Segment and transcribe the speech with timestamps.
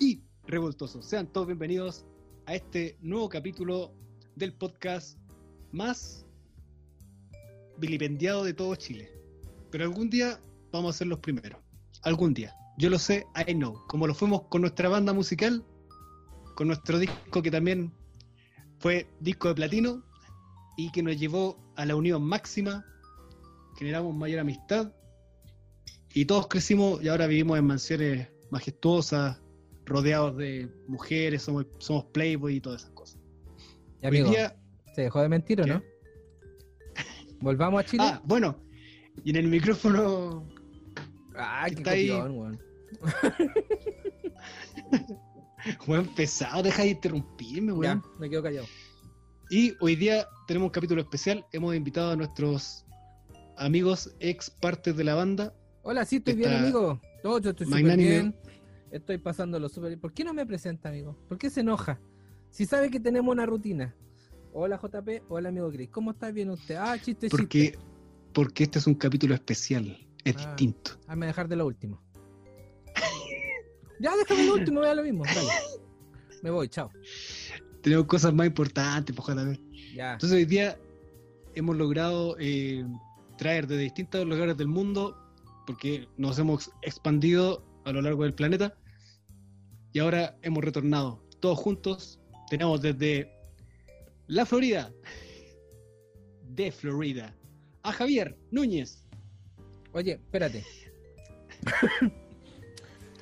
[0.00, 1.06] y revoltosos.
[1.06, 2.04] Sean todos bienvenidos
[2.46, 3.92] a este nuevo capítulo
[4.34, 5.20] del podcast
[5.70, 6.26] más
[7.78, 9.08] vilipendiado de todo Chile.
[9.70, 10.40] Pero algún día
[10.72, 11.60] vamos a ser los primeros.
[12.02, 12.56] Algún día.
[12.76, 13.86] Yo lo sé, I know.
[13.86, 15.64] Como lo fuimos con nuestra banda musical,
[16.56, 17.94] con nuestro disco que también
[18.80, 20.02] fue disco de platino
[20.76, 22.84] y que nos llevó a la unión máxima,
[23.78, 24.92] generamos mayor amistad
[26.12, 29.40] y todos crecimos y ahora vivimos en mansiones majestuosas,
[29.86, 33.18] rodeados de mujeres, somos, somos playboy y todas esas cosas.
[34.02, 34.56] Y Hoy amigo, día-
[34.94, 35.70] ¿se dejó de mentir o ¿Qué?
[35.72, 35.82] no?
[37.40, 38.02] ¿Volvamos a Chile?
[38.06, 38.56] Ah, bueno,
[39.24, 40.46] y en el micrófono
[41.34, 42.08] Ay, qué está ahí.
[42.08, 42.60] copión, weón.
[45.86, 48.02] Weón pesado, deja de interrumpirme, weón.
[48.02, 48.66] Ya, me quedo callado.
[49.50, 51.44] Y hoy día tenemos un capítulo especial.
[51.52, 52.84] Hemos invitado a nuestros
[53.56, 55.54] amigos ex partes de la banda.
[55.82, 57.00] Hola, sí, estoy bien, amigo.
[57.22, 58.36] Todo, yo estoy súper bien.
[58.90, 60.00] Estoy pasándolo súper bien.
[60.00, 61.16] ¿Por qué no me presenta, amigo?
[61.28, 62.00] ¿Por qué se enoja?
[62.50, 63.94] Si sabe que tenemos una rutina.
[64.52, 65.24] Hola, JP.
[65.28, 65.88] Hola, amigo Chris.
[65.90, 66.76] ¿Cómo está bien usted?
[66.76, 67.36] Ah, chiste, chiste.
[67.36, 67.78] Porque,
[68.32, 69.98] porque este es un capítulo especial.
[70.24, 70.46] Es Ah.
[70.46, 70.92] distinto.
[71.06, 72.00] Hazme dejar de lo último.
[74.00, 75.24] ya, déjame lo último, me da lo mismo.
[75.24, 75.48] Dale.
[76.42, 76.90] Me voy, chao.
[77.82, 79.60] Tenemos cosas más importantes, pues, JP.
[79.94, 80.12] Ya.
[80.14, 80.78] Entonces hoy día
[81.54, 82.84] hemos logrado eh,
[83.38, 85.16] traer de distintos lugares del mundo,
[85.66, 88.74] porque nos hemos expandido a lo largo del planeta,
[89.92, 92.20] y ahora hemos retornado todos juntos.
[92.50, 93.32] Tenemos desde
[94.26, 94.92] la Florida,
[96.50, 97.34] de Florida,
[97.82, 99.04] a Javier Núñez.
[99.92, 100.64] Oye, espérate.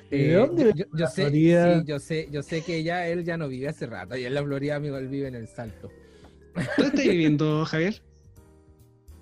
[0.09, 3.37] ¿De Eh, dónde yo, yo- sé, sí, yo sé, yo sé que ya él ya
[3.37, 4.15] no vive hace rato.
[4.17, 5.89] Y en la Florida, amigo, él vive en el Salto.
[6.77, 8.01] ¿Dónde estás viviendo, Javier?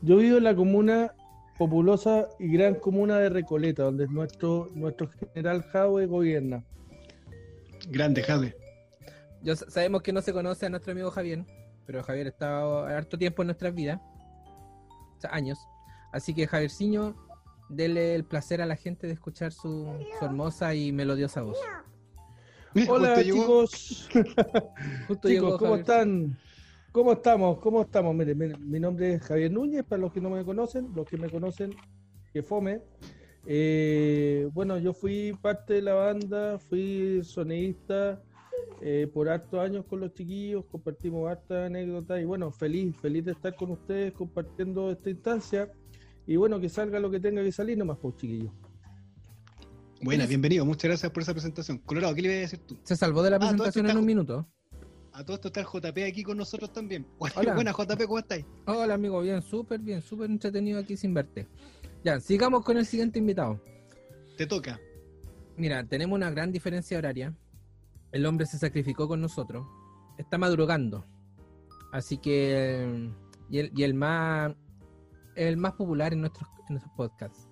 [0.01, 1.13] Yo vivo en la comuna
[1.57, 6.63] populosa y gran comuna de Recoleta, donde nuestro, nuestro general Jaue gobierna.
[7.89, 8.57] Grande, Javier.
[9.41, 11.45] Yo sa- sabemos que no se conoce a nuestro amigo Javier,
[11.85, 13.99] pero Javier ha estado harto tiempo en nuestras vidas,
[15.17, 15.59] o sea, años.
[16.11, 17.15] Así que Javierciño,
[17.69, 21.57] dele el placer a la gente de escuchar su, su hermosa y melodiosa voz.
[22.87, 24.09] Hola chicos,
[25.07, 25.79] Justo chicos, llegó ¿cómo Javier.
[25.81, 26.37] están?
[26.93, 27.57] ¿Cómo estamos?
[27.57, 28.13] ¿Cómo estamos?
[28.13, 31.17] Mire, mire, mi nombre es Javier Núñez, para los que no me conocen, los que
[31.17, 31.71] me conocen,
[32.31, 32.81] que fome.
[33.47, 38.21] Eh, bueno, yo fui parte de la banda, fui sonidista
[38.79, 43.31] eh, por hartos años con los chiquillos, compartimos hartas anécdotas y bueno, feliz, feliz de
[43.31, 45.71] estar con ustedes compartiendo esta instancia
[46.27, 48.51] y bueno, que salga lo que tenga que salir nomás, pues chiquillos.
[49.99, 50.63] Buena, bienvenido.
[50.63, 51.79] Muchas gracias por esa presentación.
[51.79, 52.77] Colorado, ¿qué le iba a decir tú?
[52.83, 54.47] Se salvó de la Ah, presentación en un minuto.
[55.13, 57.05] A todo esto está el JP aquí con nosotros también.
[57.35, 57.53] Hola.
[57.53, 58.45] Buena, JP, ¿cómo estáis?
[58.65, 61.47] Hola amigo, bien, súper bien, súper entretenido aquí sin verte.
[62.03, 63.61] Ya, sigamos con el siguiente invitado.
[64.37, 64.79] Te toca.
[65.55, 67.33] Mira, tenemos una gran diferencia horaria.
[68.11, 69.67] El hombre se sacrificó con nosotros.
[70.17, 71.05] Está madrugando.
[71.91, 73.11] Así que.
[73.49, 74.53] Y el, y el más.
[75.35, 77.47] El más popular en nuestros, en nuestros podcasts.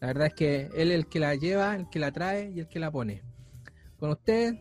[0.00, 2.60] La verdad es que él es el que la lleva, el que la trae y
[2.60, 3.22] el que la pone.
[3.98, 4.54] Con usted,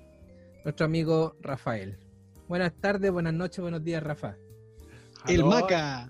[0.64, 2.09] nuestro amigo Rafael.
[2.50, 4.36] Buenas tardes, buenas noches, buenos días, Rafa.
[5.28, 5.46] El?
[5.46, 6.10] Maca.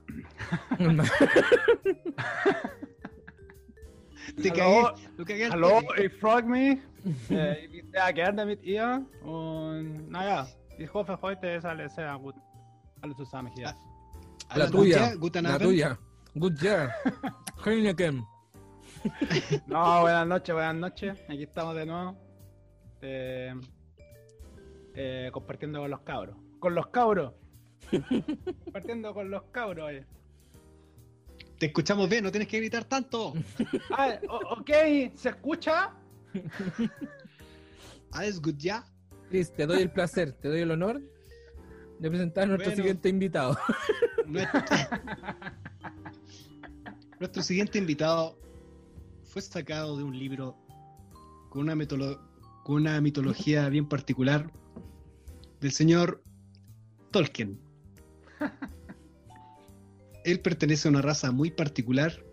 [4.41, 4.53] Te Hallå?
[4.53, 4.81] cagué.
[5.17, 6.79] Lo cagué al Hallo, ich frage mich.
[7.29, 9.05] Äh, ich bin sehr gerne mit ihr.
[9.22, 12.35] Und naja, ich hoffe, heute ist alles sehr gut.
[13.01, 13.75] Alle zusammen hier.
[14.47, 15.97] A La la tuya, Guten la tuya.
[16.35, 16.94] Good year.
[17.66, 18.23] Heineken.
[19.67, 21.19] No, buenas noches, buenas noches.
[21.27, 22.16] Aquí estamos de nuevo.
[23.01, 23.53] Eh,
[25.01, 26.35] eh, compartiendo con los cabros.
[26.59, 27.33] Con los cabros.
[28.65, 29.91] compartiendo con los cabros.
[29.91, 30.05] eh.
[31.57, 33.33] Te escuchamos bien, no tienes que gritar tanto.
[33.91, 34.19] Ah,
[34.51, 34.69] ok,
[35.15, 35.94] ¿se escucha?
[38.12, 38.83] Alles good ya.
[39.29, 41.01] Chris, te doy el placer, te doy el honor
[42.00, 42.75] de presentar a nuestro Bueno.
[42.83, 43.57] siguiente invitado.
[44.25, 44.62] Nuestro...
[47.19, 48.38] Nuestro siguiente invitado
[49.24, 50.57] fue sacado de un libro
[51.50, 51.75] con una,
[52.63, 54.51] con una mitología bien particular
[55.59, 56.23] del señor
[57.11, 57.59] Tolkien.
[60.25, 62.25] Él pertenece a una raza muy particular,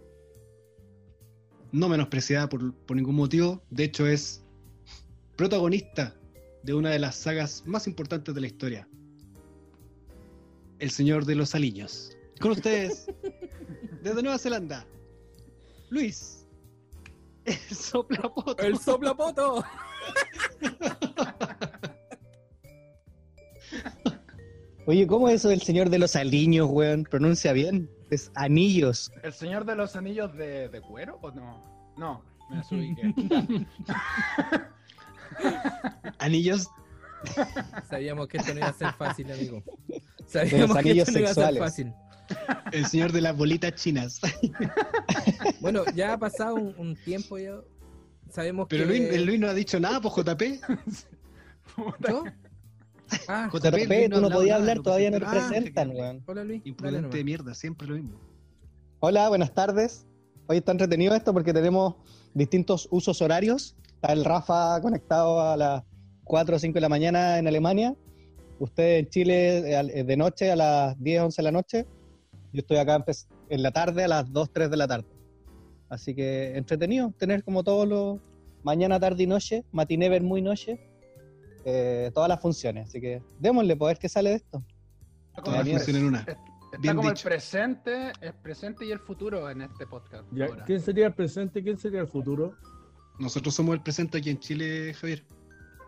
[1.73, 4.45] no menospreciada por, por ningún motivo, de hecho es
[5.37, 6.17] protagonista
[6.63, 8.89] de una de las sagas más importantes de la historia,
[10.79, 12.17] El Señor de los Aliños.
[12.41, 13.07] Con ustedes,
[14.03, 14.87] desde Nueva Zelanda,
[15.91, 16.47] Luis,
[17.45, 18.59] el soplapoto.
[18.59, 19.65] ¡El soplapoto!
[24.87, 27.03] Oye, ¿cómo es eso del señor de los aliños, weón?
[27.05, 27.91] Pronuncia bien.
[28.11, 29.11] Es anillos.
[29.25, 31.93] ¿El señor de los anillos de, de cuero o no?
[31.97, 33.13] No, me desubiqué.
[36.19, 36.69] Anillos.
[37.91, 39.63] Sabíamos que esto no iba a ser fácil, amigo.
[39.89, 41.93] los Sabíamos que esto no iba a ser fácil.
[42.71, 44.21] El señor de las bolitas chinas.
[45.61, 47.57] Bueno, ya ha pasado un, un tiempo ya.
[48.31, 48.89] Sabemos Pero que...
[48.89, 50.43] Luis, el Luis no ha dicho nada, pues JP.
[52.09, 52.25] ¿Yo?
[53.29, 56.23] Ah, JP, tú no podías nada, hablar, todavía no te presentó- Ah, presentan, qué- weón.
[56.27, 56.63] hola Luis.
[56.67, 58.21] Imprudente de mierda, siempre lo mismo.
[59.01, 60.07] Hola, buenas tardes.
[60.49, 61.95] Hoy está entretenido esto porque tenemos
[62.35, 63.77] distintos usos horarios.
[63.95, 65.83] Está el Rafa conectado a las
[66.25, 67.95] 4 o 5 de la mañana en Alemania.
[68.59, 71.87] Usted en Chile eh, de noche a las 10, 11 de la noche.
[72.53, 73.05] Yo estoy acá
[73.51, 75.07] en la tarde a las 2, 3 de la tarde.
[75.89, 78.19] Así que entretenido tener como todos los
[78.65, 80.81] mañana, tarde y noche, matiné, ver muy noche,
[81.69, 82.89] eh, todas las funciones.
[82.89, 84.63] Así que démosle, pues, a ver qué sale de esto.
[85.31, 86.19] Está como, Todas el, funcionan en una.
[86.21, 86.39] está
[86.79, 90.25] Bien como el presente, el presente y el futuro en este podcast.
[90.33, 90.47] Ya.
[90.65, 91.63] ¿Quién sería el presente?
[91.63, 92.55] ¿Quién sería el futuro?
[93.19, 95.25] Nosotros somos el presente aquí en Chile, Javier.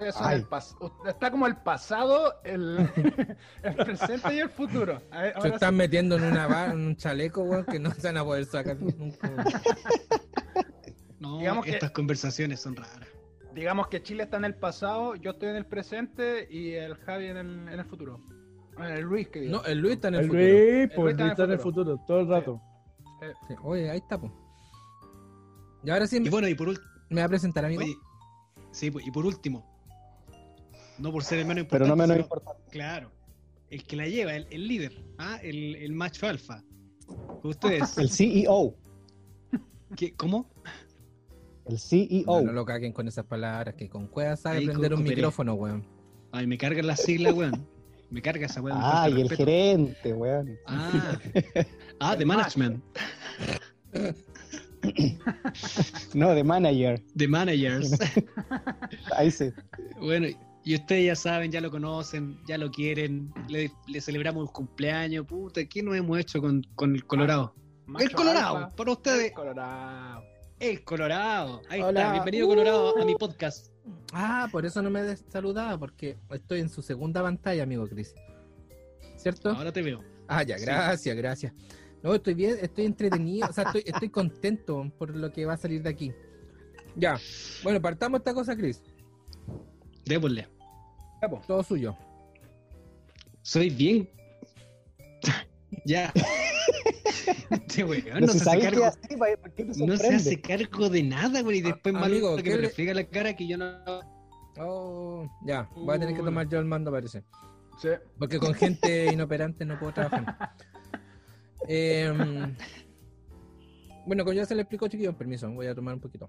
[0.01, 0.77] Eso es el pas-
[1.07, 2.89] Está como el pasado, el,
[3.63, 5.03] el presente y el futuro.
[5.11, 5.77] Ver, Se están sí.
[5.77, 9.29] metiendo en, una en un chaleco, weón, que no se van a poder sacar nunca.
[9.29, 9.45] weón.
[11.19, 13.09] No, Digamos que- estas conversaciones son raras.
[13.58, 17.26] Digamos que Chile está en el pasado, yo estoy en el presente y el Javi
[17.26, 18.20] en el, en el futuro.
[18.81, 19.56] Eh, El Luis, que digo.
[19.58, 20.43] No, el Luis está en el, El futuro.
[20.44, 22.05] Luis, pues, Luis está en el está en el futuro.
[22.06, 22.60] todo el rato.
[23.49, 24.31] Sí, Oye, ahí está, po.
[25.82, 27.82] Y ahora sí Y me, bueno, y por último, me va a presentar, amigo.
[27.82, 27.96] oye,
[28.70, 29.64] sí, pues, y por último,
[30.99, 32.70] no por ser el menos Pero importante, no menos sino- importante.
[32.70, 33.10] claro,
[33.70, 35.38] el que la lleva, el, el líder, ¿ah?
[35.43, 36.62] el, el macho alfa.
[37.43, 38.76] Ustedes, El CEO.
[39.96, 40.49] ¿qué, ¿cómo?
[41.69, 42.25] El CEO.
[42.26, 45.55] No, no lo caguen con esas palabras, que con cuevas sabe Ahí prender un micrófono,
[45.55, 45.85] weón.
[46.32, 47.67] Ay, me cargan las siglas, weón.
[48.11, 48.79] Me carga esa weón.
[48.81, 50.59] Ah, y el gerente, weón.
[50.67, 51.19] Ah,
[52.00, 52.82] ah, de management,
[56.15, 57.03] No, de manager.
[57.15, 57.99] de managers.
[59.17, 59.50] Ahí sí.
[60.00, 60.29] Bueno,
[60.65, 65.26] y ustedes ya saben, ya lo conocen, ya lo quieren, le, le celebramos el cumpleaños,
[65.26, 67.55] puta, ¿qué nos hemos hecho con, con el Colorado?
[67.87, 70.23] Macho el Colorado, alfa, para ustedes, el Colorado.
[70.60, 71.62] El Colorado.
[71.69, 72.00] Ahí Hola.
[72.00, 73.72] está, bienvenido Colorado a mi podcast.
[74.12, 78.14] Ah, por eso no me saludaba, porque estoy en su segunda pantalla, amigo Chris.
[79.16, 79.50] ¿Cierto?
[79.50, 80.02] Ahora te veo.
[80.26, 80.64] Ah, ya, Sí.
[80.64, 81.52] gracias, gracias.
[82.02, 85.56] No, estoy bien, estoy entretenido, o sea, estoy, estoy contento por lo que va a
[85.56, 86.12] salir de aquí.
[86.94, 87.19] Ya,
[87.62, 88.82] bueno, partamos esta cosa, Chris.
[90.05, 90.49] Démosle.
[91.46, 91.96] Todo suyo.
[93.43, 94.08] Soy bien.
[95.84, 96.12] ya.
[97.50, 100.88] Este weón No, no, se cargo, así, pa- ¿por qué te no se hace cargo
[100.88, 103.46] de nada, güey, y después Ah, amigo, que ¿qué me le- refriega la cara que
[103.46, 103.75] yo no.
[104.60, 107.22] Oh, ya, voy a tener que tomar yo el mando, parece.
[107.81, 107.88] Sí.
[108.19, 110.50] Porque con gente inoperante no puedo trabajar.
[111.69, 112.55] Em,
[114.06, 116.28] bueno, como ya se le explicó, chiquillos, permiso, voy a tomar un poquito.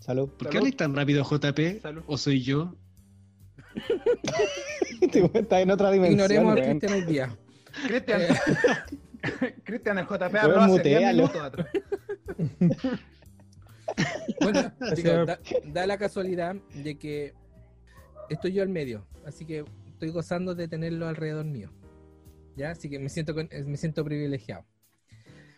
[0.00, 0.28] Salud.
[0.30, 1.80] ¿Por qué hablas tan rápido, JP?
[1.80, 2.02] Salud.
[2.08, 2.74] ¿O soy yo?
[5.00, 6.20] Está en otra dimensión.
[6.20, 6.66] Ignoremos weón.
[6.78, 7.38] Cristian hoy día.
[7.86, 8.34] Cristian, Eh,
[9.64, 11.22] Cristian, el JP habló hace 10 mutealo.
[11.22, 11.66] minutos atrás.
[14.40, 15.04] Bueno, es.
[15.04, 17.34] da, da la casualidad de que
[18.30, 21.70] estoy yo al medio, así que estoy gozando de tenerlo alrededor mío.
[22.56, 22.70] ¿Ya?
[22.70, 24.64] Así que me siento, con- eh, me siento privilegiado.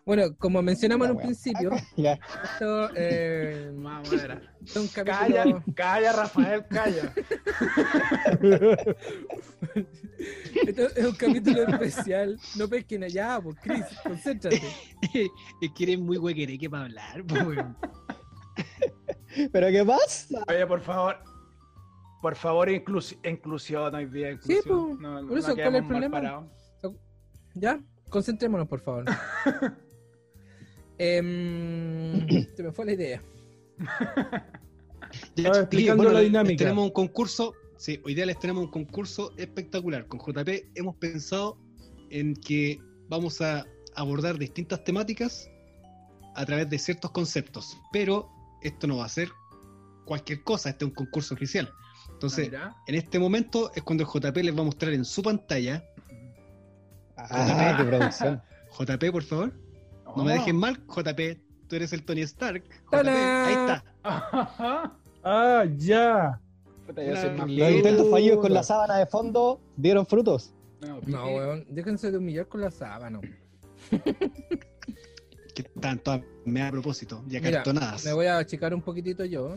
[0.07, 4.43] Bueno, como mencionamos en un principio, esto eh, Mamadera.
[4.63, 5.63] es un Calla, capítulo.
[5.75, 7.15] calla, Rafael, calla.
[10.67, 12.39] Esto es un capítulo especial.
[12.57, 14.61] No pesquen allá, pues Chris, concéntrate.
[15.61, 17.77] es que eres muy huequereque para hablar, weón.
[19.53, 20.45] ¿Pero qué pasa?
[20.49, 21.17] Oye, por favor.
[22.23, 24.39] Por favor, inclus- inclusión hoy día.
[24.41, 24.97] Sí, Inclusión.
[24.97, 25.03] po.
[25.03, 26.17] No, no Por eso, ¿cuál es el problema?
[26.21, 26.45] parados.
[27.55, 27.81] ¿Ya?
[28.09, 29.05] Concentrémonos, por favor.
[30.99, 33.23] Em, se me fue la idea.
[35.37, 36.65] Ya, explicando la dinámica.
[36.65, 40.07] Tenemos un concurso, sí, hoy día les tenemos un concurso espectacular.
[40.07, 41.59] Con JP hemos pensado
[42.11, 45.49] en que vamos a abordar distintas temáticas
[46.35, 48.29] a través de ciertos conceptos, pero
[48.63, 49.31] esto no va a ser
[50.05, 51.73] cualquier cosa, este es un concurso oficial.
[52.11, 52.77] Entonces, Mira.
[52.87, 55.85] en este momento es cuando el JP les va a mostrar en su pantalla.
[57.17, 58.43] Ah, qué producción.
[58.79, 59.64] JP, por favor,
[60.17, 60.35] no me Oh.
[60.35, 62.65] dejen mal, JP, tú eres el Tony Stark.
[62.91, 63.85] JP, ahí está.
[64.03, 64.93] Ajá.
[65.27, 66.39] Ah, ya.
[66.87, 70.53] Los intentos fallidos con la sábana de fondo dieron frutos.
[70.83, 73.23] No, No, weón, déjense de humillar con la sábana.
[75.55, 78.05] Que tanto me a propósito, y Mira, acartonadas.
[78.05, 79.57] me voy a achicar un poquitito yo.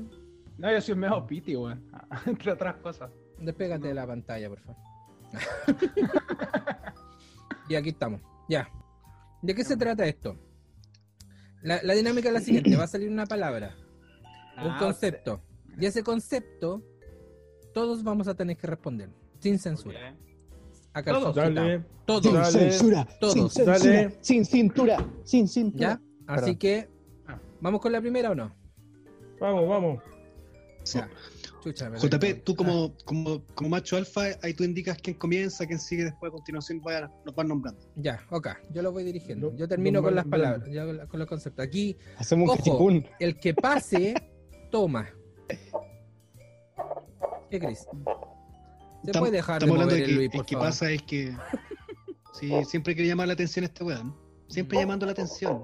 [0.57, 1.83] No, yo soy medio piti, weón.
[2.25, 3.11] Entre otras cosas.
[3.37, 4.81] Despégate de la pantalla, por favor.
[7.69, 8.21] y aquí estamos.
[8.47, 8.69] Ya.
[9.41, 10.37] ¿De qué se trata esto?
[11.67, 13.75] La, la dinámica es la siguiente: va a salir una palabra,
[14.63, 15.41] un Ah, concepto.
[15.79, 16.81] Y ese concepto,
[17.73, 19.09] todos vamos a tener que responder,
[19.39, 20.15] sin censura.
[20.93, 21.73] A calzón Dale.
[21.77, 22.33] Sin Todos.
[22.33, 22.51] Dale.
[22.71, 23.33] censura, Todos.
[23.33, 24.17] sin censura, Dale.
[24.21, 25.79] sin cintura, sin cintura.
[25.89, 26.01] ¿Ya?
[26.33, 26.57] Así Perdón.
[26.57, 26.89] que,
[27.27, 27.39] Ah.
[27.61, 28.55] ¿vamos con la primera o no?
[29.39, 30.03] Vamos, vamos.
[30.85, 31.09] Ya.
[31.67, 36.05] Chucha, JP, tú como, como, como macho alfa, ahí tú indicas quién comienza, quién sigue
[36.05, 37.81] después a continuación, vaya, nos van nombrando.
[37.95, 39.53] Ya, ok, yo lo voy dirigiendo.
[39.55, 41.65] Yo termino con las palabras, ya con, los conceptos.
[41.65, 42.89] Aquí, Hacemos un Ojo.
[43.19, 44.13] el que pase,
[44.71, 45.09] toma.
[47.49, 47.85] ¿Qué crees?
[49.03, 50.69] Se puede dejar de Estamos hablando mover de el que Luis, el por que favor.
[50.69, 51.35] pasa es que
[52.39, 54.15] sí, siempre quiere llamar la atención este weón.
[54.47, 55.63] Siempre llamando la atención.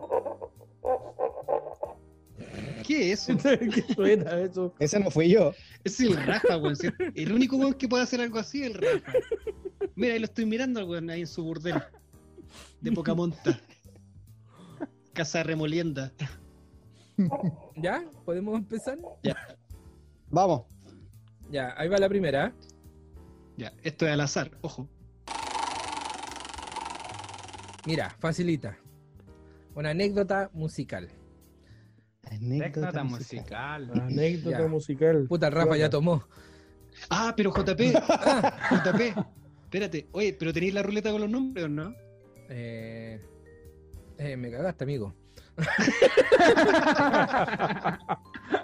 [2.87, 3.37] ¿Qué es eso?
[3.59, 4.73] ¿Qué suena eso?
[4.79, 5.53] Ese no fui yo.
[5.83, 6.75] Es el Rafa, weón.
[7.15, 9.11] El único weón que puede hacer algo así es el Rafa.
[9.95, 11.81] Mira, ahí lo estoy mirando weón ahí en su burdel.
[12.81, 13.59] De poca monta.
[15.13, 16.11] Casa remolienda.
[17.75, 18.03] ¿Ya?
[18.25, 18.97] ¿Podemos empezar?
[20.29, 20.63] Vamos.
[21.51, 22.53] Ya, ahí va la primera.
[23.57, 24.89] Ya, esto es al azar, ojo.
[27.85, 28.77] Mira, facilita.
[29.75, 31.09] Una anécdota musical.
[32.31, 33.91] Anécdota musical.
[34.01, 34.67] Anécdota Ya.
[34.67, 35.25] musical.
[35.27, 36.23] Puta, el Rafa ya tomó.
[37.09, 37.79] Ah, pero JP.
[38.85, 39.01] JP.
[39.63, 40.07] Espérate.
[40.11, 41.93] Oye, pero tenéis la ruleta con los nombres o no?
[42.49, 43.19] Eh,
[44.17, 45.13] eh, me cagaste, amigo.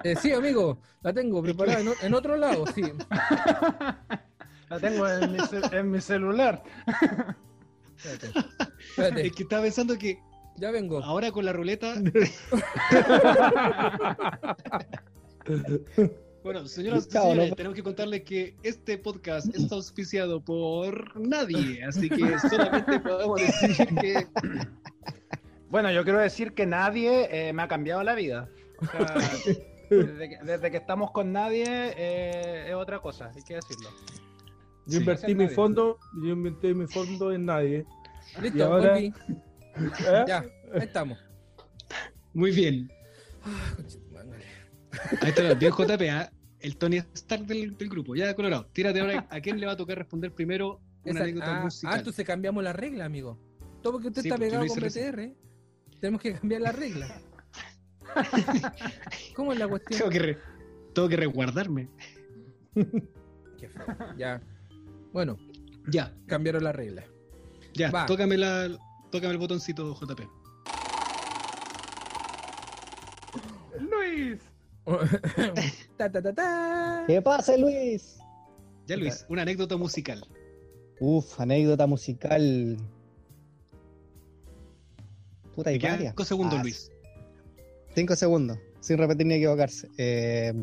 [0.04, 2.82] Eh, sí, amigo, la tengo preparada en, otro lado, sí.
[4.70, 6.64] La tengo en mi, ce- en mi celular.
[7.98, 8.40] Espérate,
[8.90, 10.22] espérate, Es que estaba pensando que
[10.60, 11.04] ya vengo.
[11.04, 11.96] ahora con la ruleta.
[16.42, 21.84] Bueno, señoras y señores, no- tenemos que contarles que este podcast está auspiciado por nadie,
[21.84, 24.28] así que solamente podemos decir que
[25.70, 28.50] Bueno, yo quiero decir que nadie eh, me ha cambiado la vida.
[28.82, 29.16] O sea,
[29.90, 33.90] desde, que, desde que estamos con nadie eh, es otra cosa, hay que decirlo.
[34.86, 34.98] Yo Sí.
[34.98, 37.86] invertí mi fondo, yo invertí mi fondo en nadie.
[38.38, 39.14] Y Listo, ahora- volví.
[39.76, 40.24] ¿Eh?
[40.28, 40.40] Ya,
[40.74, 41.18] ahí estamos.
[42.34, 42.92] muy bien.
[43.44, 43.74] Ah.
[45.22, 46.32] Ahí está bien JP, ¿ah?
[46.60, 48.16] el Tony Stark del, del grupo.
[48.16, 51.58] Ya, Colorado, tírate ahora a quién le va a tocar responder primero una Esa- anécdota
[51.58, 51.94] ah, musical.
[51.94, 53.40] ah, entonces cambiamos la regla, amigo.
[53.82, 55.34] Todo porque usted Sí, está pegado con BTR.
[56.02, 57.22] Tenemos que cambiar la regla.
[59.36, 60.00] ¿Cómo es la cuestión?
[60.00, 60.38] tengo, que re-
[60.94, 61.90] tengo que resguardarme.
[62.74, 63.86] Qué feo.
[64.18, 64.42] Ya.
[65.14, 65.38] Bueno,
[65.88, 67.04] Ya, cambiaron la regla.
[67.74, 68.06] ya, Va.
[68.06, 68.68] tócame, la,
[69.12, 70.22] tócame el botoncito JP.
[73.80, 74.40] Luis.
[75.98, 77.04] ta, ta, ta, ta.
[77.08, 78.18] ¿Qué pasa, Luis?
[78.88, 80.26] Ya, Luis, una anécdota musical.
[81.00, 82.78] Uf, anécdota musical.
[85.56, 86.00] Puta, varias.
[86.12, 86.92] cinco segundos, Ah, Luis.
[87.96, 89.90] Cinco segundos, sin repetir ni equivocarse.
[89.98, 90.54] Eh,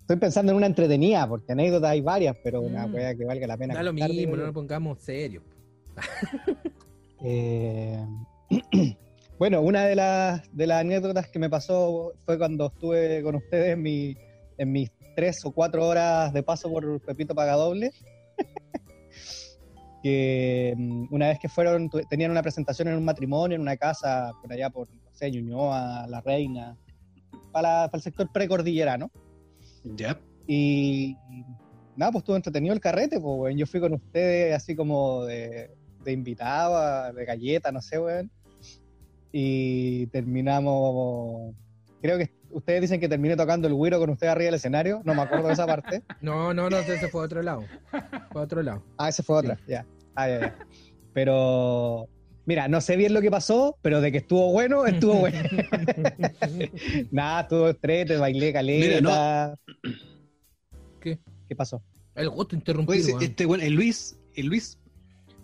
[0.00, 2.94] estoy pensando en una entretenida, porque anécdotas hay varias, pero una Mm.
[2.94, 3.74] wea que valga la pena.
[3.74, 5.44] Da lo mismo, no nos pongamos serios.
[7.22, 8.02] Eh,
[9.38, 13.74] bueno, una de las, de las anécdotas que me pasó fue cuando estuve con ustedes
[13.74, 14.16] en, mi,
[14.56, 17.90] en mis tres o cuatro horas de paso por Pepito Pagadoble.
[20.02, 24.32] que mm, una vez que fueron, tenían una presentación en un matrimonio, en una casa
[24.40, 26.76] por allá por, no sé, Ñuñoa, La Reina,
[27.52, 29.10] para, para el sector precordillerano.
[29.84, 30.18] Ya.
[30.46, 31.16] Y
[31.96, 33.54] nada, pues estuvo entretenido el carrete, pues.
[33.56, 35.70] Yo fui con ustedes así como de,
[36.04, 38.30] de invitado, a- de galleta, no sé, weón.
[39.32, 41.54] Y terminamos.
[42.02, 45.02] Creo que ustedes dicen que terminé tocando el güiro con ustedes arriba del escenario.
[45.04, 46.02] No me acuerdo de esa parte.
[46.20, 47.64] No, no, no, ese fue a otro lado.
[48.32, 48.82] Fue a otro lado.
[48.98, 49.86] Ah, esa fue otra, ya.
[50.14, 50.58] Ah, ya, ya.
[51.12, 52.08] Pero.
[52.46, 55.38] Mira, no sé bien lo que pasó, pero de que estuvo bueno, estuvo bueno.
[57.12, 59.54] Nada, estuvo estrete, bailé caleta.
[61.00, 61.18] ¿Qué?
[61.48, 61.80] ¿Qué pasó?
[62.16, 62.98] El gusto interrumpido.
[62.98, 63.22] ese- weón.
[63.22, 64.78] este weón, el Luis, el Luis,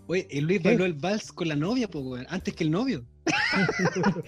[0.07, 0.69] oye, el Luis ¿Qué?
[0.69, 3.05] bailó el vals con la novia, pues, weón, antes que el novio.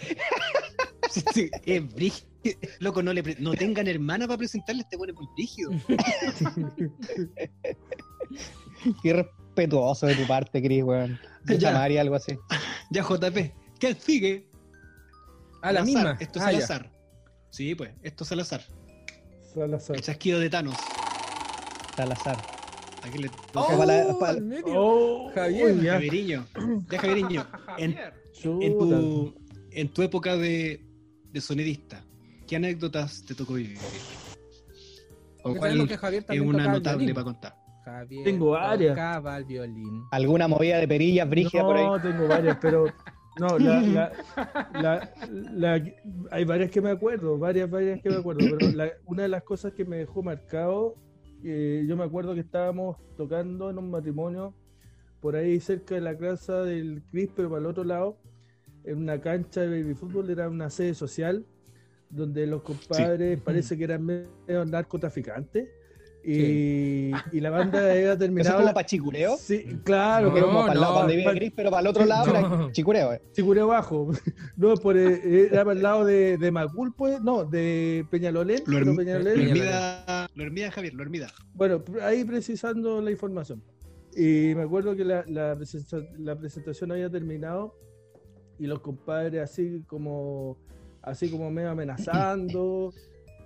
[1.11, 2.29] Sí, sí, es brígido.
[2.77, 5.71] Loco, no, le pre- no tengan hermana para presentarle a este weón, es muy brígido.
[9.01, 11.19] Qué respetuoso de tu parte, Chris, weón.
[11.45, 11.71] Ya.
[11.71, 12.37] María, algo así.
[12.91, 14.49] Ya, JP, ¿qué sigue?
[15.61, 16.17] A la Al azar, misma.
[16.19, 16.63] Esto es Ah, al ya.
[16.63, 16.91] azar.
[17.49, 18.63] Sí, pues, esto es al azar.
[19.53, 19.95] Salazar.
[19.95, 20.75] El chasquido de Thanos.
[21.95, 22.37] Salazar.
[23.09, 24.39] ¿A quién le Oh, Para la- para-.
[24.67, 25.65] Oh, Javier.
[25.75, 25.93] uy, ya.
[25.93, 26.45] Javeriño.
[26.91, 27.47] Ya, Javeriño.
[27.79, 28.13] En, Javier.
[28.61, 29.33] en tu,
[29.71, 30.79] en tu época de,
[31.31, 32.03] de sonidista,
[32.47, 33.79] ¿qué anécdotas te tocó vivir?
[35.43, 37.55] ¿O cuál que Javier es una notable para contar?
[37.83, 38.91] Javier Tengo varias.
[38.93, 40.03] tocaba el violín.
[40.11, 41.85] ¿Alguna movida de perillas brígida por ahí?
[41.85, 42.85] No, tengo varias, pero
[43.39, 43.81] No, la,
[44.73, 45.13] la, la-
[45.79, 45.83] la-
[46.29, 49.41] hay varias que me acuerdo, varias, varias que me acuerdo, pero la- una de las
[49.43, 50.95] cosas que me dejó marcado,
[51.43, 54.53] eh, yo me acuerdo que estábamos tocando en un matrimonio
[55.21, 58.17] por ahí cerca de la casa del Cris, pero para el otro lado,
[58.83, 61.45] en una cancha de baby fútbol, era una sede social,
[62.09, 65.69] donde los compadres parece que eran medio narcotraficantes,
[66.31, 68.55] y, y la banda había ¿Eso es terminado...
[68.55, 69.37] como la- para chicureo?
[69.37, 71.81] Sí, claro, No, Porque como para el lado no, donde vive pa- Gris, pero para
[71.81, 72.39] el otro lado No.
[72.65, 73.13] era chicureo.
[73.13, 73.21] eh.
[73.33, 74.11] Chicureo bajo.
[74.57, 78.59] No, por, eh, era para el lado de, de Macul, pues, no, de Peñalolén.
[78.65, 81.27] Lo, pero Herm- Peñalolén- lo Hermida, lo Hermida, Javier, lo Hermida.
[81.53, 83.63] Bueno, ahí precisando la información.
[84.15, 85.57] Y me acuerdo que la, la
[86.17, 87.75] la presentación había terminado
[88.57, 90.57] y los compadres así como
[91.01, 92.93] así como medio amenazando,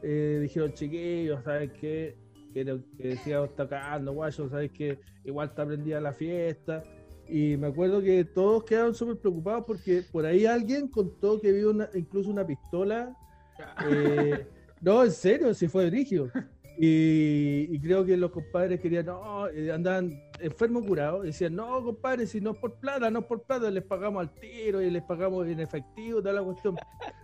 [0.02, 2.16] eh, dijeron chiquillos, ¿sabes qué?
[2.54, 5.00] Que, que sigamos tocando, guayo, ¿sabes qué?
[5.24, 6.84] Igual está prendida la fiesta.
[7.28, 11.72] Y me acuerdo que todos quedaron súper preocupados porque por ahí alguien contó que vio
[11.72, 13.16] una, incluso una pistola.
[13.90, 14.46] eh,
[14.82, 16.30] no, en serio, si fue brígido.
[16.78, 22.26] Y, y creo que los compadres querían, no, eh, andaban enfermos curados, decían, no, compadre,
[22.26, 25.04] si no es por plata, no es por plata, les pagamos al tiro y les
[25.04, 26.76] pagamos en efectivo, toda la cuestión.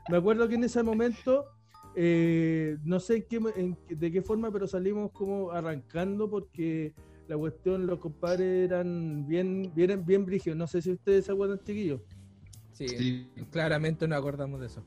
[0.09, 1.45] Me acuerdo que en ese momento,
[1.95, 6.93] eh, no sé en qué, en de qué forma, pero salimos como arrancando porque
[7.27, 10.57] la cuestión, los compadres eran bien, bien, bien brígidos.
[10.57, 12.01] No sé si ustedes se acuerdan, chiquillos.
[12.71, 13.27] Sí, Sí.
[13.51, 14.83] claramente no acordamos de eso.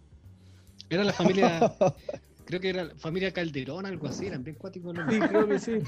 [0.90, 1.60] Era la familia,
[2.44, 5.58] creo que era la familia Calderón, algo así, eran bien cuáticos los Sí, creo que
[5.58, 5.78] sí.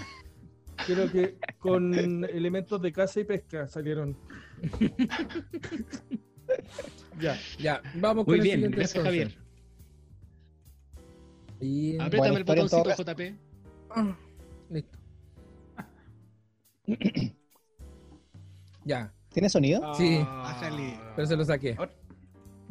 [0.87, 4.17] Creo que con elementos de caza y pesca salieron.
[7.21, 7.39] ya.
[7.59, 9.29] Ya, vamos Muy con el bien, siguiente, gracias entonces.
[9.29, 9.44] Javier.
[11.61, 11.99] Y...
[12.01, 12.95] Apriétame el botoncito.
[12.95, 13.21] JP.
[13.91, 14.17] Ah,
[14.71, 14.99] listo.
[18.85, 19.95] ya, ¿Tiene sonido?
[19.97, 20.19] Sí.
[20.25, 20.97] Bájale.
[21.17, 21.77] pero se lo saqué.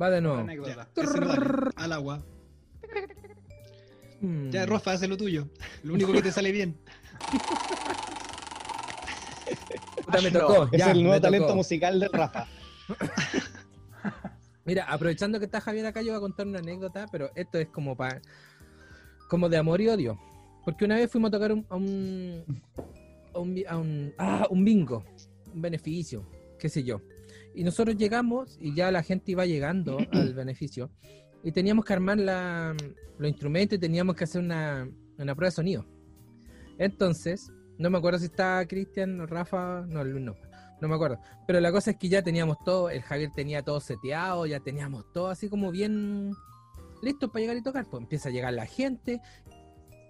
[0.02, 0.48] Va de nuevo.
[0.66, 1.72] Ya, vale.
[1.76, 2.24] Al agua.
[4.50, 5.50] Ya, Rafa, haz lo tuyo.
[5.84, 6.80] Lo único que te sale bien.
[10.06, 10.70] Puta, me tocó.
[10.72, 11.58] Es ya, el nuevo talento tocó.
[11.58, 12.48] musical de Rafa.
[14.64, 17.68] Mira, aprovechando que está Javier acá, yo voy a contar una anécdota, pero esto es
[17.68, 18.22] como para
[19.34, 20.20] como de amor y odio.
[20.64, 22.46] Porque una vez fuimos a tocar un, a un,
[23.34, 25.04] a un, a un- ah, un bingo,
[25.52, 26.24] un beneficio,
[26.60, 27.02] qué sé yo.
[27.56, 30.92] Y nosotros llegamos y ya la gente iba llegando al beneficio
[31.44, 32.76] y teníamos que armar la,
[33.18, 35.84] los instrumentos y teníamos que hacer una, una prueba de sonido.
[36.78, 40.36] Entonces, no me acuerdo si estaba Cristian o Rafa, no, Luis no,
[40.80, 41.18] no me acuerdo.
[41.48, 45.12] Pero la cosa es que ya teníamos todo, el Javier tenía todo seteado, ya teníamos
[45.12, 46.34] todo así como bien
[47.04, 47.86] listo para llegar y tocar.
[47.90, 49.22] Pues empieza a llegar la gente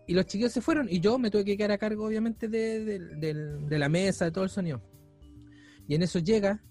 [0.08, 3.00] y los chiquillos se fueron y yo me tuve que quedar a cargo obviamente de,
[3.00, 4.82] de- la mesa, de todo el sonido.
[5.88, 6.64] Y en eso llega,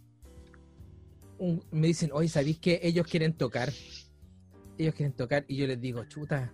[1.71, 3.71] me dicen, oye, ¿sabéis que ellos quieren tocar?
[4.79, 6.53] Ellos quieren tocar y yo les digo, chuta,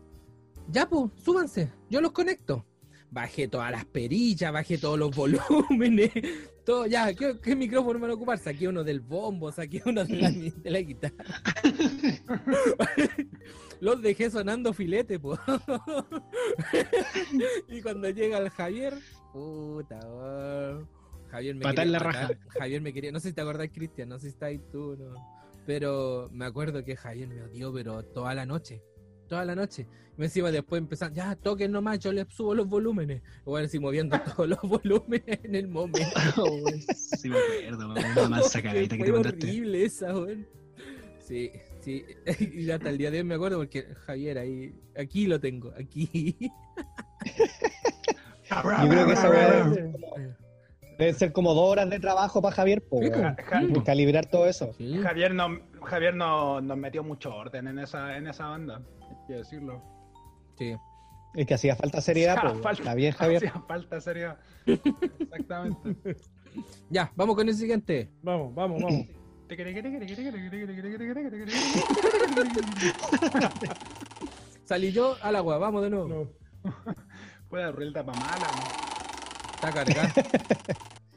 [0.69, 2.65] ya pues, súbanse, yo los conecto.
[3.11, 6.11] Bajé todas las perillas, bajé todos los volúmenes,
[6.65, 8.39] todo, ya, ¿qué, qué micrófono van a ocupar?
[8.39, 11.25] Saqué uno del bombo, saqué uno de la, de la guitarra.
[13.81, 15.39] Los dejé sonando filete, po.
[17.69, 18.95] y cuando llega el Javier,
[19.33, 20.85] puta, oh,
[21.31, 22.23] Javier me quería la raja.
[22.23, 22.39] matar.
[22.49, 24.97] Javier me quería, no sé si te acordás, Cristian, no sé si está ahí tú,
[24.99, 25.15] no.
[25.65, 28.83] Pero me acuerdo que Javier me odió, pero toda la noche.
[29.29, 29.87] Toda la noche.
[30.17, 33.23] Y encima después empezaron, ya toquen nomás, yo les subo los volúmenes.
[33.47, 36.09] Igual así moviendo todos los volúmenes en el momento.
[36.97, 39.47] Sí, me acuerdo, una mansa cagadita que te mandaste.
[39.47, 40.47] horrible esa, weón.
[41.21, 42.05] Sí, sí.
[42.53, 46.35] Y hasta el día de hoy me acuerdo porque Javier ahí, aquí lo tengo, aquí.
[48.51, 50.17] Yo creo que esa weá debe ser como-
[50.99, 52.83] debe ser como dos horas de trabajo para Javier.
[53.13, 53.37] Ja-
[53.85, 54.73] calibrar todo eso.
[54.79, 54.99] Sí.
[55.03, 58.81] Javier no, Javier no, nos metió mucho orden en esa, en esa banda,
[59.29, 59.81] que decirlo.
[60.59, 60.75] sí.
[61.35, 62.63] Es que hacía falta seriedad, weón.
[62.63, 63.47] falta- Está bien, Javier.
[63.47, 64.39] Hacía falta seriedad.
[64.67, 66.17] Exactamente.
[66.91, 68.11] Ya, vamos con el siguiente.
[68.23, 69.07] Vamos, vamos, vamos.
[74.65, 76.09] Salí yo al agua, vamos de nuevo.
[76.09, 76.73] No.
[77.49, 78.49] Puede abrir el tapamala.
[79.55, 80.09] Está cargado.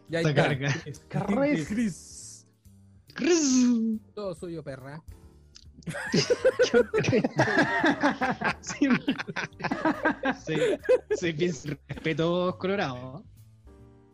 [0.09, 0.43] Ya Está está.
[1.07, 1.65] cargado.
[1.67, 2.47] Chris.
[4.13, 5.01] Todo suyo, perra.
[8.61, 8.87] Sí,
[10.45, 10.55] sí,
[11.17, 11.51] soy bien
[11.87, 13.23] respeto colorado.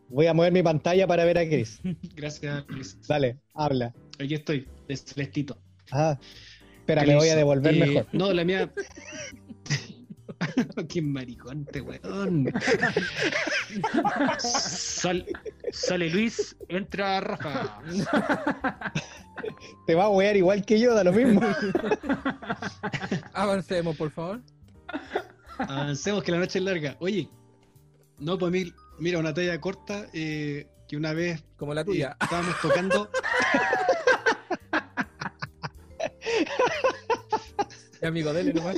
[0.10, 1.82] Voy a mover mi pantalla para ver a Chris.
[2.16, 2.98] Gracias, Chris.
[3.08, 3.94] Dale, habla.
[4.20, 5.62] Aquí estoy, de celestito.
[5.92, 6.18] Ah,
[6.80, 8.08] espera, me voy a devolver Eh, mejor.
[8.14, 8.72] No, la mía.
[10.89, 12.52] Qué maricón, este weón.
[14.39, 15.26] Sal-
[15.71, 17.82] sale Luis, entra Rafa.
[19.86, 21.41] Te va a wear igual que yo, da lo mismo.
[23.34, 24.41] Avancemos, por favor.
[25.58, 26.95] Avancemos que la noche es larga.
[27.00, 27.30] Oye,
[28.19, 32.17] no, pues mí, mira, una talla corta eh, que una vez Como la eh, tuya.
[32.21, 33.10] estábamos tocando.
[38.02, 38.76] Ya, amigo, dele nomás.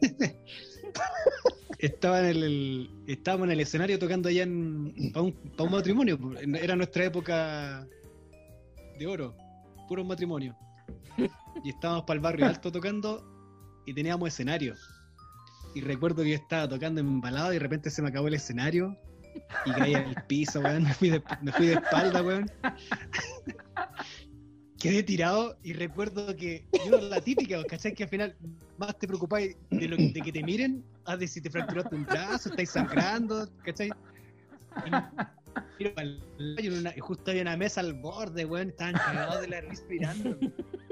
[1.78, 4.46] Estaba en el, estábamos en el escenario tocando allá
[5.12, 6.18] para un, matrimonio.
[6.40, 7.86] en- Era nuestra época
[8.98, 9.36] de oro,
[9.88, 10.56] puro matrimonio.
[11.64, 13.22] Y estábamos para el barrio alto tocando
[13.86, 14.74] y teníamos escenario.
[15.74, 18.96] Y recuerdo que yo estaba tocando embalado y de repente se me acabó el escenario
[19.66, 20.84] y caí al piso, weón.
[20.88, 22.50] Me fui de, me fui de espalda, weón.
[24.78, 27.94] Quedé tirado y recuerdo que yo la típica, ¿cachai?
[27.94, 28.36] Que al final
[28.78, 32.70] más te preocupáis de, que te miren, a de si te fracturaste un brazo, estáis
[32.70, 33.90] sangrando, ¿cachai?
[35.78, 40.38] Miro una- justo había una mesa al borde, weón, estaban cagados de la risa mirando.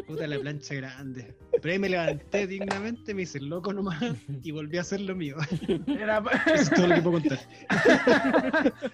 [0.06, 1.34] Puta la plancha grande.
[1.62, 4.02] Pero ahí me levanté dignamente, me hice el loco nomás
[4.42, 5.36] y volví a hacer lo mío.
[5.86, 7.38] Era, Eso es todo lo que puedo contar.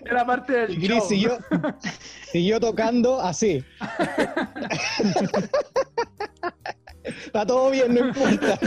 [0.05, 1.39] era parte del Y Chris siguió,
[2.31, 3.65] siguió tocando así.
[7.03, 8.59] Está todo bien, no importa.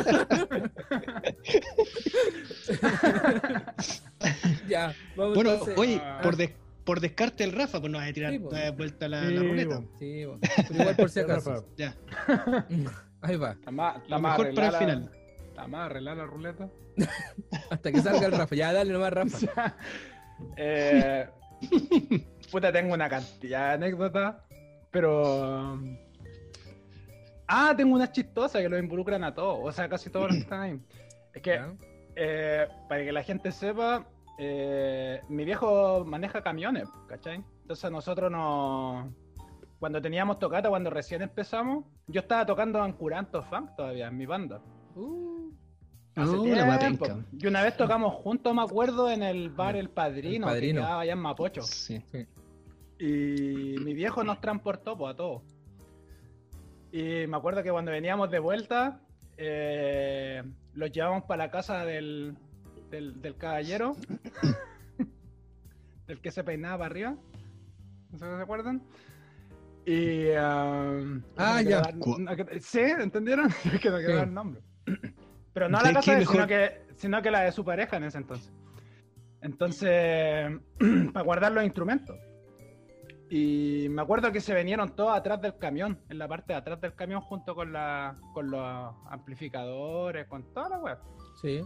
[4.67, 5.77] Ya, vamos Bueno, entonces.
[5.77, 6.51] oye, por, des-
[6.83, 9.41] por descarte el Rafa, pues no vas a tirar Sí, dar vuelta la, Sí, la
[9.41, 9.79] ruleta.
[9.79, 9.89] po.
[9.99, 10.39] Sí, bo.
[10.67, 11.51] pero igual por si acaso.
[11.53, 11.67] Rafa.
[11.77, 11.95] Ya,
[13.21, 13.51] Ahí va.
[13.51, 15.11] Está más, está lo más mejor para el final.
[15.47, 16.69] Está más arreglada la ruleta.
[17.69, 18.55] Hasta que salga el Rafa.
[18.55, 19.75] Ya, dale nomás, Rafa.
[20.57, 21.27] Eh,
[22.51, 24.35] puta, tengo una cantidad de anécdotas,
[24.91, 25.79] pero...
[27.47, 30.41] Ah, tengo unas chistosas que lo involucran a todos, o sea, casi todos los que
[30.41, 30.79] están ahí.
[31.33, 31.61] Es que,
[32.15, 37.43] eh, para que la gente sepa, eh, mi viejo maneja camiones, ¿cachai?
[37.61, 39.13] Entonces nosotros no...
[39.79, 44.25] Cuando teníamos tocata, cuando recién empezamos, yo estaba tocando en Curanto Funk todavía, en mi
[44.25, 44.61] banda.
[44.95, 45.51] Uh,
[46.15, 47.05] Hace tiempo.
[47.05, 47.25] penca.
[47.37, 50.81] Y una vez tocamos juntos, me acuerdo, en el bar El Padrino, El Padrino.
[50.81, 51.61] que quedaba allá en Mapocho.
[51.63, 52.01] Sí.
[52.99, 55.41] Y mi viejo nos transportó pues, a todos.
[56.91, 59.01] Y me acuerdo que cuando veníamos de vuelta,
[59.35, 60.43] eh,
[60.73, 62.37] los llevamos para la casa del,
[62.93, 63.95] del, del caballero,
[66.07, 67.15] del que se peinaba para arriba.
[68.11, 68.83] ¿No se acuerdan?
[69.85, 70.27] Y.
[70.37, 70.99] ah,
[71.37, 71.81] Ah, quiero ya.
[71.81, 72.79] dar- no quiero- ¿Sí?
[72.79, 73.49] ¿Entendieron?
[73.81, 74.05] Que no Sí.
[74.05, 74.61] dar nombre.
[75.53, 77.97] Pero no la ¿Sabes casa, él, sino Mejor- que, sino que la de su pareja
[77.97, 78.51] en ese entonces.
[79.41, 80.51] Entonces,
[81.13, 82.15] para guardar los instrumentos.
[83.29, 86.79] Y me acuerdo que se vinieron todos atrás del camión, en la parte de atrás
[86.79, 90.97] del camión, junto con, la, con los amplificadores, con toda la web.
[91.41, 91.61] sí.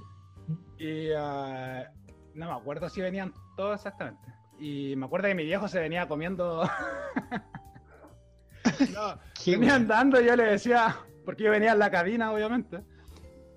[0.78, 1.92] Y ah,
[2.34, 4.34] no me acuerdo si venían todos exactamente.
[4.60, 6.64] Y me acuerdo que mi viejo se venía comiendo.
[8.94, 12.84] no, venía andando y yo le decía, porque yo venía en la cabina, obviamente.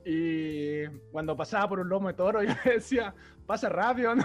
[0.05, 3.15] Y cuando pasaba por un lomo de toro, yo le decía,
[3.47, 4.25] pasa rápido, ¿no?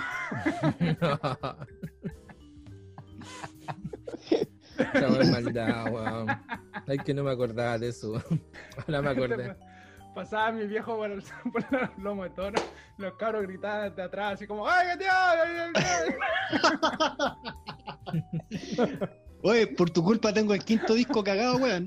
[4.78, 6.28] Esa wea es maldad, weón.
[6.88, 8.22] Ay, que no me acordaba de eso.
[8.88, 9.56] Ahora me acordé.
[10.16, 12.62] Pasaba mi viejo por el, por el lomo de toro,
[12.98, 15.12] los cabros gritaban desde atrás, así como, ¡ay, qué tío!
[15.12, 15.84] ay, ay,
[18.82, 19.00] ay".
[19.44, 21.86] Oye, por tu culpa tengo el quinto disco cagado, weón.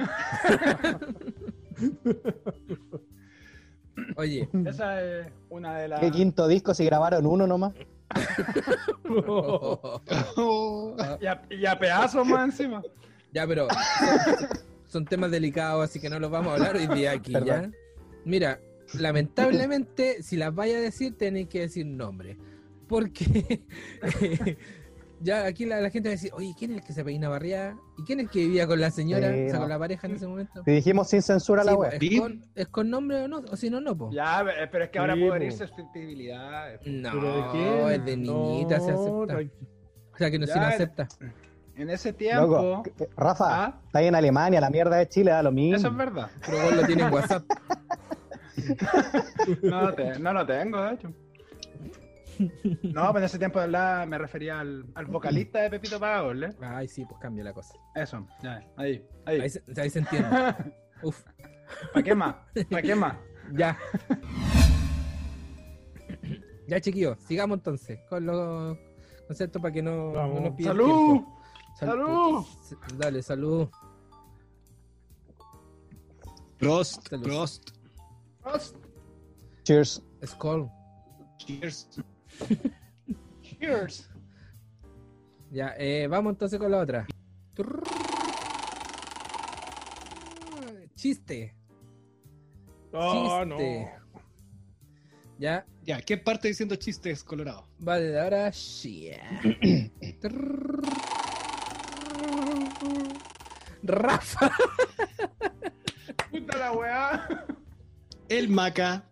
[4.17, 6.01] Oye, Esa es una de las.
[6.01, 7.73] ¿Qué quinto disco si grabaron uno nomás?
[11.21, 12.83] Y a, y a pedazos más encima.
[13.33, 14.49] ya, pero son,
[14.87, 17.71] son temas delicados, así que no los vamos a hablar hoy día aquí, ¿ya?
[18.29, 18.61] Mira,
[18.99, 22.37] lamentablemente, si las vaya a decir, tenéis que decir nombre.
[22.87, 23.63] Porque
[25.21, 27.29] ya aquí la, la gente va a decir, oye, ¿quién es el que se peina
[27.29, 27.77] barriada?
[27.99, 29.61] ¿Y quién es el que vivía con la señora, Sí, o sea, no.
[29.61, 30.63] con la pareja en ese momento?
[30.65, 31.93] Si dijimos sin censura la Sí, web.
[31.95, 32.19] es, ¿Sí?
[32.19, 33.39] con, ¿Es con nombre o no?
[33.51, 34.11] O si no, no, po.
[34.13, 35.37] Ya, eh, pero es que ahora Sí, puedo po.
[35.37, 36.81] herir susceptibilidades.
[36.87, 39.53] No, ¿Pero de es de niñita, se No, acepta.
[40.15, 41.09] O sea, que no Ya, se lo el- acepta.
[41.77, 42.47] En ese tiempo.
[42.47, 42.83] Loco,
[43.17, 45.77] Rafa, Ah, está ahí en Alemania, la mierda de Chile da lo mismo.
[45.77, 46.29] eso es verdad.
[46.45, 47.45] Pero vos lo tienes en WhatsApp.
[49.63, 51.13] No, lo te- no lo tengo, de hecho.
[52.83, 56.37] No, pero en ese tiempo de verdad me refería al, al vocalista de Pepito Pagos,
[56.41, 56.55] ¿eh?
[56.61, 57.75] Ay, sí, pues cambia la cosa.
[57.97, 59.41] Eso, ya, ahí, ahí.
[59.41, 60.29] Ahí se, ahí se entiende.
[61.03, 61.23] Uf,
[61.93, 62.37] ¿Para qué más?
[62.71, 63.17] ¿Para qué más?
[63.55, 63.77] ya.
[66.69, 68.77] Ya, chiquillos, sigamos entonces con los
[69.27, 71.23] conceptos para que no, no nos pida el ¡Salud!
[71.79, 72.45] Sal- ¡Salud!
[72.99, 73.69] Dale, salud.
[76.59, 77.23] Prost, Salud.
[77.25, 77.71] prost.
[79.65, 80.03] Cheers.
[80.25, 80.71] Skull.
[81.39, 81.89] Cheers.
[83.43, 84.11] Cheers.
[85.51, 87.07] Ya, eh, vamos entonces con la otra.
[90.95, 91.55] Chiste.
[92.93, 93.57] No, no.
[93.57, 93.93] Chiste.
[95.39, 97.67] Ya, Ya, ¿qué parte diciendo chistes, Colorado?
[97.79, 99.11] vale, ahora sí.
[103.83, 104.51] Rafa.
[106.31, 107.29] Puta la weá.
[108.29, 109.05] El maca.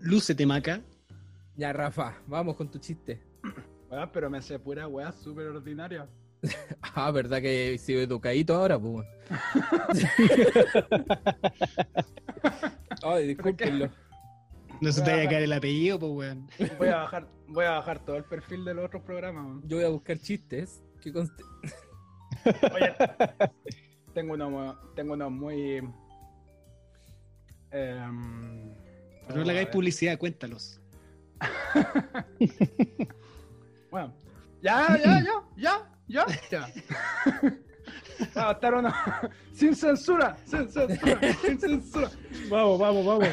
[0.00, 0.80] Lúcete, maca.
[1.56, 3.20] Ya, Rafa, vamos con tu chiste.
[3.90, 6.08] Weá, pero me sé pura weá súper ordinaria.
[6.94, 9.06] Ah, verdad que si educadito ahora, pues.
[13.02, 13.90] Ay, discúlpenlo.
[14.80, 16.48] No se te vaya a caer el apellido, pues, weón.
[16.78, 19.44] Voy a bajar, voy a bajar todo el perfil de los otros programas.
[19.44, 19.68] weón.
[19.68, 21.42] Yo voy a buscar chistes que conste.
[22.74, 22.94] Oye,
[24.14, 25.82] tengo uno, tengo uno muy.
[27.70, 28.74] Em,
[29.26, 30.80] Pero no le hagáis publicidad, cuéntalos.
[33.90, 34.14] Bueno,
[34.62, 36.68] ya, ya, ya, ya, ya, ya.
[38.36, 38.92] Va a estar uno
[39.52, 42.10] sin censura, sin censura, sin censura.
[42.48, 43.28] Vamos, vamos, vamos.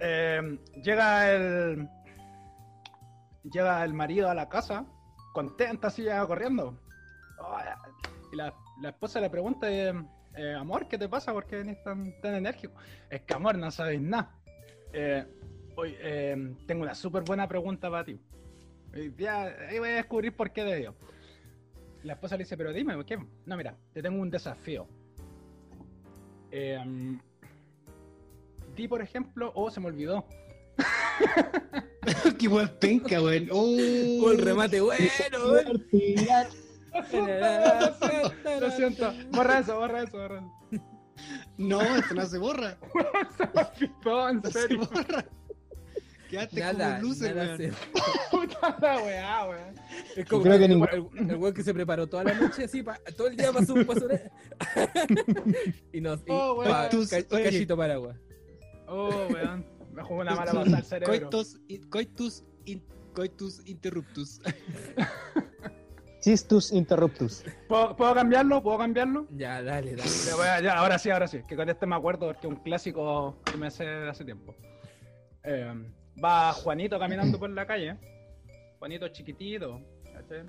[0.00, 1.88] Eh, llega el.
[3.44, 4.84] Llega el marido a la casa,
[5.32, 6.78] contenta, así llega corriendo.
[7.38, 7.58] Oh,
[8.32, 9.94] y la, la esposa le pregunta: eh,
[10.36, 11.32] eh, Amor, ¿qué te pasa?
[11.32, 12.74] ¿Por qué venís tan, tan enérgico?
[13.08, 14.34] Es que, amor, no sabéis nada.
[14.92, 15.24] Eh,
[15.76, 18.20] hoy, eh, tengo una súper buena pregunta para ti.
[19.16, 20.94] Ya, ahí voy a descubrir por qué de ello.
[22.02, 23.18] La esposa le dice: Pero dime, ¿por qué?
[23.46, 24.88] No, mira, te tengo un desafío.
[26.50, 27.18] Eh,
[28.74, 30.26] di, por ejemplo, oh, se me olvidó.
[32.38, 33.48] Qué weón penca, weón.
[33.50, 33.76] Oh,
[34.22, 35.06] Oh, el remate bueno,
[35.50, 35.84] weón.
[38.60, 39.12] Lo siento.
[39.30, 40.82] Borra eso, borra eso, borra eso.
[41.58, 42.78] No, esto no se borra.
[43.36, 44.88] Se en No se serio.
[44.92, 45.24] borra.
[46.30, 47.58] Quedaste Nada, como luces, nada weón.
[47.58, 47.72] se-
[48.30, 49.74] Puta la weá, weón.
[50.16, 52.34] Es como creo que que el, ningún- el- el weón que se preparó toda la
[52.34, 54.06] noche así, pa- todo el día pasó un paso
[55.92, 56.70] y nos y, Oh, weón.
[56.70, 57.44] pa- Tus- ca- oye.
[57.44, 58.16] cachito paraguas.
[58.86, 59.66] Oh, weón.
[59.92, 61.12] Me jugó una mala pasada el cerebro.
[61.30, 64.40] Coitus, in- coitus, in- coitus interruptus.
[66.20, 67.44] Chistus interruptus.
[67.68, 68.62] ¿Puedo, puedo cambiarlo?
[68.62, 69.26] ¿Puedo cambiarlo?
[69.30, 70.10] Ya, dale, dale.
[70.26, 71.42] Ya, voy a- ya, ahora sí, ahora sí.
[71.48, 74.54] Que con este me acuerdo porque es un clásico que me sé de hace tiempo.
[75.42, 75.72] Eh,
[76.22, 77.96] va Juanito caminando por la calle.
[78.78, 79.80] Juanito chiquitito.
[80.12, 80.44] ¿cachai?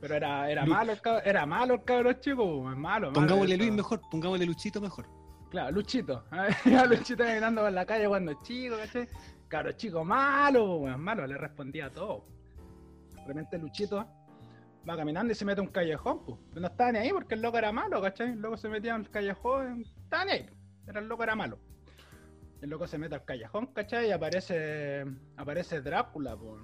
[0.00, 3.08] Pero era, era malo el cabro, era malo el cabro chico, es malo.
[3.08, 3.56] malo Pongámosle.
[3.56, 5.06] Luis mejor, pongámosle Luchito mejor.
[5.50, 6.24] Claro, Luchito.
[6.88, 9.08] Luchito caminando por la calle cuando chico, ¿cachai?
[9.48, 12.24] Cabro chico malo, weón, malo, le respondía a todo.
[13.14, 14.04] De repente Luchito
[14.88, 16.38] va caminando y se mete a un callejón, pues.
[16.54, 18.32] No estaba ni ahí porque el loco era malo, ¿cachai?
[18.32, 20.50] El loco se metía en el callejón, estaba ni ahí.
[20.86, 21.58] Era el loco era malo.
[22.60, 24.08] El loco se mete al callejón, ¿cachai?
[24.08, 25.04] Y aparece.
[25.36, 26.62] aparece Drácula, pues.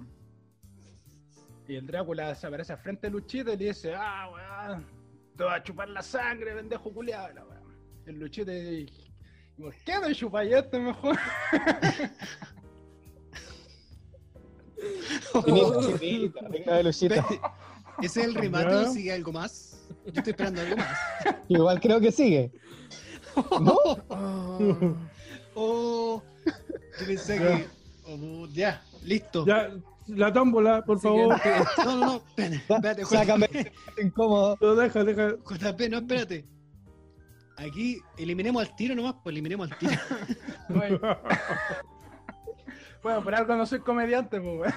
[1.67, 4.85] Y el Drácula se aparece al frente de Luchito y le dice, ah, weón,
[5.37, 7.59] te va a chupar la sangre, pendejo culiado, la weón.
[8.05, 11.15] El Luchito dice, "¿Y ¿por qué no chupáis este mejor?
[16.49, 17.15] Venga de Luchito.
[18.01, 19.79] ¿Ese es el remate o sigue algo más?
[20.05, 20.97] Yo estoy esperando algo más.
[21.47, 22.51] Igual creo que sigue.
[23.35, 23.77] ¿No?
[24.09, 24.95] Oh.
[25.55, 27.67] Oh, yo pensé que.
[28.05, 29.45] oh, ya, listo.
[29.45, 29.71] Ya,
[30.07, 31.37] la tómbola, por favor.
[31.39, 31.71] Siguiente.
[31.77, 33.49] No, no, no, espérate, espérate, Sácame.
[34.01, 34.57] Incómodo.
[34.61, 35.31] No, deja, deja.
[35.31, 36.45] JP, no, espérate.
[37.57, 39.93] Aquí eliminemos al tiro nomás, pues eliminemos al tiro.
[40.69, 40.99] Oye.
[43.03, 44.73] bueno, por algo no soy comediante, pues.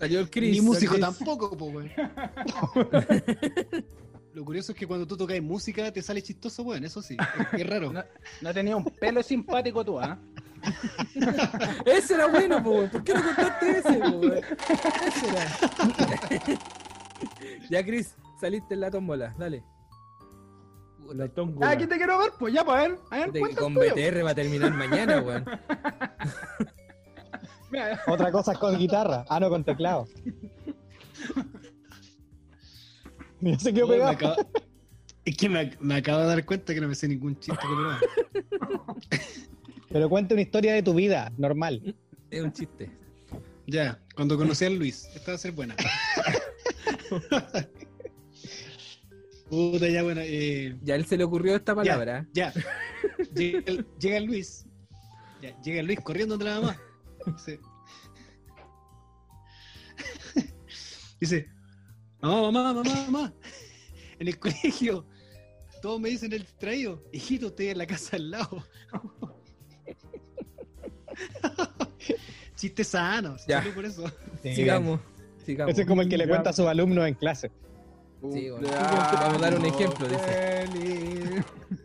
[0.00, 0.50] Salió el Chris.
[0.52, 1.04] Ni músico Chris.
[1.04, 1.90] tampoco, pues, weón.
[4.32, 7.16] Lo curioso es que cuando tú tocas música te sale chistoso, weón, eso sí.
[7.52, 7.92] Es, es raro.
[7.92, 8.02] No,
[8.40, 10.18] no tenía un pelo simpático tú, ¿ah?
[11.86, 12.90] Ese era bueno, po, weón.
[12.90, 14.40] ¿Por qué no contaste ese, po, weón?
[15.06, 16.58] Ese era.
[17.70, 19.62] ya, Chris, saliste en la tómbola, dale.
[21.12, 21.70] La Ah, tómbola.
[21.70, 23.94] aquí te quiero ver, pues ya, pues, a ver, a ver, con tuyo.
[23.94, 25.44] BTR va a terminar mañana, weón.
[28.06, 29.24] Otra cosa es con guitarra.
[29.28, 30.06] Ah, no, con teclado.
[33.40, 34.10] Mira, se quedó Oh, me pegado.
[34.12, 34.36] acaba-
[35.24, 37.98] Es que me, me acabo de dar cuenta que no me sé ningún chiste colorado.
[39.90, 41.96] Pero cuenta una historia de tu vida, normal.
[42.30, 42.90] Es un chiste.
[43.66, 45.08] Ya, cuando conocí a Luis.
[45.14, 45.74] Esta va a ser buena.
[49.48, 50.20] Puta, ya, bueno.
[50.24, 52.26] Eh, Ya a él se le ocurrió esta palabra.
[52.32, 52.52] ya.
[53.34, 54.66] Llega, el- llega Luis.
[55.42, 56.80] Ya, llega el Luis corriendo donde la mamá.
[57.36, 57.60] Dice.
[61.20, 61.48] Dice.
[62.22, 63.32] Mamá, mamá, mamá, mamá.
[64.18, 65.06] En el colegio.
[65.82, 67.02] Todos me dicen el distraído.
[67.12, 68.64] Hijito, estoy en la casa al lado.
[72.56, 73.64] Chiste sano, Ya.
[73.74, 74.06] por eso.
[74.42, 75.00] Sí, Sigamos.
[75.46, 75.72] Sigamos.
[75.72, 77.50] Ese es como el que le cuenta a sus alumnos en clase.
[78.32, 78.68] Sí, bueno.
[78.68, 80.66] Vamos a dar un ejemplo, dice.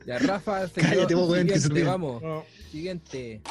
[0.05, 1.83] Ya, Rafa, se Cállate, quedó- vos, que siguiente, ríe.
[1.85, 2.21] vamos.
[2.21, 3.41] No, Siguiente.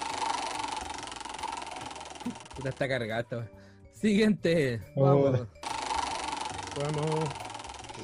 [2.56, 3.48] Puta, está cargado.
[3.92, 4.80] Siguiente.
[4.96, 5.04] Oh.
[5.04, 5.46] Vamos.
[6.80, 7.24] vamos.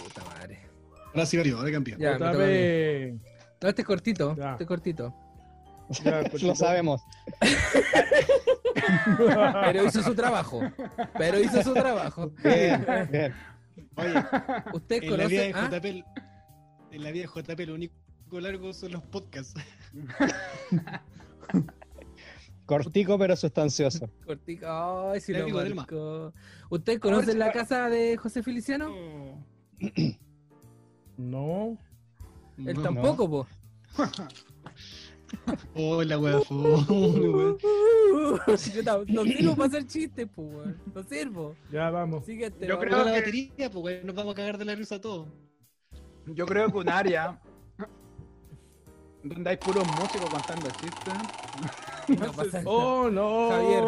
[0.04, 0.60] Puta madre.
[1.06, 1.98] Ahora sí varió, ahora campeón.
[2.00, 2.52] Ya, me Otra toca a mí.
[2.52, 3.14] vez.
[3.62, 4.36] No, este es cortito.
[4.36, 4.52] Ya.
[4.52, 5.14] Este es cortito.
[5.90, 6.46] Ya, cortito.
[6.46, 7.02] Lo sabemos.
[9.64, 10.60] Pero hizo su trabajo.
[11.18, 12.30] Pero hizo su trabajo.
[12.42, 13.34] Bien, bien.
[13.96, 14.14] Oye,
[14.72, 15.76] ¿Usted en la vida de conoce?
[15.76, 15.78] ah?
[15.78, 15.86] JP,
[16.92, 17.94] en la vida de JP lo único
[18.40, 19.54] largo son los podcasts.
[22.70, 24.08] Cortico pero sustancioso.
[24.26, 24.66] Cortico.
[25.10, 25.82] Ay, si lo digo, Delma.
[25.82, 26.32] marcó.
[26.70, 28.88] ¿Usted conoce la casa de José Feliciano?
[31.16, 31.76] No.
[32.58, 32.82] Él No.
[32.82, 33.46] tampoco, po.
[35.74, 37.56] Oh, la wea fome, wea.
[38.74, 40.76] Yo tam- no sirvo para hacer chistes, po, weón.
[40.94, 41.56] No sirvo.
[41.72, 42.24] Ya vamos.
[42.24, 42.66] Siguiente.
[42.66, 42.84] Yo vamos.
[42.84, 45.28] creo la que- batería, pues weón, nos vamos a cagar de la risa todos.
[46.26, 47.40] Yo creo que un área
[49.22, 51.14] donde hay puros músicos contando chistes.
[52.08, 52.64] No pasa nada.
[52.66, 53.50] Oh, no.
[53.50, 53.84] Javier.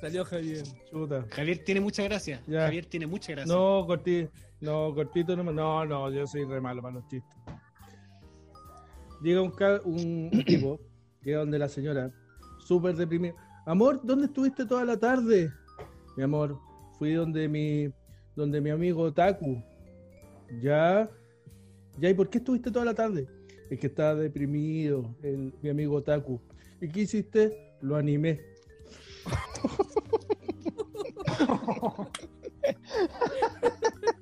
[0.00, 0.64] Salió Javier.
[0.90, 1.26] Chuta.
[1.30, 2.40] Javier tiene mucha gracia.
[2.46, 2.66] Ya.
[2.66, 3.52] Javier tiene mucha gracia.
[3.52, 4.30] No, cortito.
[4.60, 5.42] No, cortito no.
[5.42, 7.36] No, no, yo soy re malo para los chistes.
[9.22, 9.52] Llega un,
[9.86, 10.78] un, un tipo,
[11.22, 12.12] llega donde la señora,
[12.64, 13.34] súper deprimido.
[13.66, 15.50] Amor, ¿dónde estuviste toda la tarde?
[16.16, 16.60] Mi amor,
[16.98, 17.88] fui donde mi,
[18.36, 19.60] donde mi amigo Taku.
[20.60, 21.10] Ya.
[21.98, 23.26] Ya, ¿y por qué estuviste toda la tarde?
[23.74, 26.40] Es que estaba deprimido, el, mi amigo Taku.
[26.80, 27.74] ¿Y qué hiciste?
[27.80, 28.40] Lo animé.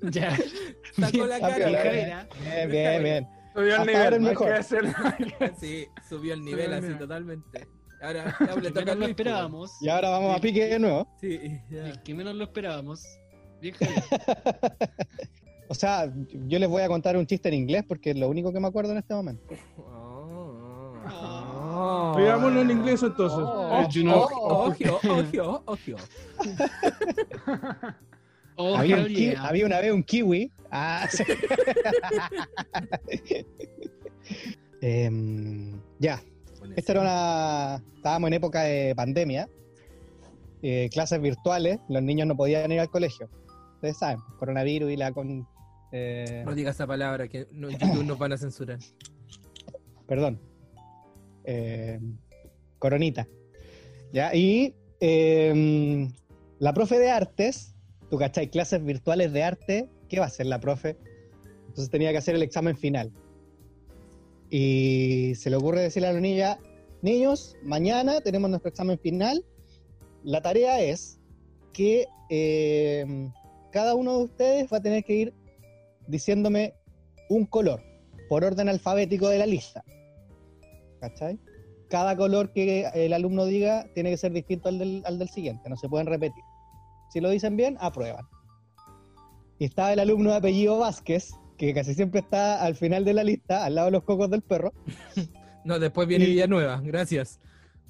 [0.01, 0.35] Ya.
[0.99, 1.91] Sacó la Bien, cara.
[1.91, 2.27] bien.
[2.43, 3.27] Bien, bien, bien.
[3.53, 3.95] Subió el nivel.
[3.95, 4.63] ahora el mejor.
[5.59, 7.67] Sí, subió el nivel Subió el así totalmente.
[8.01, 9.07] Ahora ya le toca lo po.
[9.07, 9.71] esperábamos.
[9.81, 11.07] Y ahora vamos a pique de nuevo.
[11.21, 11.89] Sí, ya.
[11.89, 13.05] El que menos lo esperábamos.
[13.61, 13.75] Bien.
[15.67, 16.11] O sea,
[16.47, 18.67] yo les voy a contar un chiste en inglés porque es lo único que me
[18.67, 19.55] acuerdo en este momento.
[21.75, 22.13] Oh.
[22.15, 23.39] Veámoslo en inglés entonces.
[23.39, 25.97] Ogio, ogio, ogio.
[28.57, 29.37] Había, un ki- Javier.
[29.39, 30.51] había una vez un kiwi.
[30.71, 31.23] Ah, sí.
[34.81, 36.21] Em, ya,
[36.75, 37.83] esta era una.
[37.95, 39.47] Estábamos en época de pandemia,
[40.61, 43.29] eh, clases virtuales, los niños no podían ir al colegio.
[43.75, 45.47] Ustedes saben, coronavirus y la con.
[45.93, 48.79] Eh, No diga esa palabra que no, YouTube nos van a censurar.
[50.07, 50.39] perdón.
[51.45, 51.99] eh,
[52.79, 53.27] coronita.
[54.11, 54.35] ¿Ya?
[54.35, 56.11] Y em,
[56.59, 57.75] la profe de artes,
[58.09, 60.97] tú cachai, clases virtuales de arte, ¿qué va a hacer la profe?
[61.67, 63.11] Entonces tenía que hacer el examen final.
[64.49, 66.59] Y se le ocurre decirle a la niña,
[67.01, 69.43] niños, mañana tenemos nuestro examen final.
[70.23, 71.19] La tarea es
[71.71, 73.31] que em,
[73.71, 75.33] cada uno de ustedes va a tener que ir
[76.07, 76.73] diciéndome
[77.29, 77.81] un color
[78.29, 79.83] por orden alfabético de la lista.
[80.99, 81.39] ¿Cachai?
[81.89, 85.69] Cada color que el alumno diga tiene que ser distinto al del, al del siguiente,
[85.69, 86.43] no se pueden repetir.
[87.11, 88.25] Si lo dicen bien, aprueban.
[89.59, 93.23] Y estaba el alumno de apellido Vázquez, que casi siempre está al final de la
[93.23, 94.73] lista, al lado de los cocos del perro.
[95.65, 97.39] No, después viene Y- Villanueva, gracias.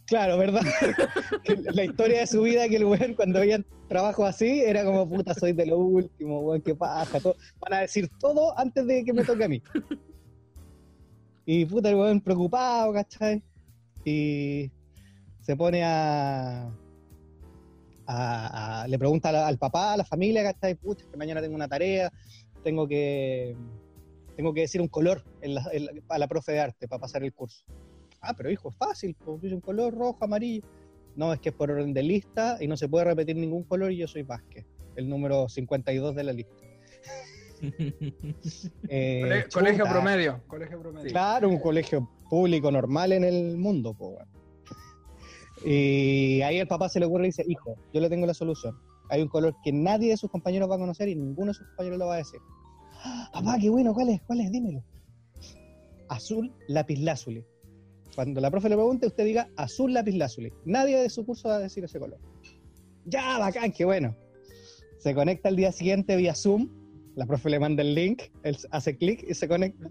[0.05, 0.61] Claro, ¿verdad?
[1.73, 5.33] La historia de su vida, que el weón cuando veía trabajo así, era como, puta,
[5.33, 7.19] soy de lo último, weón, qué paja.
[7.19, 9.61] todo- Van a decir todo antes de que me toque a mí.
[11.45, 13.41] Y puta, el weón preocupado, ¿cachai?
[14.05, 14.69] Y
[15.41, 16.69] se pone a...
[18.87, 20.75] le pregunta al papá, a la familia, ¿cachai?
[20.75, 22.11] Pucha, que mañana tengo una tarea,
[22.63, 23.55] tengo que...
[24.35, 25.55] Tengo que decir un color en
[26.09, 27.63] a la profe de arte para pasar el curso.
[28.23, 30.65] Ah, pero hijo, es fácil, pues un color rojo, amarillo.
[31.15, 33.91] No, es que es por orden de lista y no se puede repetir ningún color
[33.91, 36.53] y yo soy Vázquez, el número 52 de la lista.
[38.89, 39.91] Eh, Cole- colegio chuta.
[39.91, 40.43] promedio.
[40.47, 41.09] Colegio promedio.
[41.11, 44.27] Claro, un colegio público normal en el mundo, weón.
[45.65, 48.77] Y ahí el papá se le ocurre y dice, hijo, yo le tengo la solución.
[49.09, 51.67] Hay un color que nadie de sus compañeros va a conocer y ninguno de sus
[51.67, 52.39] compañeros lo va a decir.
[53.05, 54.21] "Ah, Papá, qué bueno, ¿cuál es?
[54.23, 54.51] ¿Cuál es?
[54.51, 54.83] Dímelo.
[56.09, 57.45] Azul lapislázuli.
[58.15, 60.51] Cuando la profe le pregunte, usted diga azul lapislázuli.
[60.65, 62.19] Nadie de su curso va a decir ese color.
[63.05, 64.15] Ya, bacán, qué bueno.
[64.99, 66.69] Se conecta el día siguiente vía Zoom.
[67.15, 69.87] La profe le manda el link, él hace clic y se conecta.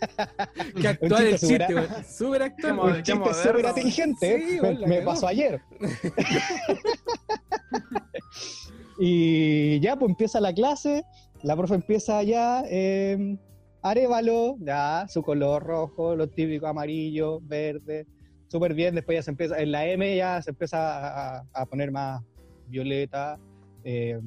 [0.80, 3.02] Qué actual el chiste chiste, súper- actual.
[3.04, 5.60] Qué Un chiste súper inteligente, Sí, me, pasó ayer.
[8.98, 11.04] y ya, pues empieza la clase,
[11.44, 13.36] la profe empieza ya, eh,
[13.82, 18.06] Arevalo, ya, su color rojo, lo típico amarillo, verde,
[18.46, 18.94] súper bien.
[18.94, 22.22] Después ya se empieza, en la M ya se empieza a, a poner más
[22.68, 23.38] violeta,
[23.84, 24.20] eh,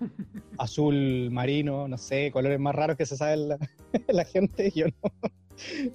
[0.58, 3.58] azul marino, no sé, colores más raros que se sabe la,
[4.08, 5.30] la gente, yo no.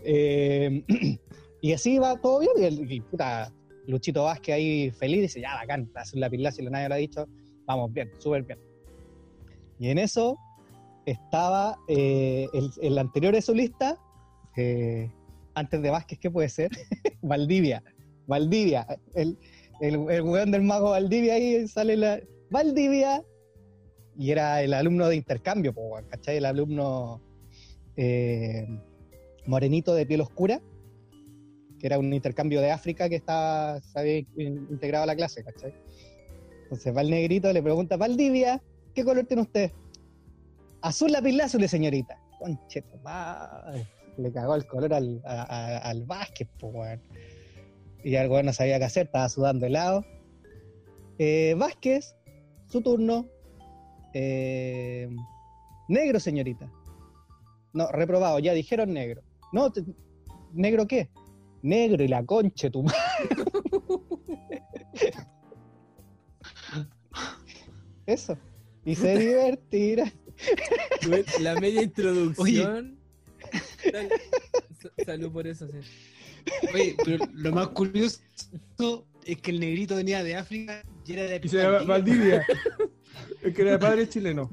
[0.03, 0.83] Eh,
[1.61, 2.87] y así va todo bien.
[2.87, 3.51] Y, y, puta,
[3.87, 7.27] Luchito Vázquez ahí feliz dice: Ya, bacán, azul la pila, si nadie lo ha dicho,
[7.65, 8.59] vamos bien, súper bien.
[9.79, 10.37] Y en eso
[11.07, 13.97] estaba eh, el, el, anterior de su lista,
[14.57, 15.09] eh,
[15.55, 16.69] antes de Vázquez, ¿qué puede ser?
[17.21, 17.81] Valdivia.
[18.27, 18.85] Valdivia.
[19.15, 19.39] El,
[19.79, 22.19] el, el del mago Valdivia ahí sale la.
[22.51, 23.23] Valdivia.
[24.19, 25.73] Y era el alumno de intercambio,
[26.09, 26.37] ¿cachai?
[26.37, 27.21] El alumno
[27.95, 28.67] eh,
[29.45, 30.59] morenito de piel oscura,
[31.79, 35.73] que era un intercambio de África que estaba, se había integrado a la clase, ¿cachai?
[36.63, 38.61] Entonces va el negrito, le pregunta, Valdivia,
[38.93, 39.71] ¿qué color tiene usted?
[40.87, 41.11] Azul
[41.41, 42.17] azul, señorita.
[42.39, 43.85] Conche, madre.
[44.17, 47.01] Le cagó el color al, a, al weón.
[48.05, 50.05] Y weón no sabía qué hacer, estaba sudando helado.
[51.19, 52.15] Eh, Vázquez,
[52.69, 53.27] su turno.
[54.13, 55.09] Eh,
[55.89, 56.71] negro, señorita.
[57.73, 59.23] No, reprobado, ya dijeron negro.
[59.51, 59.73] No,
[60.53, 61.09] ¿negro qué?
[61.63, 62.97] Negro y la concha, tu madre.
[68.05, 68.37] Eso.
[68.85, 70.13] Y se divertirá.
[71.39, 72.97] La media introducción.
[75.05, 75.77] Salud por eso, sí.
[76.73, 78.19] Oye, pero lo más curioso
[79.25, 82.45] es que el negrito venía de África y era de Y se llama Valdivia.
[83.41, 84.51] Es que era de padre chileno.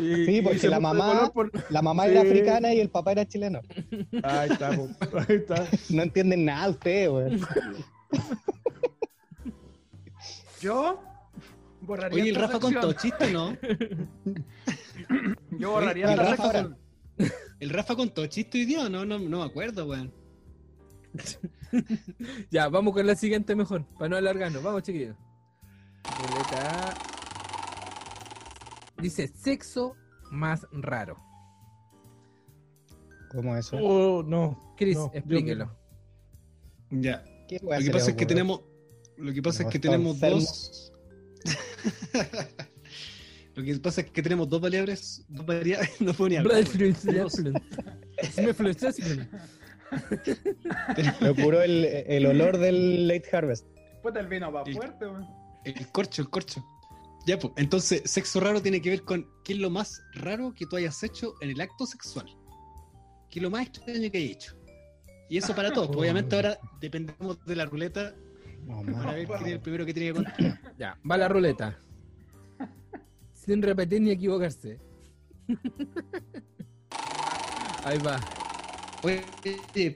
[0.00, 2.10] Y, Sí, porque la mamá- por- La mamá Sí.
[2.12, 3.60] era africana y el papá era chileno.
[4.22, 5.66] Ahí está, ahí está.
[5.90, 7.40] No entienden nada ustedes, weón.
[10.60, 11.00] Yo
[11.82, 12.72] borraría Oye, el Rafa sección.
[12.74, 13.56] contó chiste, ¿no?
[15.58, 16.78] Yo borraría el Rafa sección.
[17.58, 20.12] El Rafa contó chiste hoy día, ¿o no, no, no me acuerdo, weón.
[22.50, 24.62] Ya, vamos con la siguiente mejor, para no alargarnos.
[24.62, 25.16] Vamos, chiquillos.
[29.00, 29.94] Dice sexo
[30.30, 31.16] más raro.
[33.30, 33.76] ¿Cómo eso?
[33.80, 34.74] Oh, no.
[34.76, 35.70] Chris, no, explíquelo.
[36.90, 37.22] Ya.
[37.48, 38.62] ¿Qué Lo que pasa es que tenemos.
[39.16, 40.92] Lo que pasa No, es que tenemos dos.
[43.60, 45.24] Lo que pasa es que tenemos dos variables.
[45.28, 46.00] Dos variables.
[46.00, 46.64] No puedo ni hablar.
[51.20, 53.66] Me ocurrió el, el olor del late harvest.
[54.02, 55.26] Puta, el vino va fuerte, weón.
[55.64, 56.64] El corcho, el corcho.
[57.26, 57.52] Ya, pues.
[57.56, 61.02] Entonces, sexo raro tiene que ver con qué es lo más raro que tú hayas
[61.02, 62.26] hecho en el acto sexual.
[63.30, 64.56] ¿Qué es lo más extraño que hayas hecho?
[65.28, 65.88] Y eso para todos.
[65.88, 68.14] pues, obviamente ahora dependemos de la ruleta
[68.66, 70.60] No, para ver quién es el primero que tiene que contar.
[70.78, 71.78] Ya, va la ruleta.
[73.44, 74.78] Sin repetir ni equivocarse.
[77.84, 78.20] Ahí va.
[79.02, 79.24] Oye,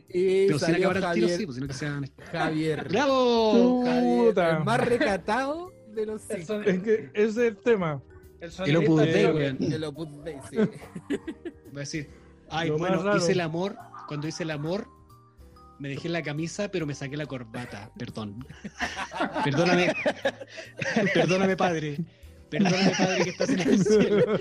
[0.09, 1.39] Y pero salió acabar al tiro, Javier.
[1.39, 2.11] sí, pues sino que sean.
[2.33, 2.89] Javier.
[2.89, 3.85] ¡Bravo!
[3.85, 6.63] Javier, el más recatado de los El, cinco.
[6.63, 8.03] Es que ese es el tema.
[8.41, 9.59] el El Opus Dei, weón.
[9.61, 10.57] El Opus Dei, sí.
[11.09, 12.11] Voy a decir,
[12.49, 13.77] ay, Lo bueno, hice el amor.
[14.09, 14.89] Cuando hice el amor,
[15.79, 17.93] me dejé la camisa, pero me saqué la corbata.
[17.99, 18.47] Perdón.
[19.45, 19.93] Perdóname.
[21.15, 21.99] Perdóname, padre.
[22.59, 24.39] Perdóname, padre, que estás en el cielo.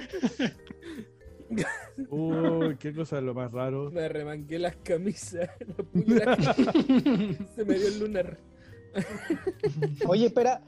[2.09, 3.91] Uy, qué cosa es lo más raro.
[3.91, 5.49] Me remangué las camisas.
[7.55, 8.38] Se me dio el lunar.
[10.07, 10.61] Oye, espera,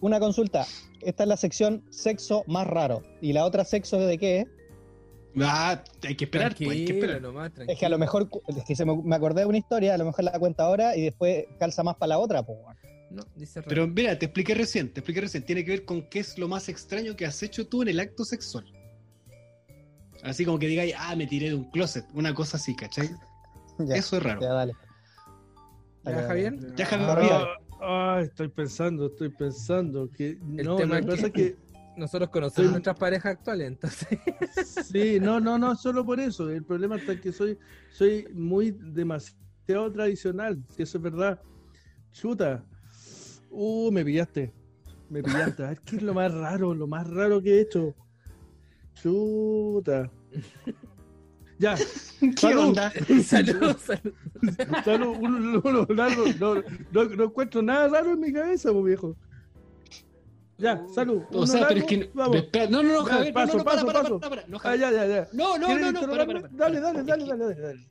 [0.00, 0.66] una consulta.
[1.02, 3.02] Esta es la sección sexo más raro.
[3.20, 4.46] ¿Y la otra sexo de qué es?
[5.38, 7.22] Ah, hay que esperar, pues, hay que Tranquilo, esperar.
[7.22, 9.92] nomás, Es que a lo mejor, es que se me, me acordé de una historia,
[9.94, 12.58] a lo mejor la cuenta ahora y después calza más para la otra, pues.
[13.10, 13.62] No, dice.
[13.62, 15.44] Pero mira, te expliqué recién, te expliqué recién.
[15.44, 18.00] Tiene que ver con qué es lo más extraño que has hecho tú en el
[18.00, 18.64] acto sexual.
[20.22, 23.10] Así como que digáis, ah, me tiré de un closet, una cosa así, ¿cachai?
[23.78, 24.40] Ya, Eso es raro.
[24.40, 24.72] ya, dale.
[26.04, 26.54] ¿Ya, Javier?
[26.76, 27.46] Ya, Javier, Ah, olvida.
[27.82, 31.66] Ah, estoy pensando, estoy pensando que no, tema es que pasa es que- que
[31.98, 34.08] Nosotros conocemos nuestras parejas actuales, entonces.
[34.90, 36.48] sí, no, no, no, solo por eso.
[36.50, 37.58] El problema está que soy,
[37.90, 41.40] soy muy demasiado tradicional, si eso es verdad.
[42.12, 42.64] Chuta.
[43.58, 44.52] Uh, me pillaste.
[45.08, 45.64] Me pillaste.
[45.64, 46.74] A ver, ¿qué es lo más raro?
[46.74, 47.94] Lo más raro que he hecho.
[48.94, 50.10] Chuta.
[51.58, 51.74] Ya,
[52.20, 52.64] ¿Qué Salud.
[52.68, 52.92] onda?
[53.24, 54.84] Saludos, saludos.
[54.84, 56.54] Salud, uno- uno raro, no,
[56.92, 59.16] no, no encuentro nada raro en mi cabeza, pues, viejo.
[60.58, 61.22] Ya, salud.
[61.32, 62.10] O sea, pero es largo, que.
[62.14, 62.36] vamos.
[62.36, 64.20] espera, no, no, no, Javier, no, paso, no, para, paso, para, paso.
[64.20, 64.80] para, para, No, Ah, Javier.
[64.80, 65.28] ya, ya, ya.
[65.32, 66.54] No, no, ¿Quieres no, no, para, para, para.
[66.54, 67.88] Dale, dale, dale, dale, dale, dale.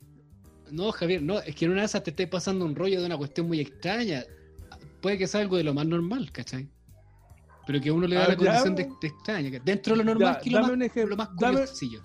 [0.72, 3.06] No, Javier, no, es que en una de esas te estés pasando un rollo de
[3.08, 4.24] una cuestión muy extraña.
[5.06, 6.68] Puede que sea algo de lo más normal, ¿cachai?
[7.68, 9.52] Pero que uno le da Ah, la condición de, de extraña.
[9.52, 11.54] que Dentro de lo normal, Ya, que lo dame más, un ejemplo, lo más dame-
[11.60, 12.02] curiosillo.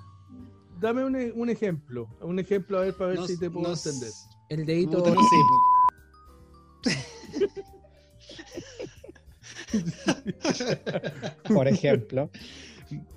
[0.79, 2.09] Dame un, un ejemplo.
[2.21, 4.11] Un ejemplo, a ver, para ver No- si te puedo no entender.
[4.51, 4.99] El dedito.
[4.99, 5.61] puta, no sé, po.
[11.55, 12.31] Por ejemplo.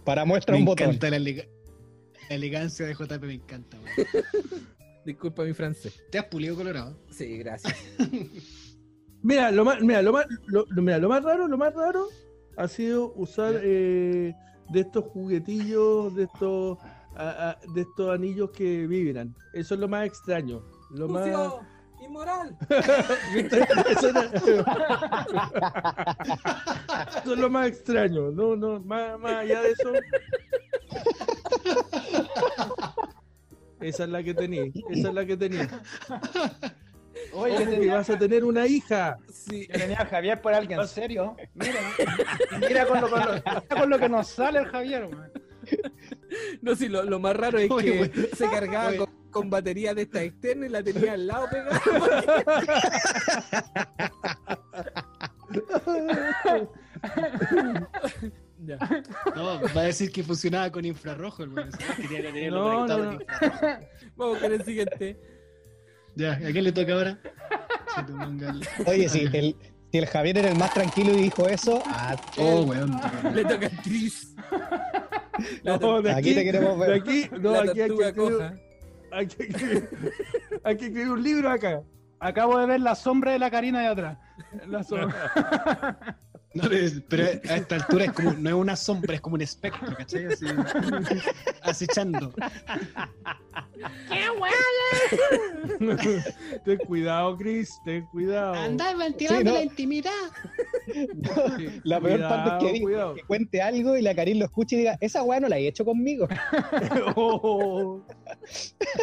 [0.05, 0.87] Para muestra Me un botón.
[0.87, 1.47] encanta la, elega-
[2.29, 4.07] la elegancia de JP, me encanta, weón.
[5.05, 6.01] Disculpa mi francés.
[6.09, 6.97] ¿Te has pulido colorado?
[7.11, 7.75] Sí, gracias.
[9.23, 12.07] Mira, lo más, mira, lo más, lo, lo- mira, lo más raro, lo más raro
[12.57, 14.33] ha sido usar eh,
[14.69, 16.77] de estos juguetillos, de estos,
[17.15, 19.33] a- a- de estos anillos que vibran.
[19.53, 20.61] Eso es lo más extraño.
[20.91, 21.27] Lo más.
[22.03, 22.55] ¡Inmoral!
[27.23, 28.29] Eso es lo más extraño.
[28.31, 29.93] No, no, más, más allá de eso.
[33.79, 34.63] Esa es la que tenía.
[34.89, 35.69] Esa es la que tenía.
[37.33, 39.17] Oye, tenía, vas a tener una hija.
[39.31, 39.67] Sí.
[39.71, 41.35] yo tenía a Javier por alguien serio.
[41.55, 41.79] Mira,
[42.59, 45.31] mira con lo, con lo- mira con lo que nos sale el Javier, weón.
[46.61, 48.97] No, sí, lo, lo más raro es Oye, que se cargaba Oye.
[48.97, 51.81] con, con batería de esta externa y la tenía al lado pegada.
[58.65, 58.77] ya.
[59.35, 61.71] No, va a decir que funcionaba con infrarrojo, hermano.
[62.09, 63.13] Tenerlo No, no, con no.
[63.21, 63.87] infrarrojo.
[64.15, 65.19] Vamos con el siguiente.
[66.15, 67.17] Ya, ¿a quién le toca ahora?
[68.85, 69.55] Oye, si el,
[69.91, 72.99] si el Javier era el más tranquilo y dijo eso, ah, Oh, weón.
[73.33, 74.35] Le toca a Chris.
[75.63, 77.01] La, No, de Aquí aquí, te queremos de ver.
[77.01, 78.53] aquí, no, la aquí hay que, tortuga escribir, coja.
[79.11, 79.89] hay, que escribir,
[80.63, 81.81] hay que escribir un libro acá.
[82.19, 84.17] Acabo de ver la sombra de la Karina de atrás.
[84.67, 86.17] La sombra.
[86.53, 89.41] No, es- pero a esta altura es como, no es una sombra, es como un
[89.41, 90.25] espectro, ¿cachai?
[90.27, 90.45] Así,
[91.63, 92.31] acechando.
[96.63, 98.53] ten cuidado, Chris, ten cuidado.
[99.39, 99.61] Sí, no.
[99.61, 100.11] intimidad.
[101.83, 103.15] La peor Cuidado, parte es que, diga- cuidado.
[103.15, 105.67] que cuente algo y la Karin lo escuche y diga, esa weá no la he
[105.67, 106.27] hecho conmigo.
[107.15, 108.01] Oh,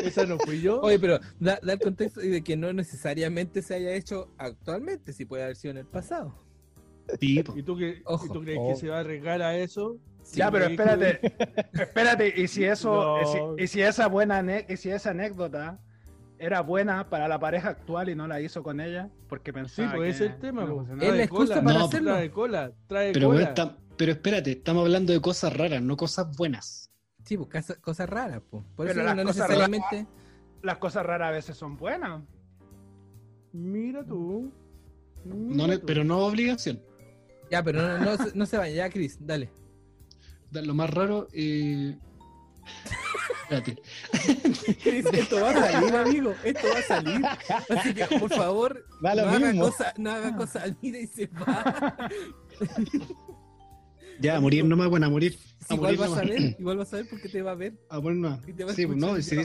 [0.03, 0.81] esa no fui yo.
[0.81, 5.25] Oye, pero da, da el contexto de que no necesariamente se haya hecho actualmente, si
[5.25, 6.35] puede haber sido en el pasado.
[7.19, 7.43] Sí.
[7.57, 8.27] ¿Y tú, qué, Ojo.
[8.27, 9.97] ¿y tú crees que se va a arriesgar a eso?
[10.35, 11.21] ya, pero Sí, espérate.
[11.73, 13.23] Espérate, y si eso, No.
[13.23, 13.27] y,
[13.59, 15.81] si, y si esa buena y si esa anécdota
[16.39, 19.93] era buena para la pareja actual y no la hizo con ella, porque Sí, pensaba
[19.97, 20.65] pues que ese es el tema.
[20.65, 21.09] no funcionaba.
[21.11, 22.11] Es la excusa cola, para No, hacerlo.
[22.13, 23.55] Trae cola, trae Pero, cola.
[23.55, 26.91] tam- pero espérate, estamos hablando de cosas raras, no cosas buenas.
[27.25, 28.65] Sí, pues cosas raras, pues.
[28.77, 30.07] Por Pero eso las no cosas necesariamente.
[30.63, 32.23] Las cosas raras a veces son buenas.
[33.53, 34.53] Mira tú.
[35.87, 36.81] pero no obligación.
[37.51, 39.51] Ya, pero no, no, se- no se vaya, ya, Chris, dale.
[40.51, 41.97] Da- Lo más raro, eh...
[43.43, 43.83] Espérate.
[44.83, 46.35] Chris, esto va a salir, amigo.
[46.45, 47.21] Esto va a salir.
[47.77, 51.27] Así que, por favor, Da lo no haga, cosa, no haga cosa mira y se
[51.27, 52.09] va.
[54.21, 55.37] Ya, a morir nomás, bueno, a morir.
[55.69, 56.29] A igual morir vas a nomás.
[56.43, 57.73] ver, igual vas a ver porque te va a ver.
[57.89, 58.41] A morir nomás.
[58.47, 59.37] Y te va a Sí, pues no, si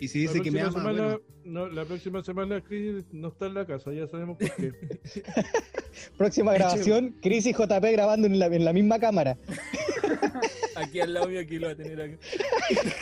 [0.00, 1.20] y si dice que me ama, semana, bueno.
[1.44, 4.72] no, la próxima semana Chris no está en la casa, ya sabemos por qué.
[6.18, 9.36] Próxima grabación, Chris y JP grabando en la, en la misma cámara.
[10.76, 12.18] Aquí al lado mío, aquí lo va a tener acá.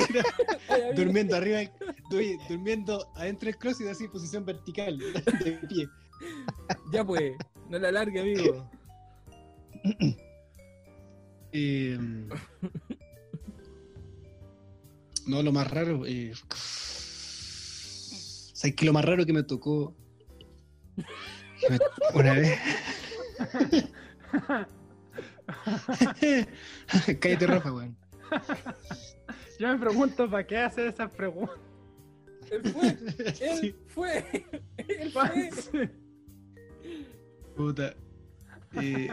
[0.97, 1.59] Durmiendo arriba,
[2.09, 5.89] du- durmiendo adentro del closet así en posición vertical, de pie.
[6.93, 7.33] Ya pues,
[7.69, 8.71] no la largue, amigo.
[11.51, 11.99] Eh,
[15.27, 16.05] no, lo más raro.
[16.07, 16.33] Eh,
[18.55, 19.95] ¿Sabes que lo más raro que me tocó?
[20.97, 21.79] que me-
[22.14, 22.59] Una vez.
[27.20, 27.97] Cállate, Rafa, weón.
[29.59, 31.57] Yo me pregunto para qué hacer esas preguntas.
[32.51, 34.45] Él fue, él Sí, fue,
[34.77, 35.91] él fue.
[37.57, 37.95] puta.
[38.81, 39.09] Eh,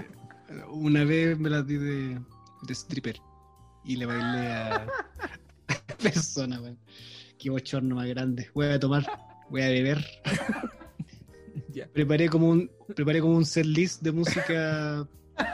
[0.69, 2.19] una vez me la di de,
[2.63, 3.17] de stripper
[3.85, 4.87] y le bailé a
[6.01, 6.77] persona, weón.
[7.37, 8.49] Qué bochorno más grande.
[8.53, 9.05] Voy a tomar,
[9.49, 10.05] voy a beber.
[11.93, 15.07] Preparé como un, preparé como un set list de música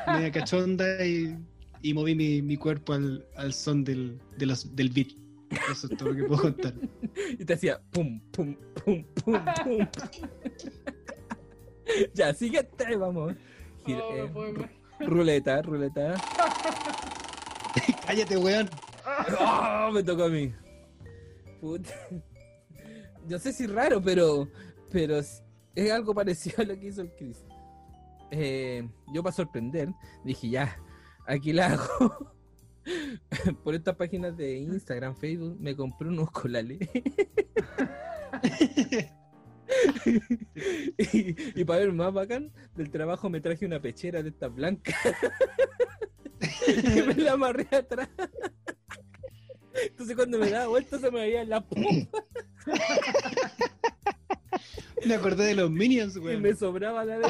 [0.07, 1.37] media cachonda y,
[1.81, 5.09] y moví mi, mi cuerpo al, al son del, de los, del beat.
[5.71, 6.73] Eso es todo lo que puedo contar.
[7.39, 9.87] Y te hacía pum, pum, pum, pum, pum.
[12.13, 13.33] ya, siguiente, vamos.
[13.85, 14.69] Gira- Oh, eh,
[15.05, 16.15] ruleta, ruleta.
[18.05, 18.69] Cállate, weón.
[19.07, 19.89] ¡Ah!
[19.93, 20.53] me tocó a mí.
[21.61, 21.93] Puta.
[23.27, 24.49] No sé si raro, pero,
[24.89, 25.43] pero es
[25.91, 27.45] algo parecido a lo que hizo el Chris.
[28.31, 29.89] Eh, yo para sorprender,
[30.23, 30.77] dije ya,
[31.25, 32.33] aquí la hago.
[33.63, 36.79] Por estas páginas de Instagram, Facebook, me compré unos colales.
[40.97, 44.95] y, y para ver más bacán, del trabajo me traje una pechera de estas blancas.
[46.67, 48.09] y me la amarré atrás.
[49.85, 52.23] Entonces cuando me daba vuelta se me veía la pompa.
[55.05, 56.41] Me acordé de los Minions, Y weón.
[56.41, 57.27] me sobraba la de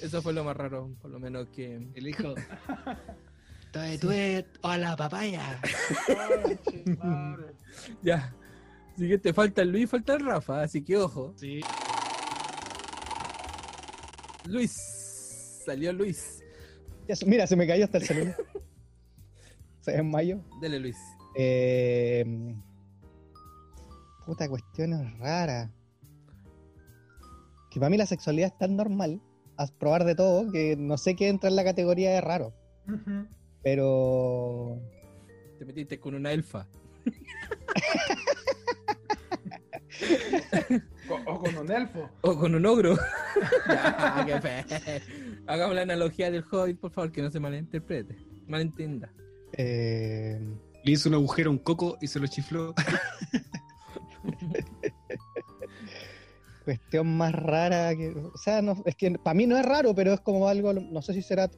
[0.00, 1.88] Eso fue lo más raro, por lo menos que.
[1.94, 2.34] El hijo.
[3.72, 5.60] Tuet, tuet, hola papaya.
[8.02, 8.34] Ya.
[8.96, 11.34] Siguiente, falta el Luis, falta el Rafa, así que ojo.
[11.36, 11.60] Sí.
[14.46, 14.72] Luis.
[15.64, 16.37] Salió Luis.
[17.26, 18.36] Mira, se me cayó hasta el celular.
[19.80, 20.40] Se desmayó.
[20.60, 20.96] Dele, Luis.
[21.34, 22.24] Eh,
[24.26, 25.70] puta, cuestiones raras.
[27.70, 29.20] Que para mí la sexualidad es tan normal,
[29.56, 32.52] a probar de todo, que no sé qué entra en la categoría de raro.
[33.62, 34.80] Pero
[35.58, 36.66] Te metiste con una elfa.
[41.10, 42.08] O, o con un elfo.
[42.22, 42.96] O con un ogro.
[43.68, 44.64] Ya, qué fe.
[45.46, 48.16] Hagamos la analogía del Hobbit, por favor, que no se malinterprete.
[48.46, 49.12] Malentienda.
[49.52, 50.38] eh,
[50.84, 52.74] Le hizo un agujero a un coco y se lo chifló.
[56.64, 58.08] cuestión más rara que.
[58.10, 61.02] O sea, no, es que para mí no es raro, pero es como algo, no
[61.02, 61.50] sé si será.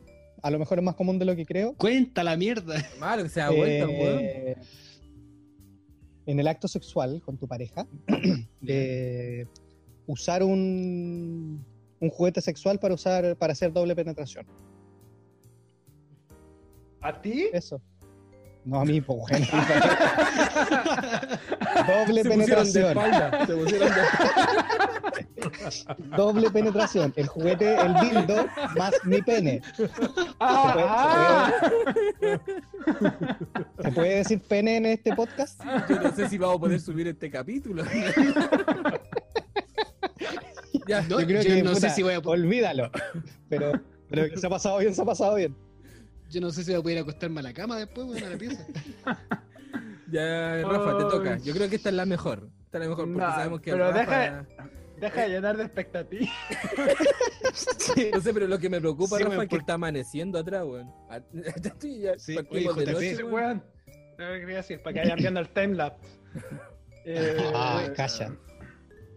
[0.43, 1.75] A lo mejor es más común de lo que creo.
[1.75, 2.83] Cuenta la mierda.
[2.99, 4.23] Malo que se da vuelta, weón.
[6.31, 7.87] Eh, en el acto sexual con tu pareja,
[8.61, 9.47] de
[10.07, 11.65] usar un,
[12.01, 14.47] un juguete sexual para usar para hacer doble penetración.
[17.01, 17.49] ¿A ti?
[17.53, 17.81] Eso.
[18.65, 19.27] No a mí, weón.
[21.87, 22.89] doble Se penetración.
[22.89, 23.47] espalda.
[23.47, 24.01] Se pusieron de
[26.17, 27.13] Doble penetración.
[27.17, 28.47] El juguete, el dildo,
[28.77, 29.63] más mi pene.
[30.41, 31.51] Ah,
[33.83, 35.61] ¿Se puede decir pene en este podcast?
[35.89, 37.83] Yo no sé si vamos a poder subir este capítulo.
[40.87, 42.91] ya, No, Yo creo yo que no sé si voy a olvídalo.
[43.49, 43.73] Pero,
[44.09, 45.57] pero que se ha pasado bien, se ha pasado bien.
[46.31, 48.39] Yo no sé si voy a poder acostarme a la cama después, weón, a la
[48.39, 48.65] pieza.
[50.11, 51.39] ya, Rafa, te toca.
[51.39, 52.49] Yo creo que esta es la mejor.
[52.67, 54.47] Esta es la mejor porque sabemos que pero Rafa...
[55.01, 56.29] deja de llenar de expectativas.
[58.15, 60.93] No sé, pero lo que me preocupa, Sí, Rafa, es que está amaneciendo atrás, weón.
[61.09, 61.21] Ah,
[61.65, 63.33] estoy ya Sí, oye, de noche, weón.
[63.33, 63.65] Weón.
[64.19, 66.09] No me quería decir, para que vayan viendo el timelapse.
[67.07, 68.37] Eh, Ah, calla.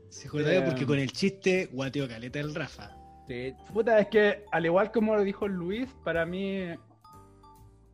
[0.07, 2.95] Se joder, porque con el chiste guateo caleta el Rafa.
[3.27, 6.63] Sí, Puta, es que al igual como lo dijo Luis, para mí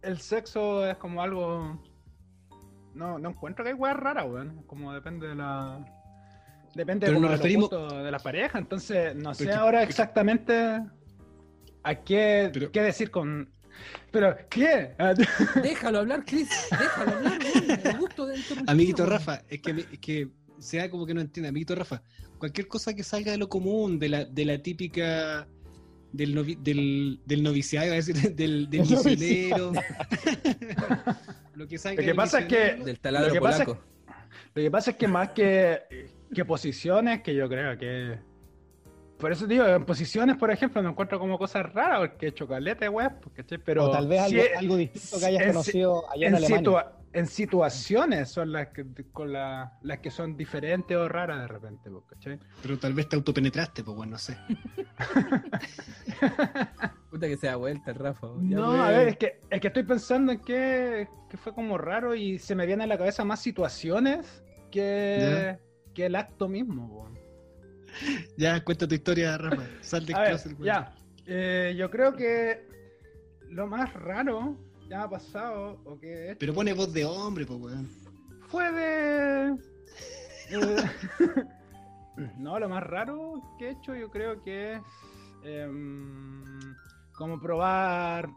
[0.02, 1.82] el sexo es como algo.
[2.93, 4.64] No, no encuentro que hay weas raras, weón.
[4.64, 5.86] Como depende de la.
[6.76, 7.70] Depende nos de los referimos-
[8.04, 8.60] de la pareja.
[8.60, 10.54] Entonces, no sé Pero ahora que- exactamente
[11.84, 13.50] a qué, Pero- qué decir con.
[14.12, 14.95] Pero, ¿qué?
[15.64, 16.50] Déjalo hablar, Chris.
[16.72, 17.80] Déjalo hablar, weón.
[17.86, 19.14] El gusto de interrumpir, Amiguito weón.
[19.14, 20.30] Rafa, es que, es que
[20.60, 21.50] sea como que no entiende.
[21.50, 22.02] Amiguito Rafa,
[22.38, 25.47] cualquier cosa que salga de lo común, de la, de la típica.
[26.12, 29.72] Del, novi- del, del noviciado, iba a decir, del, del El misionero.
[31.55, 32.76] lo que Lo que pasa es que-.
[32.84, 33.84] Del taladro Lo que pasa polaco.
[34.55, 35.80] Lo que pasa es que más que,
[36.34, 38.18] que posiciones, que yo creo que.
[39.20, 43.12] Por eso digo, en posiciones, por ejemplo, no encuentro como cosas raras, porque chocolate, web,
[43.66, 46.91] Pero o tal vez algo, algo distinto que hayas en- conocido allá en, en, Alemania.
[47.14, 51.89] En situaciones son las que, con la- las que son diferentes o raras de repente,
[52.07, 52.39] ¿cachai?
[52.62, 54.38] Pero tal vez te autopenetraste, pues bueno, no sé.
[57.10, 58.28] Puta que se da vuelta el Rafa.
[58.39, 62.16] No, a ver, es que, es que estoy pensando en que, que fue como raro
[62.16, 65.57] y se me viene a la cabeza más situaciones que,
[65.93, 67.10] que el acto mismo.
[68.38, 69.64] Ya, cuenta tu historia, Rafa.
[69.82, 70.64] Sal de A ver, closet, weón.
[70.64, 70.95] ya.
[71.26, 72.68] Eh, yo creo que
[73.49, 74.55] lo más raro
[74.89, 77.89] me ha pasado o que Pero pone voz de hombre, pues weón.
[78.47, 79.55] fue de.
[80.51, 80.75] eh,
[82.37, 84.81] no, lo más raro que he hecho yo creo que es.
[85.43, 86.43] em,
[87.15, 88.29] como probar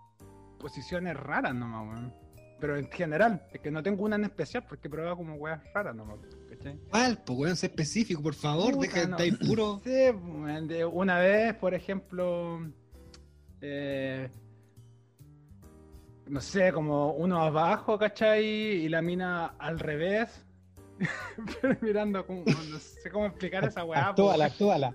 [0.59, 2.15] posiciones raras nomás, weón.
[2.61, 5.61] Pero en general, es que no tengo una en especial porque he probado como weas
[5.75, 6.79] raras nomás, ¿cachai?
[6.91, 7.19] ¿Cuál?
[7.25, 8.75] Pues weón, sé específico, por favor.
[8.75, 9.17] Puta, Deja de no.
[9.17, 9.81] estar ahí puro.
[9.83, 12.61] Sí, de una vez, por ejemplo,
[13.61, 14.31] eh,
[16.27, 18.45] no sé, como uno abajo, ¿cachai?
[18.45, 20.45] Y la mina al revés.
[21.61, 24.05] Pero mirando como, no sé cómo explicar esa weá.
[24.05, 24.11] po.
[24.11, 24.95] Actúala, actúala.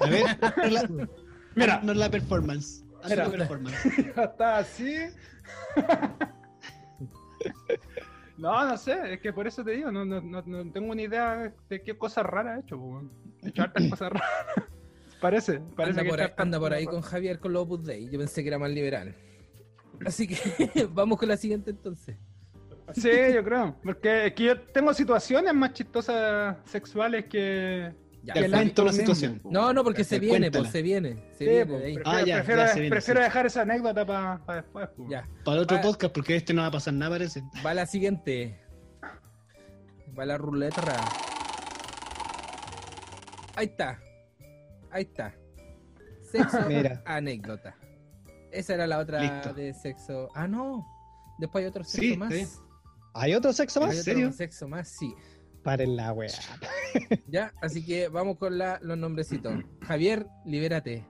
[0.00, 1.08] A ver, haznos la,
[1.54, 1.74] Mira.
[1.76, 2.84] haznos la performance.
[3.02, 3.28] Haz Mira.
[3.28, 3.86] una performance.
[4.16, 4.96] Está así.
[8.38, 11.04] No, no sé, es que por eso te digo, no, no, no, no tengo ni
[11.04, 13.02] idea de qué cosas raras he hecho, po.
[13.42, 14.30] He hecho hartas cosas raras.
[15.20, 18.10] Parece, parece Anda que por, ahí, anda por con Javier con los Opus Dei.
[18.10, 19.14] Yo pensé que era más liberal.
[20.04, 20.36] Así que
[20.92, 22.16] vamos con la siguiente entonces.
[22.94, 23.76] Sí, yo creo.
[23.82, 27.92] Porque es que yo tengo situaciones más chistosas sexuales que.
[28.22, 28.92] Ya, que mismo.
[28.92, 29.40] situación.
[29.44, 31.14] No, no, porque se viene, pues se viene.
[31.32, 33.24] Se Sí, viene pues, prefiero, Ah, ya, prefiero, ya se viene, prefiero sí.
[33.24, 34.88] dejar esa anécdota para después.
[34.96, 35.08] pues.
[35.10, 35.80] Ya, Para otro Ah.
[35.80, 37.42] podcast, porque este no va a pasar nada, parece.
[37.64, 38.60] va la siguiente.
[40.18, 40.82] Va la ruleta.
[43.54, 44.00] Ahí está.
[44.90, 45.34] Ahí está.
[46.22, 47.02] Sexo Mira.
[47.04, 47.76] anécdota.
[48.58, 49.52] Esa era la otra Listo.
[49.54, 50.28] de sexo.
[50.34, 50.86] Ah, no.
[51.38, 52.32] Después hay otro sexo Sí, más.
[52.32, 52.46] sí.
[53.14, 53.94] ¿Hay otro sexo Hay más?
[53.96, 54.32] ¿En otro serio?
[54.32, 55.14] sexo más, sí.
[55.62, 56.28] Paren la weá.
[57.28, 59.52] Ya, así que vamos con la- los nombrecitos.
[59.82, 61.04] Javier, libérate.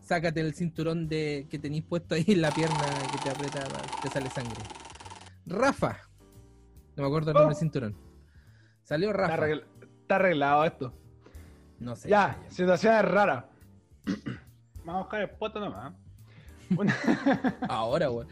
[0.00, 2.76] Sácate el cinturón de que tenéis puesto ahí en la pierna
[3.12, 3.64] que te aprieta,
[4.02, 4.62] te sale sangre.
[5.46, 5.96] Rafa.
[6.96, 7.60] No me acuerdo el nombre del Oh.
[7.60, 7.96] cinturón.
[8.82, 9.36] Salió Está, Rafa.
[9.46, 9.64] arregl-
[10.02, 10.92] está arreglado esto.
[11.78, 12.08] No sé.
[12.08, 13.44] Ya, situaciones raras.
[14.84, 15.94] Vamos a buscar el poto nomás.
[16.76, 16.94] Una-
[17.68, 18.28] Ahora, weón.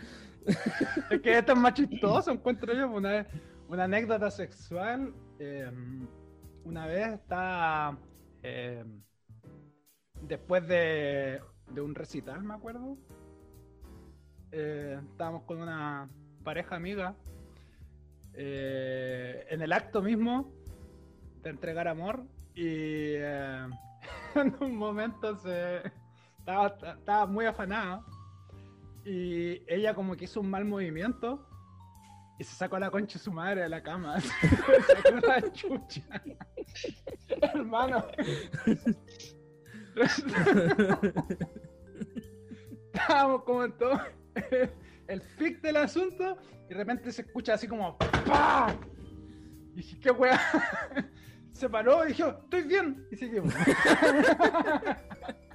[1.10, 2.88] es que esto es más chistoso, encuentro yo.
[2.90, 3.26] Una,
[3.68, 5.12] una anécdota sexual.
[5.38, 5.70] eh,
[6.64, 7.98] una vez estaba.
[8.42, 8.84] eh,
[10.22, 11.40] después de,
[11.72, 12.96] de un recital, me acuerdo.
[14.52, 16.08] eh, estábamos con una
[16.44, 17.14] pareja amiga.
[18.34, 20.52] eh, en el acto mismo
[21.42, 22.24] de entregar amor.
[22.54, 23.66] Y eh,
[24.34, 25.82] en un momento se.
[26.38, 26.68] Estaba,
[26.98, 28.02] estaba muy afanada.
[29.04, 31.46] Y ella como que hizo un mal movimiento
[32.38, 34.18] y se sacó la concha de su madre de la cama.
[34.20, 36.02] Se sacó la chucha.
[37.54, 38.06] Hermano.
[42.94, 44.00] Estábamos como en todo
[45.08, 48.74] el pic del asunto y de repente se escucha así como ¡Pah!
[49.72, 50.40] Y dije, ¿qué weá?
[51.52, 53.06] Se paró y dijo, estoy bien.
[53.10, 53.52] Y seguimos.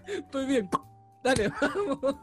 [0.08, 0.70] Estoy bien.
[1.26, 2.17] Dale, vamos.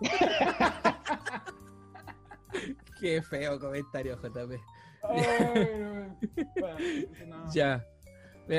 [3.00, 4.52] Qué feo comentario, JP.
[5.02, 6.18] Ay, no.
[6.60, 6.78] Bueno,
[7.26, 7.52] no.
[7.52, 7.84] Ya.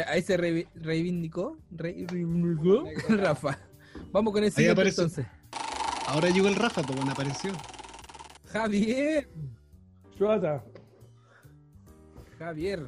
[0.08, 1.58] Ahí se reivindicó.
[1.72, 3.58] Reivindicó Rafa.
[4.12, 5.02] Vamos con el siguiente aparece.
[5.04, 5.26] entonces.
[6.08, 7.54] Ahora llegó el Rafa, pues bueno, apareció.
[8.52, 9.30] Javier.
[10.18, 10.64] Chuata,
[12.38, 12.86] Javier.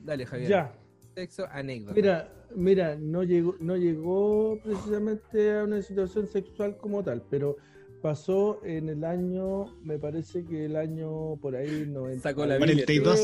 [0.00, 0.48] Dale, Javier.
[0.48, 0.72] ya.
[1.14, 1.94] Sexo anécdota.
[1.94, 7.56] Mira, mira, no llegó, no llegó precisamente a una situación sexual como tal, pero
[8.00, 12.84] pasó en el año, me parece que el año por ahí 90, Sacó la Biblia.
[12.86, 13.20] 42.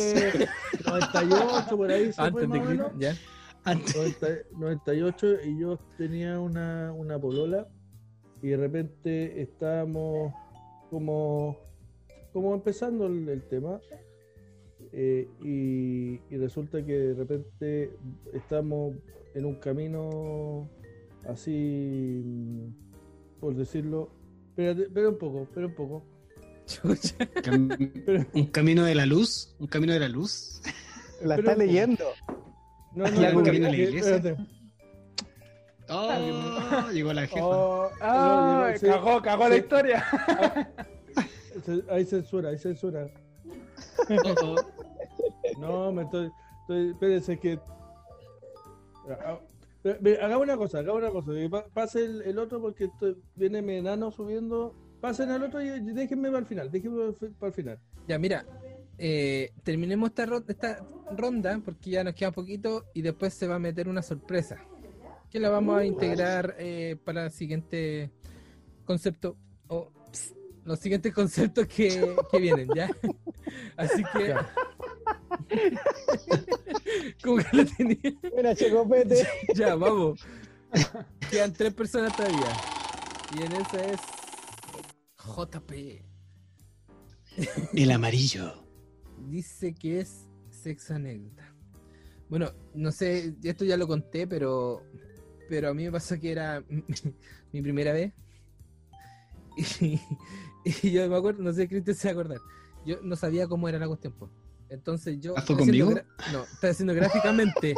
[0.86, 2.68] 98 por ahí se fue Antes de o Cristo.
[2.70, 2.92] menos.
[2.98, 3.14] Ya.
[3.64, 3.96] Antes.
[3.96, 7.66] 90 98 y yo tenía una, una polola
[8.40, 10.32] y de repente estábamos
[10.90, 11.58] como,
[12.32, 13.80] como empezando el, el tema
[14.92, 17.90] eh, y, y resulta que de repente
[18.32, 18.94] estamos
[19.34, 20.68] en un camino
[21.28, 24.10] así, mm, por decirlo,
[24.50, 26.04] espérate, espera un poco, espera un poco.
[28.34, 29.54] Un camino de la luz.
[29.58, 30.60] Un camino de la luz.
[31.22, 32.04] La está leyendo.
[32.94, 34.16] No, ¿Y algún no, camino a la iglesia?
[34.16, 34.42] espérate.
[35.90, 37.40] Oh, llegó la jefa.
[37.46, 38.86] Oh, Ah, sí.
[38.86, 39.60] cagó, cagó la Sí.
[39.62, 40.04] historia.
[41.64, 43.08] Ce- Hay censura, hay censura.
[44.10, 44.56] Oh, oh.
[45.58, 46.30] No, me estoy.
[46.62, 47.58] estoy espérense que.
[49.24, 49.38] Ah,
[50.00, 51.32] ve, Hagamos una cosa, hagamos una cosa.
[51.72, 54.74] Pase el, el otro porque estoy- viene mi enano subiendo.
[55.00, 56.70] Pasen al otro y déjenme para el final.
[56.70, 57.78] Déjenme para el final.
[58.08, 58.44] Ya, mira.
[59.00, 60.84] eh, terminemos esta, ro- esta
[61.16, 64.56] ronda porque ya nos queda poquito y después se va a meter una sorpresa
[65.30, 68.10] que la vamos a integrar eh, para el siguiente
[68.84, 69.36] concepto
[69.68, 70.34] o ps,
[70.64, 72.88] los siguientes conceptos que, que vienen, ¿ya?
[73.76, 74.28] Así que...
[74.30, 74.50] Ya.
[77.22, 78.18] ¿Cómo que lo tenía?
[78.36, 79.26] Mira, Checopete.
[79.54, 80.20] Ya, vamos.
[81.30, 82.52] Quedan tres personas todavía.
[83.36, 84.00] Y en esa es
[85.16, 86.02] JP.
[87.74, 88.64] El amarillo.
[89.28, 91.54] Dice que es sexo anécdota.
[92.28, 94.82] Bueno, no sé, esto ya lo conté, pero
[95.48, 96.84] pero a mí me pasó que era mi,
[97.52, 98.12] mi primera vez.
[99.80, 100.00] Y,
[100.64, 102.38] y yo me acuerdo, no sé si Cristian se va a acordar.
[102.86, 104.14] Yo no sabía cómo era la cuestión.
[104.70, 105.34] Entonces yo.
[105.36, 105.90] ¿Ah, estoy conmigo?
[106.32, 107.74] No, estaba haciendo gráficamente.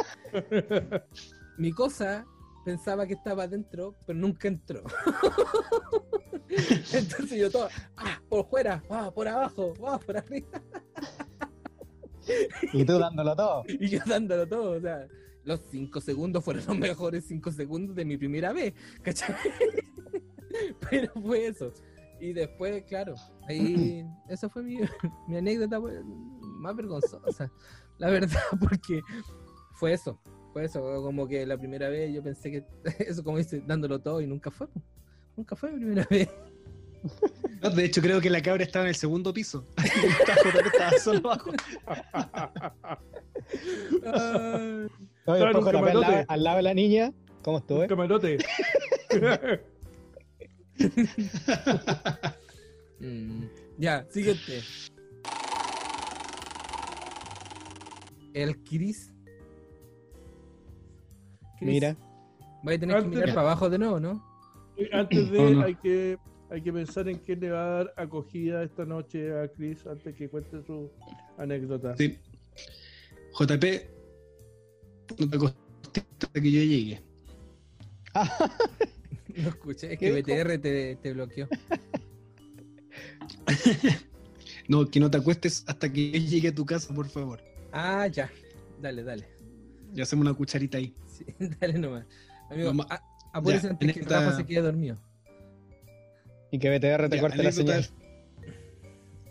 [1.57, 2.25] Mi cosa
[2.63, 4.83] pensaba que estaba adentro, pero nunca entró.
[6.93, 10.61] Entonces yo todo, ah, por fuera, ah, por abajo, ah, por arriba.
[12.73, 13.63] Y tú dándolo todo.
[13.79, 15.07] Y yo dándolo todo, o sea,
[15.43, 19.35] los cinco segundos fueron los mejores cinco segundos de mi primera vez, ¿cachai?
[20.89, 21.73] Pero fue eso.
[22.19, 23.15] Y después, claro,
[23.47, 24.77] ahí, esa fue mi,
[25.27, 25.99] mi anécdota pues,
[26.61, 27.51] más vergonzosa,
[27.97, 29.01] la verdad, porque
[29.73, 30.19] fue eso,
[30.53, 32.63] fue eso, como que la primera vez yo pensé que,
[33.07, 34.67] eso como dice, dándolo todo y nunca fue,
[35.35, 36.29] nunca fue mi primera vez.
[37.63, 39.65] No, de hecho, creo que la cabra estaba en el segundo piso.
[39.75, 41.51] Estaba- estaba solo abajo.
[44.05, 44.87] Ay,
[45.25, 46.25] No, y después al, lado, camarote.
[46.27, 47.11] al lado de la niña.
[47.43, 47.87] ¿Cómo estuve?
[47.87, 48.37] camarote.
[52.99, 53.45] Mm,
[53.77, 54.61] ya, siguiente.
[58.33, 59.13] El Chris
[61.59, 61.59] Chris.
[61.59, 61.95] Mira.
[62.63, 64.23] Voy a tener que mirar para abajo de nuevo, ¿no?
[64.91, 65.61] Antes de, No, no.
[65.63, 66.17] hay que
[66.49, 70.13] hay que pensar en quién le va a dar acogida esta noche a Chris antes
[70.15, 70.89] que cuente su
[71.37, 71.95] anécdota.
[71.97, 72.17] Sí.
[73.39, 73.63] JP,
[75.19, 77.01] no te acostiste hasta que yo llegue.
[79.33, 80.43] No escuché, es ¿Qué que?
[80.43, 81.47] BTR te, te bloqueó.
[84.67, 87.41] No, que no te acuestes hasta que yo llegue a tu casa, por favor.
[87.71, 88.29] Ah, ya.
[88.81, 89.27] Dale, dale.
[89.93, 90.95] Y hacemos una cucharita ahí.
[91.07, 91.25] Sí,
[91.59, 92.05] dale nomás.
[92.49, 93.03] Amigo, Vamos- a-
[93.33, 94.97] apúrese ya, antes que Rafa se quede dormido.
[96.51, 97.89] Y que BTR te Ya, corte la anécdota- señal.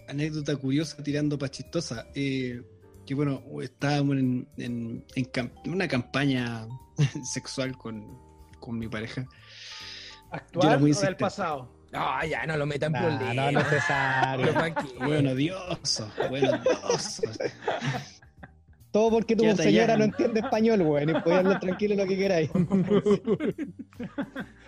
[0.09, 2.07] Anécdota curiosa tirando para chistosa.
[2.15, 2.63] Eh,
[3.07, 6.67] que bueno, estábamos en, en- en una campaña
[7.25, 8.19] sexual con,
[8.59, 9.27] con mi pareja.
[10.31, 11.77] ¿Actual o del pasado?
[11.93, 13.35] Ah, ya, no lo metan Nah, problemas.
[13.35, 14.47] no, no es necesario.
[15.05, 17.23] Bueno, odioso, bueno, odioso.
[18.93, 21.11] Todo porque tu Quédate señora no entiende español, weón.
[21.11, 22.51] Y podés hablar tranquilo lo que queráis.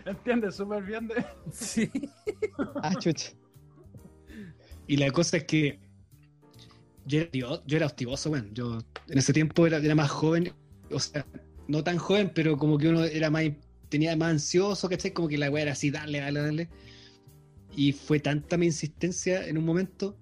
[0.04, 0.56] ¿Entiendes?
[0.56, 1.24] Súper bien de...
[1.50, 1.90] Sí.
[2.82, 3.32] Ah, chucha.
[4.86, 5.80] Y la cosa es que
[7.04, 8.48] yo era, hostivo- yo era hostigoso, bueno.
[8.52, 10.52] Yo en ese tiempo era, era más joven,
[10.90, 11.26] o sea,
[11.68, 13.44] no tan joven, pero como que uno era más,
[13.88, 15.12] tenía más ansioso, ¿cachai?
[15.12, 16.68] Como que la weá era así, dale, dale, dale.
[17.74, 20.18] Y fue tanta mi insistencia en un momento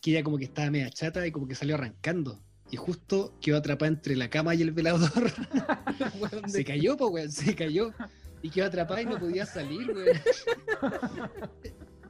[0.00, 2.42] que ella como que estaba media chata y como que salió arrancando.
[2.72, 5.30] Y justo quedó atrapada entre la cama y el velador.
[6.46, 7.92] Se cayó, pues, weón, se cayó.
[8.40, 10.18] Y quedó atrapada y no podía salir, weón.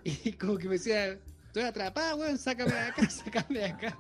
[0.04, 3.98] Y como que me decía, estoy atrapada, weón, sácame de acá, sácame de acá.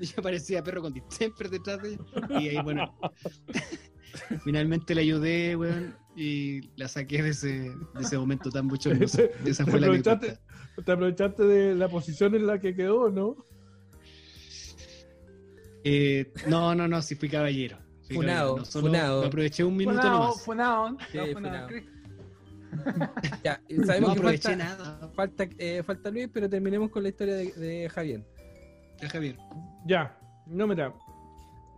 [0.00, 2.40] Y yo parecía perro con distemper detrás de ella.
[2.40, 2.92] Y ahí, bueno,
[4.42, 9.22] finalmente le ayudé, weón, y la saqué de ese, de ese momento tan bochornoso.
[9.44, 10.38] Esa fue la aprovechaste,
[10.84, 13.36] te aprovechaste de la posición en la que quedó, ¿no?
[15.84, 17.76] Eh, no, no, no, sí fui caballero.
[18.06, 19.20] Fui Funado, caballero, no solo funado.
[19.20, 20.42] Me aproveché un minuto Funao, nomás.
[20.42, 20.96] funao.
[21.12, 21.66] Sí, No.
[21.66, 21.84] Chris.
[23.44, 25.10] Ya, y No sabemos que falta, nada.
[25.14, 28.24] falta, eh, falta Luis, pero terminemos con la historia de, de Javier.
[29.00, 29.36] Ya, Javier.
[29.86, 30.92] Ya, no, mira,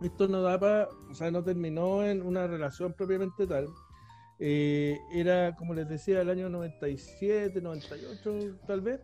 [0.01, 3.67] esto no da para, o sea, no terminó en una relación propiamente tal.
[4.39, 8.99] Eh, era, como les decía, el año 97, 98, tal vez.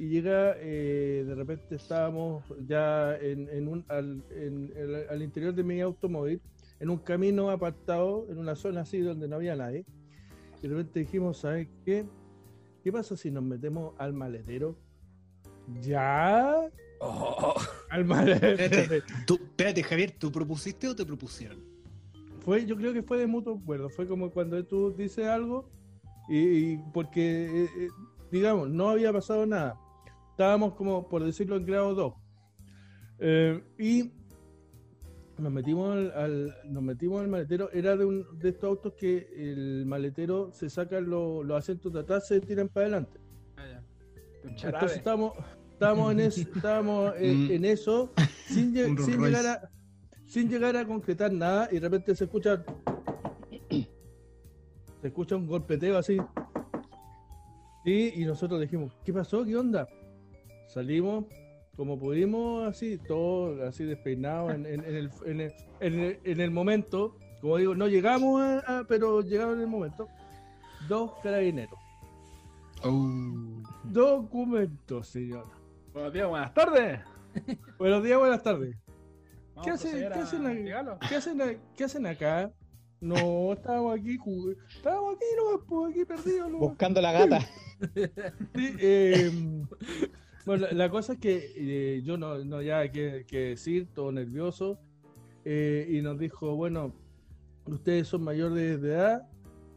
[0.00, 5.52] Y llega, eh, de repente estábamos ya en, en un, al, en el- al interior
[5.54, 6.40] de mi automóvil,
[6.78, 9.84] en un camino apartado, en una zona así donde no había nadie.
[10.62, 12.06] Y de repente dijimos, ¿sabes qué?
[12.82, 14.74] ¿Qué pasa si nos metemos al maletero?
[15.82, 16.56] ¿Ya?
[17.00, 17.54] Oh,
[17.90, 18.56] Al maletero.
[18.62, 21.58] Espérate, tú, espérate, Javier, ¿tú propusiste o te propusieron?
[22.40, 23.90] Fue, yo creo que fue de mutuo acuerdo.
[23.90, 25.68] Fue como cuando tú dices algo
[26.26, 27.88] y, y porque, eh, eh,
[28.32, 29.78] digamos, no había pasado nada.
[30.40, 32.14] Estábamos como, por decirlo, en grado 2.
[33.18, 34.10] Eh, y
[35.36, 37.70] nos metimos al, al- nos metimos al maletero.
[37.72, 42.00] Era de, un, de estos autos que el maletero se sacan lo- los asientos de
[42.00, 43.20] atrás, se tiran para adelante.
[43.58, 43.82] Ah,
[44.44, 45.34] Entonces estábamos,
[45.72, 47.50] estábamos, en, eso, estábamos en, Mm.
[47.50, 48.10] en eso
[48.46, 49.70] sin, llegar a,
[50.24, 52.64] sin llegar a concretar nada y de repente se escucha
[55.02, 56.16] se escucha un golpeteo así
[57.84, 59.44] y, y nosotros dijimos ¿qué pasó?
[59.44, 59.86] ¿qué onda?
[60.72, 61.24] Salimos
[61.76, 66.40] como pudimos así todos así despeinados en, en- en el, en, el, en el- en
[66.40, 70.08] el momento como digo no llegamos a, a- pero llegamos en el momento
[70.88, 71.78] dos carabineros
[72.82, 73.62] Oh.
[73.84, 75.44] documentos señor
[75.92, 77.00] Buenos días, buenas tardes.
[77.78, 78.76] Buenos días, buenas tardes.
[79.64, 80.44] ¿Qué hace- qué hacen.
[81.08, 82.52] ¿Qué hacen, a- qué hacen acá?
[83.00, 83.16] No,
[83.52, 86.48] estábamos aquí, jug- estábamos aquí, no, pues aquí perdidos.
[86.50, 86.68] nomás.
[86.68, 87.40] Buscando la gata.
[88.54, 89.30] Sí, eh,
[90.46, 94.78] bueno, la, cosa es que eh, yo no, no ya que, decir, todo nervioso,
[95.44, 96.94] eh, y nos dijo, bueno,
[97.66, 99.28] ustedes son mayores de edad,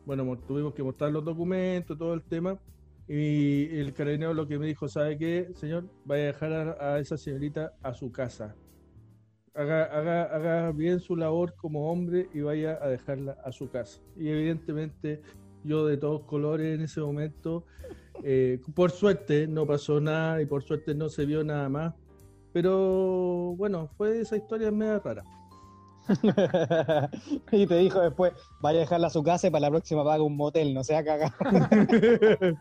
[0.05, 2.59] bueno, mo- tuvimos que mostrar los documentos, todo el tema,
[3.07, 5.85] y el carabinero lo que me dijo, ¿sabe qué, señor?
[6.05, 8.55] Vaya a dejar a, a esa señorita a su casa.
[9.53, 14.01] Haga, haga, haga bien su labor como hombre y vaya a dejarla a su casa.
[14.17, 15.21] Y evidentemente
[15.63, 17.65] yo de todos colores en ese momento,
[18.23, 21.93] eh, por suerte no pasó nada y por suerte no se vio nada más.
[22.51, 25.23] Pero bueno, fue esa historia media rara.
[27.51, 30.21] y te dijo después, vaya a dejarla a su casa y para la próxima paga
[30.21, 31.33] un motel, no sea cagado.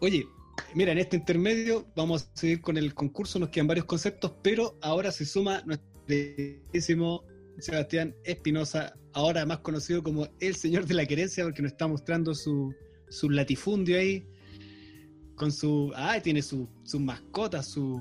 [0.00, 0.26] Oye,
[0.74, 4.76] mira, en este intermedio vamos a seguir con el concurso, nos quedan varios conceptos, pero
[4.82, 7.24] ahora se suma nuestro queridísimo
[7.58, 12.34] Sebastián Espinosa, ahora más conocido como el señor de la querencia, porque nos está mostrando
[12.34, 12.74] su,
[13.12, 14.26] su latifundio ahí,
[15.36, 15.92] con su...
[15.94, 18.00] Ah, tiene su- sus mascotas, su,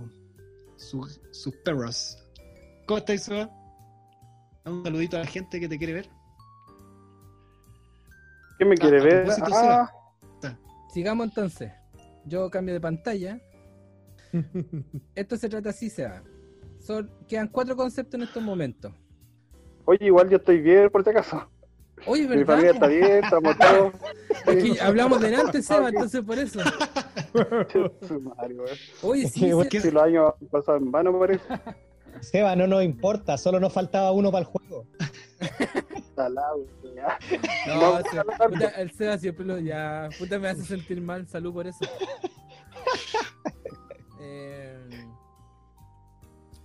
[0.78, 2.18] su- sus perros.
[2.88, 3.50] ¿Cómo estáis, Seba?
[4.66, 6.10] Un saludito a la gente que te quiere ver.
[8.58, 9.26] ¿Quién me quiere a ver?
[9.26, 9.52] propósito,
[10.44, 10.58] Ah,
[10.94, 11.72] Sigamos entonces.
[12.26, 13.40] Yo cambio de pantalla.
[15.16, 16.24] Esto se trata así, Seba.
[16.80, 18.94] Son, quedan cuatro conceptos en estos momentos.
[19.86, 21.50] oye, igual yo estoy bien, por si acaso.
[22.08, 23.94] Oye, Mi familia está bien, estamos todos.
[24.48, 26.60] Es que hablamos delante, Seba, entonces por eso.
[29.04, 31.44] Oye, sí, ¿Qué- se- qué- Si los años han pasado en vano, parece.
[32.22, 34.86] Seba, no nos importa, solo nos faltaba uno para el juego.
[36.16, 37.18] Salado, ya.
[37.68, 40.10] No, No, se- puta, el Seba siempre lo ya.
[40.20, 41.28] Puta, me hace sentir mal.
[41.28, 41.80] Salud por eso.
[44.24, 44.78] Eh,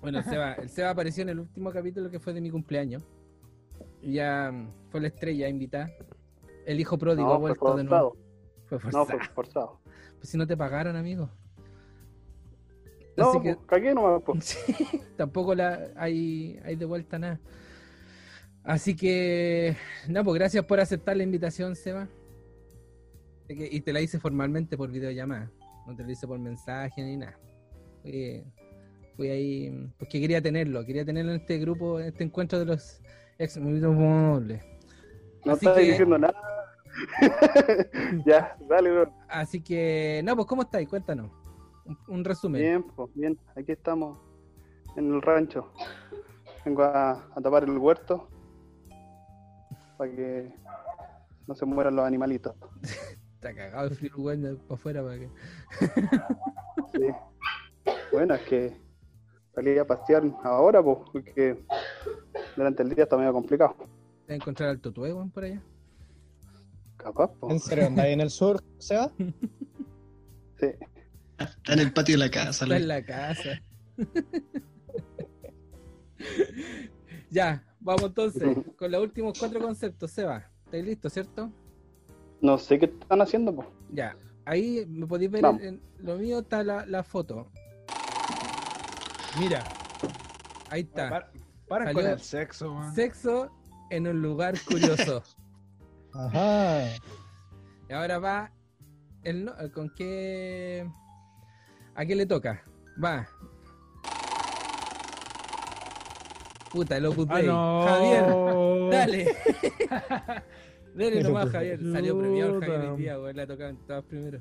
[0.02, 3.02] bueno, el Seba, el Seba apareció en el último capítulo que fue de mi cumpleaños.
[4.06, 5.90] Ya mm, fue la estrella invitada.
[6.64, 8.16] El hijo pródigo ha No, vuelto de nuevo.
[8.16, 8.26] forzado.
[8.66, 9.06] Fue No, forzado.
[9.06, 9.80] fue forzado.
[10.16, 11.28] Pues si no te pagaron, amigo.
[13.18, 14.44] No, Así que pues, cagué nomás, pues.
[14.66, 17.38] Sí, tampoco la, hay, hay de vuelta nada.
[18.64, 19.76] Así que,
[20.08, 22.08] no, pues gracias por aceptar la invitación, Seba.
[23.48, 25.50] Y te la hice formalmente por videollamada.
[25.86, 27.38] No te la hice por mensaje ni nada.
[28.02, 28.42] Fui,
[29.16, 30.84] fui ahí porque quería tenerlo.
[30.84, 33.00] Quería tenerlo en este grupo, en este encuentro de los
[33.38, 33.56] ex.
[33.56, 36.34] No Así que- diciendo nada.
[38.26, 39.12] ya, dale, bro.
[39.28, 40.88] Así que, no, pues ¿cómo estáis?
[40.88, 41.30] Cuéntanos.
[41.84, 42.60] Un, un resumen.
[42.60, 43.38] Bien, pues, bien.
[43.54, 44.18] Aquí estamos
[44.96, 45.72] en el rancho.
[46.64, 48.28] Vengo a, a tapar el huerto
[49.98, 50.52] para que
[51.46, 52.54] no se mueran los animalitos.
[53.34, 55.30] Está cagado el frío, weón, para afuera para que.
[56.92, 57.06] Sí.
[58.10, 58.76] Bueno, es que
[59.54, 61.64] salí a pasear ahora, pues, porque
[62.56, 63.74] durante el día está medio complicado.
[63.78, 65.62] ¿Te vas a encontrar al Totue, weón, por allá?
[66.96, 67.52] Capaz, pues.
[67.52, 69.10] ¿En serio andáis en el sur, Seba?
[70.58, 70.68] Sí.
[71.38, 72.50] Está en el patio de la casa.
[72.50, 72.80] Está Luis.
[72.80, 73.60] en la casa.
[77.30, 80.10] ya, vamos entonces con los últimos cuatro conceptos.
[80.10, 81.50] Seba, ¿estáis listos, cierto?
[82.40, 83.68] No sé qué están haciendo, pues.
[83.92, 87.50] Ya, ahí me podéis ver, en- en- lo mío está la, la foto.
[89.38, 89.62] Mira,
[90.70, 91.30] ahí está.
[91.68, 92.94] Para, con el sexo, man.
[92.94, 93.50] Sexo
[93.90, 95.22] en un lugar curioso.
[96.14, 96.86] Ajá.
[97.88, 98.50] y ahora va,
[99.22, 100.88] el no- ¿con qué?
[101.94, 102.62] ¿A qué le toca?
[103.02, 103.26] Va.
[106.72, 107.84] Puta, el Opus Ah, no.
[107.86, 109.36] Javier, dale.
[110.96, 111.78] Dale nomás, Javier.
[111.92, 113.34] Salió premiado el Javier hoy día, güey.
[113.34, 114.40] La tocaban todas primero.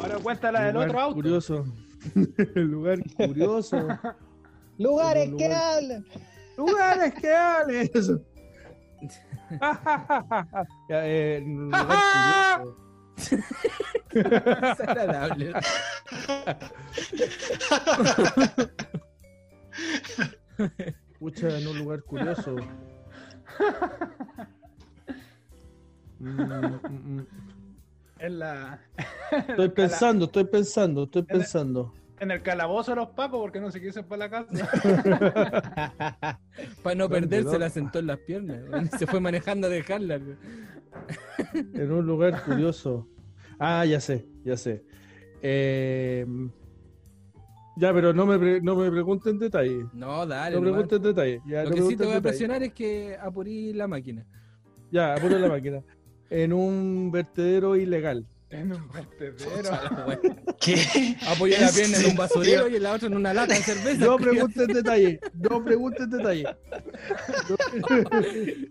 [0.00, 1.14] Ahora cuéntala del Lugar otro auto.
[1.16, 1.66] Curioso.
[2.54, 3.86] El lugar curioso.
[4.78, 6.06] Lugares Lugar- que hablan.
[6.56, 7.90] Lugares que hablan.
[7.94, 8.20] Eso.
[10.88, 11.98] Ya, eh, un lugar
[12.56, 12.76] curioso.
[14.12, 15.52] Desagradable.
[21.20, 22.56] Pucha, en un lugar curioso.
[26.18, 27.26] Mm, mm, mm.
[28.18, 28.80] En, la,
[29.30, 31.92] Estoy pensando, estoy pensando, estoy pensando.
[32.18, 34.68] En el calabozo de los pacos porque no se quiso ir para la casa.
[36.82, 38.60] Para no ¿Dónde, perderse, la sentó en las piernas.
[38.98, 40.20] Se fue manejando a dejarla.
[41.74, 43.06] En un lugar curioso.
[43.58, 44.84] Ah, ya sé, ya sé.
[45.42, 46.26] Eh,
[47.76, 49.84] ya, pero no me, pre- no me pregunten detalles.
[49.92, 50.56] No, dale.
[50.56, 50.72] No nomás.
[50.86, 51.42] pregunten detalles.
[51.46, 54.24] Ya, Lo no que sí te voy a presionar es que apurí la máquina.
[54.90, 55.82] Ya, apura la máquina.
[56.30, 58.26] En un vertedero ilegal.
[58.50, 59.70] En un vertedero.
[60.60, 61.16] ¿Qué?
[61.26, 64.04] Apoyé la pierna en un basurero y en la otra en una lata de cerveza.
[64.04, 65.18] No pregunten detalles.
[65.34, 66.46] No pregunten detalles.
[67.48, 68.20] No-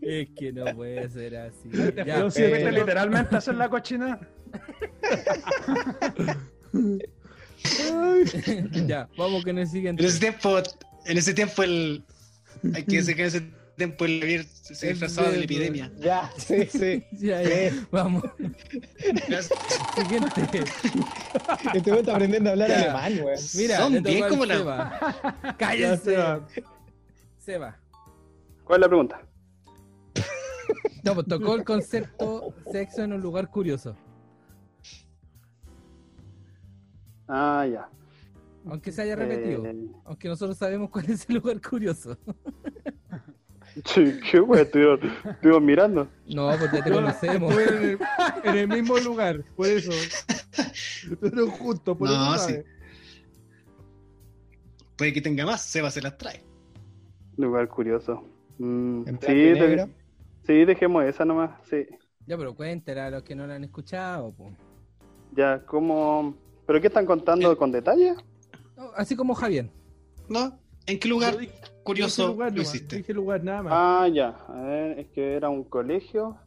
[0.02, 1.70] Es que no puede ser así.
[2.06, 4.20] Ya, fuiste eh, literalmente a hacer la cochina.
[8.88, 10.04] Ya, vamos con el siguiente.
[10.04, 10.58] En ese tiempo,
[11.06, 12.04] en ese tiempo el.
[12.74, 13.42] Hay que decir que en ese
[13.76, 15.92] tiempo el Javier se disfrazaba de la epidemia.
[15.98, 17.04] Ya, sí, sí.
[17.12, 17.72] Ya, ya.
[17.92, 18.24] Vamos,
[19.96, 20.64] siguiente.
[21.74, 22.80] Este güey está aprendiendo a hablar Ya.
[23.00, 23.38] alemán, güey.
[23.56, 25.00] Mira, Son bien como la- Seba.
[25.44, 26.04] ya, Cállense.
[26.12, 26.48] Seba.
[27.38, 27.80] Seba.
[28.64, 29.22] ¿Cuál es la pregunta?
[31.04, 33.96] No, pues tocó el concepto sexo en un lugar curioso.
[37.28, 37.90] Ah, ya.
[38.68, 39.64] Aunque se haya repetido.
[39.68, 42.18] Eh, Aunque nosotros sabemos cuál es el lugar curioso.
[43.86, 46.08] sí, qué wey, estuvimos, estuvimos mirando.
[46.28, 47.52] No, pues ya te conocemos.
[47.58, 48.00] Estuve en el,
[48.44, 49.92] en el mismo lugar, por eso.
[51.12, 52.48] Estuvieron juntos, por No, eso.
[52.48, 52.56] sí.
[54.98, 56.42] Puede que tenga más, Seba se las trae.
[57.38, 58.24] Lugar curioso.
[58.60, 59.90] Mm, En sí, de-
[60.48, 61.52] sí, dejemos esa nomás.
[61.70, 61.86] Sí.
[62.26, 64.32] Ya, pero cuéntela a los que no la han escuchado.
[64.32, 64.52] po.
[65.36, 66.36] Ya, ¿cómo?
[66.66, 68.16] ¿Pero qué están contando con detalle?
[68.78, 69.70] No, así como Javier.
[70.30, 70.58] ¿No?
[70.88, 71.40] ¿En qué lugar Yo
[71.86, 72.98] curioso dije lugar lo nomás, hiciste?
[72.98, 73.74] Dije lugar nada más.
[73.74, 74.30] Ah, ya.
[74.50, 76.38] A ver, es que era un colegio.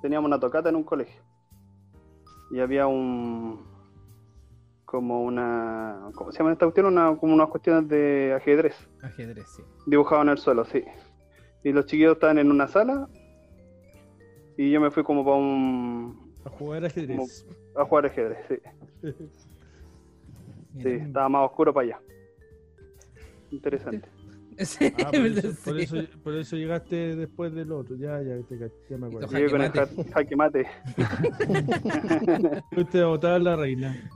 [0.00, 1.20] Teníamos una tocata en un colegio.
[2.50, 3.66] Y había un.
[4.86, 6.10] Como una.
[6.14, 6.86] ¿Cómo se llama esta cuestión?
[6.86, 8.76] Una, como unas cuestiones de ajedrez.
[9.02, 9.62] Ajedrez, sí.
[9.84, 10.82] Dibujado en el suelo, sí.
[11.64, 13.08] Y los chiquillos estaban en una sala.
[14.56, 16.32] Y yo me fui como para un.
[16.44, 17.44] A jugar ajedrez.
[17.76, 18.56] a jugar ajedrez, sí.
[20.82, 22.00] Sí, estaba más oscuro para allá.
[23.56, 24.08] Interesante.
[24.58, 25.58] Sí, Ah, por, eso, sí.
[25.66, 27.94] por, eso, por eso llegaste después del otro.
[27.96, 29.28] Ya, ya, te cach- ya me acuerdo.
[29.28, 29.80] Llegué con el mate.
[29.80, 30.66] ja- jaque mate.
[32.72, 34.10] Fuiste a votar a la reina.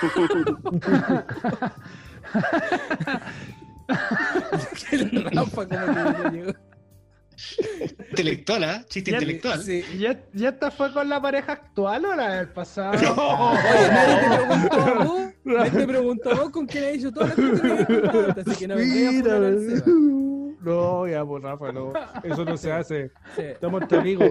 [4.92, 5.34] El.
[8.10, 8.84] Intelectual, ¿ah?
[8.88, 9.62] Chiste Ya- intelectual.
[9.62, 9.84] Sí.
[9.94, 12.92] ¿Y ya, ya esta fue con la pareja actual o la del pasado?
[12.98, 14.76] Oye, nadie te
[15.48, 17.86] nadie te preguntó a vos con quién hecho todas las cosas
[18.34, 19.82] que así que no me voy a Mira, Seba.
[20.60, 21.92] no, ya, pues Rafa, no.
[22.22, 23.10] Eso no se hace.
[23.36, 23.42] Sí.
[23.42, 24.30] Estamos entre amigos.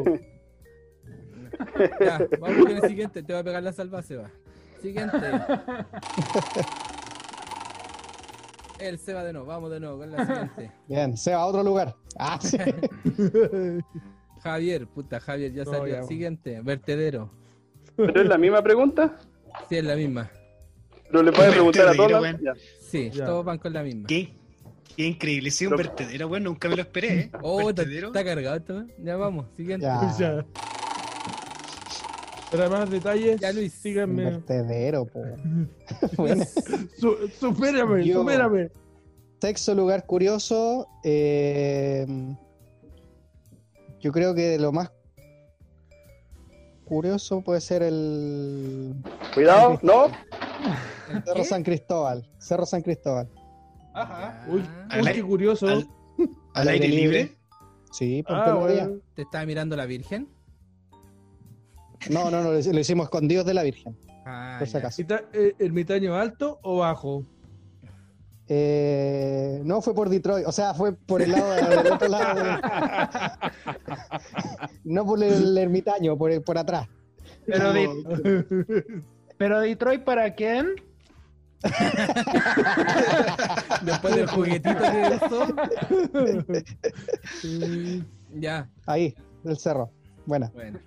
[1.99, 4.30] Ya, vamos con el siguiente, te voy a pegar la salva, Seba.
[4.82, 5.18] Siguiente.
[8.80, 10.72] El Seba de nuevo, vamos de nuevo con la siguiente.
[10.88, 11.95] Bien, se va a otro lugar.
[12.20, 12.57] Ah, sí.
[14.43, 15.95] Javier, puta, Javier, ya No, salió.
[15.95, 16.03] ya.
[16.03, 17.32] Siguiente, vertedero.
[17.95, 19.15] ¿Pero es la misma pregunta?
[19.68, 20.30] Sí, es la misma.
[21.10, 22.39] ¿Pero le puedes preguntar a Vertedero, weón.
[22.43, 22.53] Ya.
[22.82, 23.26] Sí, Ya.
[23.26, 24.08] todos van con la misma.
[24.08, 24.34] Qué,
[24.95, 25.51] qué increíble.
[25.51, 27.32] Sí, un Pero- vertedero, bueno, nunca me lo esperé, ¿eh?
[27.41, 28.08] Oh, está, vertedero.
[28.08, 28.86] está cargado esto.
[29.03, 29.86] Ya vamos, siguiente.
[29.86, 30.16] Ya.
[30.20, 30.45] Ya.
[32.51, 33.74] Para más detalles, Ya, Luis.
[33.74, 34.24] Un síganme.
[34.24, 35.22] vertedero, po.
[36.18, 36.45] Bueno,
[36.97, 38.70] Su, supérame, Yo- supérame.
[39.41, 40.88] sexo lugar curioso.
[41.03, 42.05] eh,
[43.99, 44.91] yo creo que de lo más
[46.86, 48.93] curioso puede ser el
[49.34, 50.08] Cuidado, ¿no?
[51.10, 51.43] ¿El Cerro?
[51.43, 52.30] San Cristóbal.
[52.38, 53.30] Cerro San Cristóbal.
[53.93, 54.45] Ajá.
[54.49, 55.68] Uy, Ah, uy, qué curioso.
[55.68, 55.88] Al,
[56.53, 57.38] al aire libre.
[57.91, 58.53] Sí, por Ah, día.
[58.86, 59.01] bueno.
[59.16, 60.28] ¿Te estaba mirando la Virgen?
[62.10, 65.01] No, no, no, lo hicimos escondidos de la Virgen, Ah, por si acaso.
[65.01, 67.26] ¿Ermita- eh, ¿Ermitaño alto o bajo?
[68.49, 72.43] Eh, no fue por Detroit, o sea, fue por el lado de- del otro lado.
[72.43, 72.62] de-
[74.86, 76.88] no por el ermitaño, por, el- por atrás.
[77.45, 79.01] Pero, de-
[79.38, 80.68] pero Detroit, ¿para quién?
[83.82, 85.47] Después del juguetito que usó.
[88.36, 89.91] ya, Ahí, del cerro.
[90.26, 90.51] Buena.
[90.53, 90.80] bueno.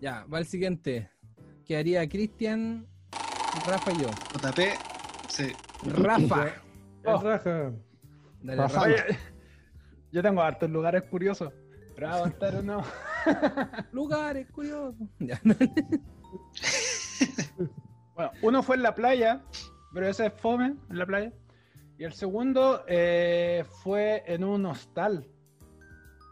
[0.00, 1.10] Ya, va el siguiente.
[1.64, 2.86] Que haría Cristian,
[3.66, 4.08] Rafa y yo.
[4.10, 4.60] JP,
[5.28, 5.52] sí.
[5.86, 6.52] Rafa.
[7.02, 7.72] Dale, Rafa.
[8.42, 8.82] Rafa.
[8.82, 8.96] Oye,
[10.12, 11.52] yo tengo hartos lugares curiosos.
[11.94, 12.84] Pero va a contar uno.
[13.92, 14.94] Lugares curiosos.
[15.18, 15.40] Ya.
[18.14, 19.42] Bueno, uno fue en la playa,
[19.92, 21.32] pero ese es fome en la playa.
[21.98, 25.26] Y el segundo eh, fue en un hostal.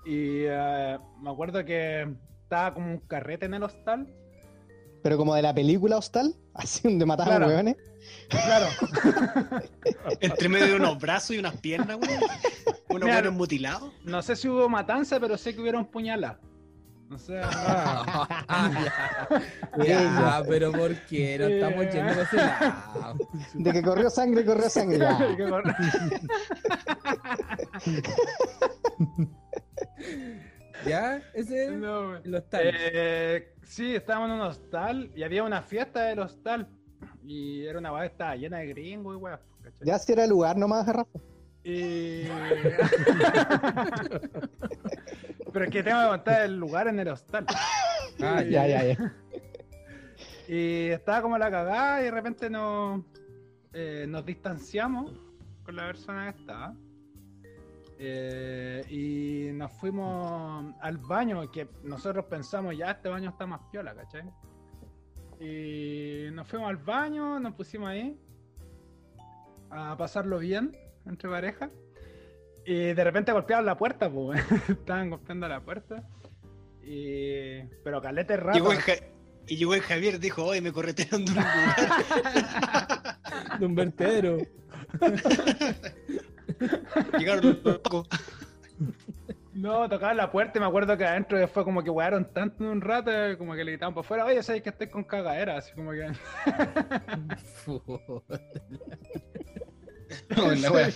[0.05, 2.13] Y eh, me acuerdo que
[2.43, 4.07] estaba como un carrete en el hostal.
[5.03, 7.47] Pero como de la película Hostal, así donde mataban Claro.
[7.49, 7.77] hueones.
[8.29, 8.67] Claro,
[10.21, 12.11] Entre medio de unos brazos y unas piernas, güey.
[12.89, 13.91] Unos Mira, mutilados.
[14.05, 16.37] no sé si hubo matanza, pero sé que hubieron puñalas.
[17.13, 17.39] No sé.
[17.45, 18.71] Ah, Ah,
[19.77, 19.85] ya.
[19.85, 21.37] Ya, pero ¿por qué?
[21.39, 23.19] No estamos yendo a ese lado.
[23.53, 24.99] De que corrió sangre, corrió sangre.
[30.87, 31.23] ya.
[31.35, 32.63] Ese es No, el hostal.
[32.65, 36.67] Eh, sí, estábamos en un hostal y había una fiesta del hostal.
[37.23, 39.39] Y era una weá que estaba llena de gringos y weá.
[39.63, 39.87] ¿cachai?
[39.87, 41.19] Ya si era el lugar nomás, Rafa.
[41.63, 42.23] Y...
[45.53, 47.47] Pero es que tengo que contar el lugar en el hostal.
[48.21, 49.15] Ah, Ya, ya, ya.
[50.49, 53.01] Y estaba como la cagada y de repente nos,
[53.73, 55.11] eh, nos distanciamos
[55.65, 56.75] con la persona que estaba.
[57.99, 63.95] Eh, y nos fuimos al baño, que nosotros pensamos, ya este baño está más piola,
[63.95, 64.25] ¿cachai?
[65.41, 68.19] Y nos fuimos al baño, nos pusimos ahí
[69.71, 70.77] a pasarlo bien
[71.07, 71.71] entre pareja.
[72.65, 74.41] Y de repente golpeaban la puerta, pues.
[74.69, 76.03] Estaban golpeando la puerta.
[76.83, 77.63] Y...
[77.85, 78.57] Pero calete rato.
[78.59, 78.95] Llegó el Ja-
[79.47, 83.19] y llegó el Javier, dijo, oye, me corretearon de un lugar.
[83.59, 84.39] de un vertedero.
[87.19, 88.07] Llegaron los locos.
[89.55, 92.71] No, tocaban la puerta y me acuerdo que adentro fue como que wearon tanto en
[92.71, 95.73] un rato, como que le gritaban por fuera, oye, sabes que estoy con cagadera, así
[95.75, 96.11] como que.
[100.37, 100.89] No, la wea.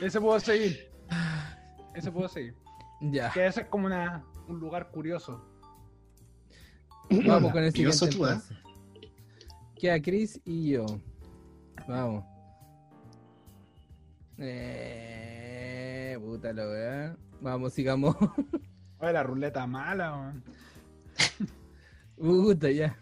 [0.00, 0.90] Ese puedo seguir.
[1.94, 2.54] Ese puedo seguir.
[3.00, 3.30] ya.
[3.32, 5.44] Que ese es como una, un lugar curioso.
[7.10, 9.08] Vamos con el Curioso siguiente tú, ¿eh?
[9.78, 10.86] Queda Chris y yo.
[11.86, 12.24] Vamos.
[14.38, 17.16] Eh, puta weá.
[17.40, 18.16] Vamos, sigamos.
[18.98, 20.44] Oye, la ruleta mala, weón.
[22.16, 22.96] Puta, ya.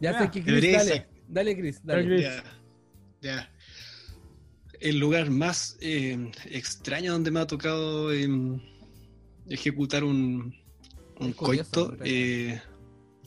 [0.00, 1.08] Ya sé que Chris, dale.
[1.28, 2.04] Dale, Chris, dale.
[2.04, 2.22] Chris.
[2.22, 2.42] Ya,
[3.20, 3.50] ya.
[4.82, 8.60] El lugar más eh, extraño donde me ha tocado em,
[9.48, 10.52] ejecutar un,
[11.20, 12.04] un curioso, coito.
[12.04, 12.60] eh,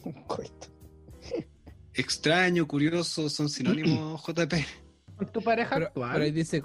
[0.27, 0.67] Coito.
[1.93, 4.53] extraño, curioso, son sinónimos, JP.
[5.17, 6.11] Con tu pareja Pero, actual.
[6.11, 6.57] pero ahí dice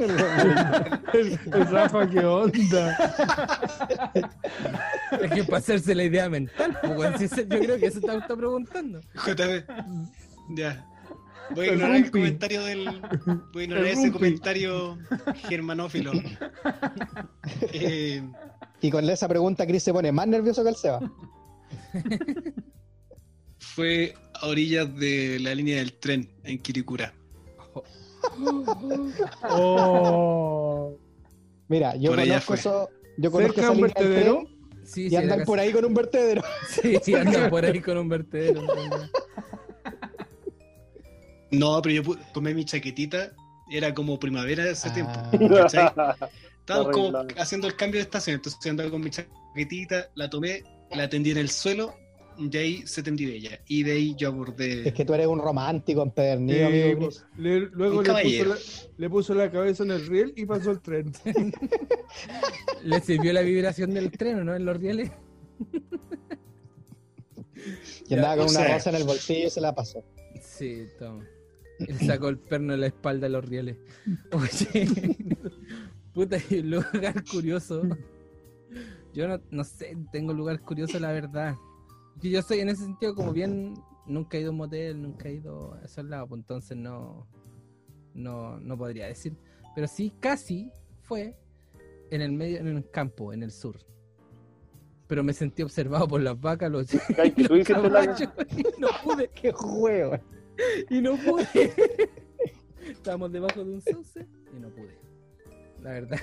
[0.00, 2.96] el Rafa, ¿qué onda?
[5.22, 9.00] Es que para hacerse la idea mental, pues, yo creo que eso te está preguntando.
[9.14, 9.64] JP.
[10.56, 10.84] Ya.
[11.54, 13.00] Voy a ignorar el comentario del.
[13.52, 14.98] Voy a ignorar ese comentario
[15.48, 16.12] germanófilo.
[17.72, 18.22] Eh,
[18.80, 21.00] Y con esa pregunta, Chris se pone más nervioso que el Seba.
[23.58, 27.12] fue a orillas de la línea del tren en Kirikura.
[29.50, 30.96] Oh.
[31.68, 32.88] Mira, yo Por conozco eso.
[33.18, 34.34] Yo conozco ¿Cerca esa un línea del vertedero?
[34.44, 34.54] tren
[34.84, 36.42] Sí, y sí, andan por ahí con un vertedero.
[36.68, 38.62] Sí, sí, andan por ahí con un vertedero.
[41.58, 43.32] No, pero yo pu- tomé mi chaquetita.
[43.70, 44.92] Era como primavera de ese Ah.
[44.94, 45.54] tiempo.
[45.56, 45.88] ¿cachai?
[46.60, 48.36] Estábamos como haciendo el cambio de estación.
[48.36, 50.62] Entonces andaba con mi chaquetita, la tomé,
[50.92, 51.94] la tendí en el suelo.
[52.36, 53.60] Y ahí se tendió ella.
[53.68, 54.88] Y de ahí yo abordé.
[54.88, 58.56] Es que tú eres un romántico empedernido, Sí, amigo pues, le- luego le puso, la,
[58.96, 61.12] le puso la cabeza en el riel y pasó el tren.
[62.82, 64.54] Le sirvió la vibración del tren, ¿no?
[64.54, 65.10] En los rieles.
[68.08, 70.02] Y andaba con o una sea- rosa en el bolsillo y se la pasó.
[70.42, 71.24] Sí, toma.
[71.80, 73.76] Él sacó el perno de la espalda de los rieles.
[74.32, 74.88] Oye,
[76.12, 77.82] puta, y un lugar curioso.
[79.12, 81.54] Yo no, no sé, tengo lugar curioso, la verdad.
[82.20, 83.74] Que yo soy en ese sentido como bien.
[84.06, 87.26] Nunca he ido a un motel, nunca he ido a esos lados, pues entonces no,
[88.12, 89.34] no, no podría decir.
[89.74, 90.70] Pero sí, casi
[91.00, 91.36] fue
[92.10, 93.78] en el medio, en el campo, en el sur.
[95.06, 98.04] Pero me sentí observado por las vacas, los, tú los la-
[98.50, 99.28] y no pude.
[99.34, 100.18] ¡Qué juego!
[100.90, 101.46] Y no pude.
[102.90, 104.26] Estábamos debajo de un sauce
[104.56, 104.98] y no pude.
[105.82, 106.18] La verdad.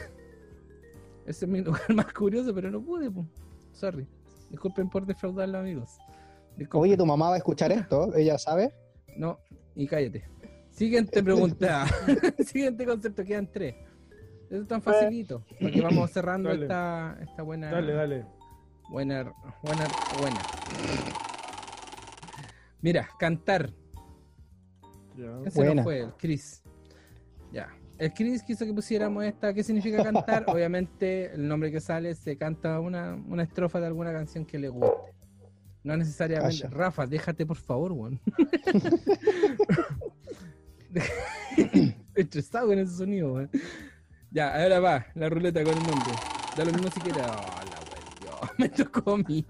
[1.25, 3.09] Ese es mi lugar más curioso, pero no pude.
[3.09, 3.25] po.
[3.71, 4.07] Sorry.
[4.49, 5.97] Disculpen por defraudarlo, amigos.
[6.57, 6.89] Disculpen.
[6.89, 8.73] Oye, tu mamá va a escuchar esto, ella sabe.
[9.15, 9.39] No,
[9.75, 10.23] y cállate.
[10.71, 11.85] Siguiente pregunta.
[12.45, 13.75] Siguiente concepto, quedan tres.
[14.49, 15.45] Eso es tan facilito.
[15.59, 16.63] Porque vamos cerrando Dale.
[16.63, 17.71] esta, esta buena.
[17.71, 18.25] Dale, dale.
[18.89, 19.31] Buena,
[19.63, 19.87] buena,
[20.19, 20.41] buena.
[22.81, 23.71] Mira, cantar.
[25.17, 25.39] Ya.
[25.45, 25.75] Ese Buena.
[25.75, 26.63] no fue el Chris.
[27.51, 27.69] Ya.
[27.97, 29.53] El Chris quiso que pusiéramos esta.
[29.53, 30.45] ¿Qué significa cantar?
[30.47, 34.69] Obviamente, el nombre que sale se canta una, una estrofa de alguna canción que le
[34.69, 35.13] guste.
[35.83, 36.61] No necesariamente.
[36.61, 36.75] Calla.
[36.75, 38.19] Rafa, déjate por favor, weón.
[41.55, 43.49] Estoy estresado con ese sonido, weón.
[44.31, 46.11] Ya, ahora va, la ruleta con el nombre.
[46.55, 47.23] Da lo mismo si quieres.
[47.23, 48.49] Hola, weón.
[48.57, 49.45] Me tocó a mí.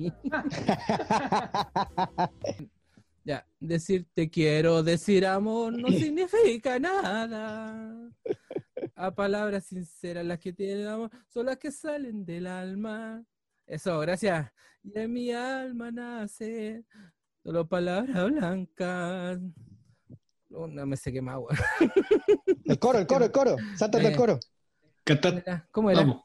[3.23, 8.09] Ya, decir te quiero, decir amor no significa nada.
[8.95, 13.23] A palabras sinceras las que tienen amor son las que salen del alma.
[13.67, 14.51] Eso, gracias.
[14.83, 16.83] Y en mi alma nace
[17.43, 19.39] solo palabras blancas.
[20.53, 21.57] Oh, no me sé qué más, weón.
[22.65, 23.55] El coro, el coro, el coro.
[23.57, 24.15] El Eh.
[24.15, 24.39] coro.
[25.71, 26.01] ¿Cómo era?
[26.01, 26.23] Vamos.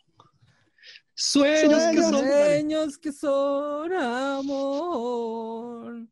[1.14, 2.27] Sueños que son.
[2.27, 6.06] Sueños que son amor.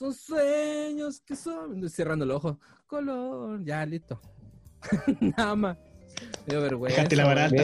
[0.00, 1.86] Son sueños que son.
[1.90, 2.56] Cerrando los ojos.
[2.86, 3.62] Color.
[3.62, 4.18] Ya, listo.
[5.36, 5.76] Nada más.
[6.46, 6.96] Me dio vergüenza.
[6.96, 7.62] Dejaste la vara alta.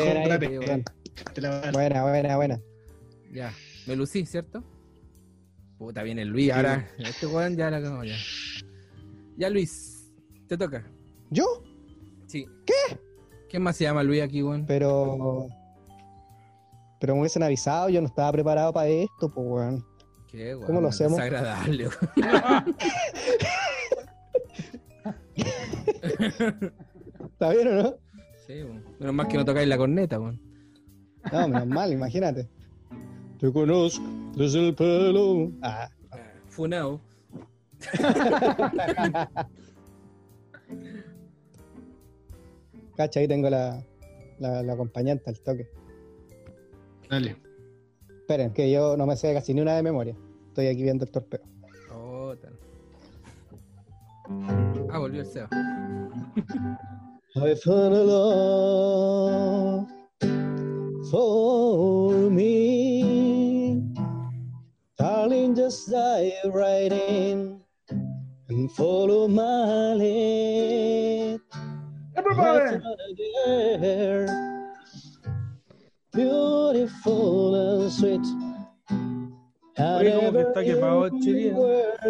[1.72, 2.60] Buena, buena, buena.
[3.32, 3.54] Ya.
[3.86, 4.62] Me lucí, ¿cierto?
[5.78, 6.52] Puta, viene el Luis.
[6.52, 8.16] Ahora, este weón ya la cagó ya.
[9.38, 10.12] Ya, Luis.
[10.46, 10.86] Te toca.
[11.30, 11.64] ¿Yo?
[12.26, 12.46] Sí.
[12.66, 12.98] ¿Qué?
[13.48, 14.66] ¿Quién más se llama Luis aquí, weón?
[14.66, 15.48] Pero.
[17.00, 19.95] Pero me hubiesen avisado, yo no estaba preparado para esto, pues, weón.
[20.36, 20.66] ¿Qué, weón?
[20.66, 21.16] ¿Cómo lo hacemos?
[21.16, 21.88] Desagradable.
[27.24, 27.94] ¿Está bien o no?
[28.46, 28.84] Sí, weón.
[28.98, 30.38] Menos mal que no tocáis la corneta, weón.
[31.32, 32.50] No, menos mal, imagínate.
[33.38, 34.04] Te conozco
[34.36, 35.52] desde el pelo.
[35.62, 35.88] Ah,
[36.48, 37.00] Funao.
[42.94, 43.82] cacha, ahí tengo la,
[44.38, 45.66] la, la acompañante al toque.
[47.08, 47.36] Dale.
[48.18, 50.14] Esperen, que yo no me sé casi ni una de memoria.
[50.56, 51.40] Estoy aquí viendo el torpeo.
[51.92, 52.58] Oh, tal.
[54.90, 55.50] Ah, volvió el Seba.
[57.36, 59.86] I found a love
[61.10, 63.82] for me.
[64.96, 67.62] Darling, just dive right in
[68.48, 71.40] and follow my lead.
[72.16, 72.80] ¡Súbale!
[73.46, 74.26] ayer.
[76.14, 78.55] Beautiful and sweet.
[79.86, 80.32] Como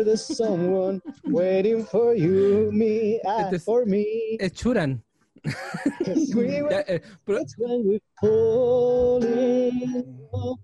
[0.03, 4.05] que someone waiting for you, me, ah, Este es- for me.
[4.39, 5.03] Es Churan.
[6.35, 10.59] We were Ya, eh, pero- That's when we fall in love,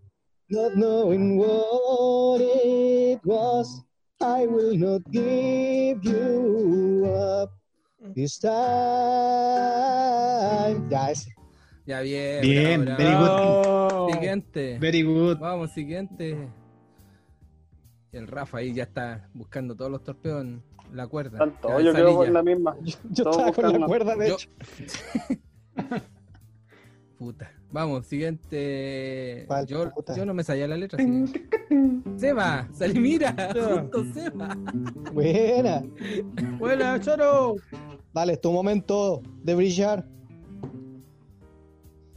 [0.50, 3.82] not knowing what it was.
[4.20, 7.50] I will not give you up
[8.14, 8.60] this time.
[10.90, 11.26] Ese.
[11.86, 12.40] ya bien.
[12.42, 14.06] Bien, bravo, very bravo.
[14.06, 14.14] good.
[14.14, 14.78] Siguiente.
[14.78, 15.38] Very good.
[15.38, 16.48] Vamos, siguiente.
[18.12, 20.62] El Rafa ahí ya está buscando todos los torpedos en
[20.92, 21.38] la cuerda.
[21.38, 22.30] Tanto, yo quedo Salilla.
[22.32, 22.76] la misma.
[23.10, 24.48] Yo estaba con la cuerda, de Yo- hecho.
[27.18, 27.50] Puta.
[27.70, 29.44] Vamos, siguiente.
[29.46, 30.14] ¿Cuál, Yo, puta?
[30.14, 31.02] yo no me sabía la letra.
[31.02, 31.32] así
[32.16, 34.54] Seba, salí, mira, justo Seba.
[35.12, 35.82] Buena.
[36.58, 37.56] Buena, Choro.
[38.12, 40.04] Dale, es tu momento de brillar.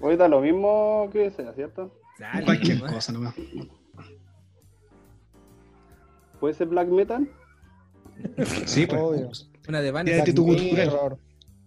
[0.02, 1.98] Ahorita lo mismo que sea, ¿cierto?
[2.20, 2.94] Dale, Cualquier nomás.
[2.96, 3.36] cosa nomás.
[6.40, 7.28] ¿Puede ser black metal?
[8.66, 9.02] Sí, pues.
[9.02, 9.30] Obvio.
[9.68, 9.92] Una de.
[10.04, 10.46] Tírate tu.
[10.46, 11.18] Mirror,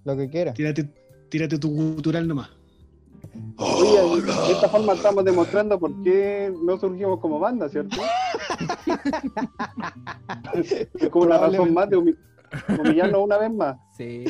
[0.05, 0.53] Lo que quiera.
[0.55, 0.89] Tírate,
[1.29, 2.51] tírate tu gutural nomás.
[3.57, 7.97] Oye, de esta forma estamos demostrando por qué no surgimos como banda, ¿cierto?
[10.55, 12.17] es como una razón más de humi-
[12.79, 13.77] humillarnos una vez más.
[13.97, 14.25] Sí.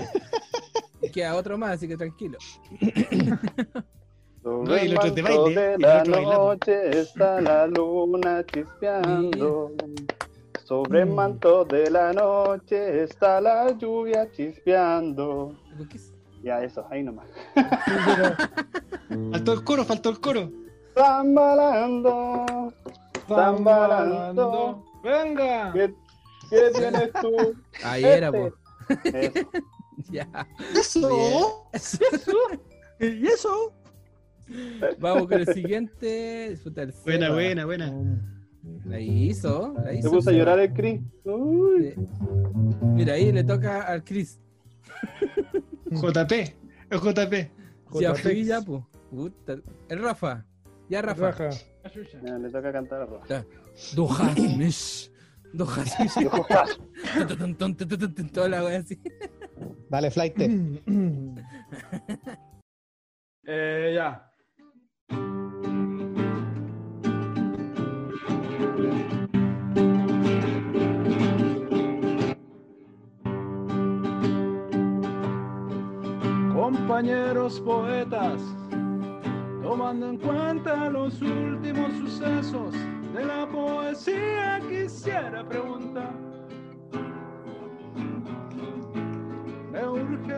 [1.13, 2.39] Queda otro más, así que tranquilo.
[4.43, 9.73] No, y el otro manto baile, de la noche está la luna chispeando.
[10.69, 15.57] Sobre el manto de la noche está la lluvia chispeando.
[16.43, 17.27] Ya, eso, ahí nomás.
[19.33, 20.53] Faltó el coro, faltó el coro.
[20.95, 22.45] Zambalando,
[23.27, 24.85] zambalando.
[25.03, 25.73] ¡Venga!
[25.73, 25.95] ¿Qué,
[26.51, 27.55] qué tienes tú?
[27.83, 28.51] Ahí era, Este.
[28.51, 29.49] po.
[29.49, 29.51] Eso.
[30.11, 30.47] Ya.
[30.75, 31.67] Eso.
[33.01, 33.73] ¿Y eso?
[34.99, 36.59] Vamos con el siguiente.
[36.65, 36.93] Buena,
[37.27, 37.35] Seba.
[37.35, 38.38] buena, buena.
[38.85, 40.09] La hizo, la hizo.
[40.09, 40.39] Se puso a Seba.
[40.39, 41.01] llorar el.
[41.25, 42.07] Uy, Sí.
[42.95, 44.41] Mira, ahí le toca al Chris.
[45.91, 46.33] JP.
[46.91, 47.51] Es JP.
[48.01, 48.19] Ya JP.
[48.23, 48.87] fui ya, po.
[49.11, 49.57] Puta.
[49.89, 50.45] El Rafa.
[50.89, 51.31] Ya, Rafa.
[51.33, 51.51] Raja.
[52.25, 53.45] ya, le toca cantar a Roja.
[53.95, 54.37] Dojas,
[55.53, 55.97] Dojas.
[58.33, 58.99] Toda la wea así.
[59.89, 60.37] Dale, flight.
[63.51, 64.31] Eh, ya.
[76.55, 78.41] Compañeros poetas,
[79.63, 82.73] tomando en cuenta los últimos sucesos
[83.15, 86.13] de la poesía, quisiera preguntar.
[89.73, 90.35] Me urge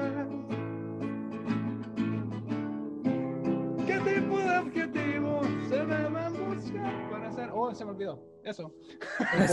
[3.86, 6.29] ¿Qué tipo de adjetivo se deben
[7.28, 7.50] hacer?
[7.52, 8.22] Oh, se me olvidó.
[8.44, 8.72] Eso.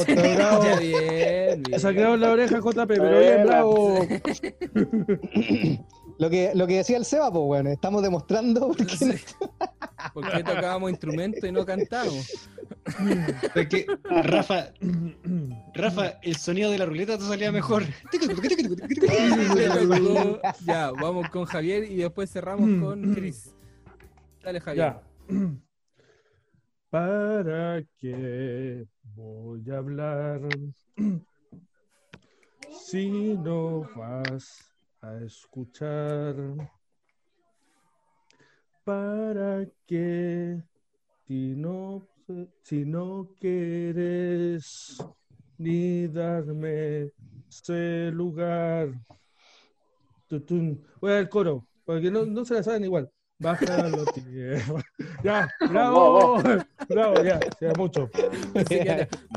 [0.07, 0.63] bravo.
[0.63, 1.79] Ya, bien, bien.
[1.79, 3.99] Se ha quedado en la oreja JP, pero bien, bravo.
[6.19, 9.13] Lo que, lo que decía el Seba, pues bueno, estamos demostrando porque Sí.
[10.13, 12.49] ¿Por qué tocábamos instrumentos y no cantábamos?
[13.55, 14.71] Es que, Rafa,
[15.73, 17.83] Rafa, el sonido de la ruleta te salía mejor.
[20.65, 23.53] Ya, vamos con Javier y después cerramos con Chris.
[24.41, 24.95] Dale, Javier.
[25.29, 25.66] Ya.
[26.89, 30.39] ¿Para qué voy a hablar
[32.71, 36.35] si no vas a escuchar?
[38.85, 40.63] ¿Para qué
[41.27, 42.07] si no,
[42.63, 44.97] si no quieres
[45.57, 47.11] ni darme
[47.49, 48.93] ese lugar?
[51.01, 53.11] Voy al coro, porque no, no se la saben igual.
[53.39, 54.83] Bájalo, tierra.
[55.23, 56.41] Ya, bravo.
[56.89, 58.09] Bravo, ya, ya mucho.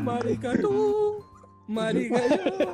[0.02, 1.24] Marica tú,
[1.68, 2.72] marica yo.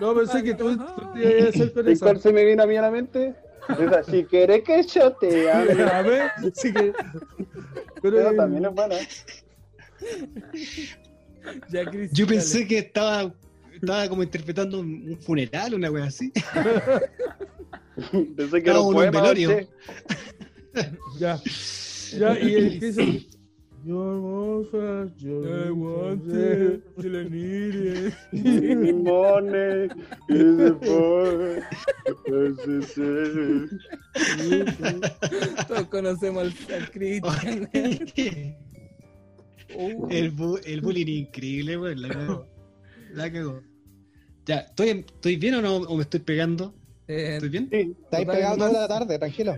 [0.00, 2.06] No pensé que tú, tú te ibas a hacer con ¿Y esa.
[2.06, 3.34] cuál se me viene a mí a la mente?
[3.78, 5.82] Esa, si quieres que yo te ame.
[5.92, 6.92] A ver, sí que.
[8.02, 8.94] Pero, Pero también es buena.
[11.70, 12.38] Ya, Chris, Yo dale.
[12.38, 13.32] pensé que estaba,
[13.74, 16.32] estaba como interpretando un, un funeral, una wea así.
[18.36, 19.20] Pensé que era un un poema.
[19.20, 19.68] velorio.
[21.18, 21.40] Ya.
[22.18, 23.26] Ya, y el que dice.
[23.84, 28.14] Your most fast, your I want it, que la mires.
[28.32, 29.88] Morning
[30.28, 31.62] is the boy.
[35.68, 37.68] Todos conocemos al, al Cristian.
[39.76, 42.00] Uh, el, bu- el bullying increíble, weón.
[42.00, 42.46] La cagó.
[43.12, 43.62] La cagó.
[44.46, 45.76] Ya, ¿estoy, ¿estoy bien o no?
[45.76, 46.74] ¿O me estoy pegando?
[47.06, 47.68] Eh, ¿Estoy bien?
[47.70, 48.70] Sí, Está ahí Total, pegado nomás.
[48.72, 49.54] toda la tarde, tranquilo.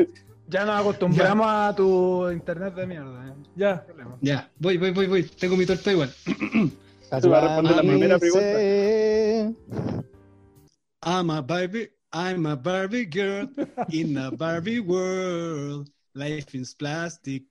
[0.50, 3.28] Ya nos acostumbramos a tu internet de mierda.
[3.28, 3.34] eh.
[3.56, 3.86] Ya.
[4.20, 5.22] Ya, voy, voy, voy, voy.
[5.22, 6.10] Tengo mi torta igual.
[7.10, 8.58] That's Te va a responder la primera pregunta.
[11.02, 13.48] I'm a Barbie, I'm a Barbie girl
[13.90, 15.88] in a Barbie world.
[16.14, 17.44] Life is plastic.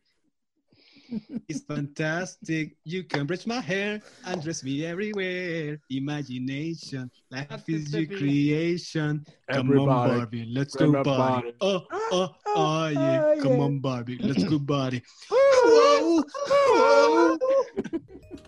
[1.48, 2.76] It's fantastic.
[2.84, 5.80] You can brush my hair and dress me everywhere.
[5.90, 9.26] Imagination, life is your creation.
[9.52, 11.54] Come on, Barbie, let's go, Barbie.
[11.62, 11.82] Oh,
[12.12, 13.34] oh, oh, yeah.
[13.38, 15.02] Ah, Come on, Barbie, let's go, Barbie.
[15.30, 17.38] Whoa, whoa.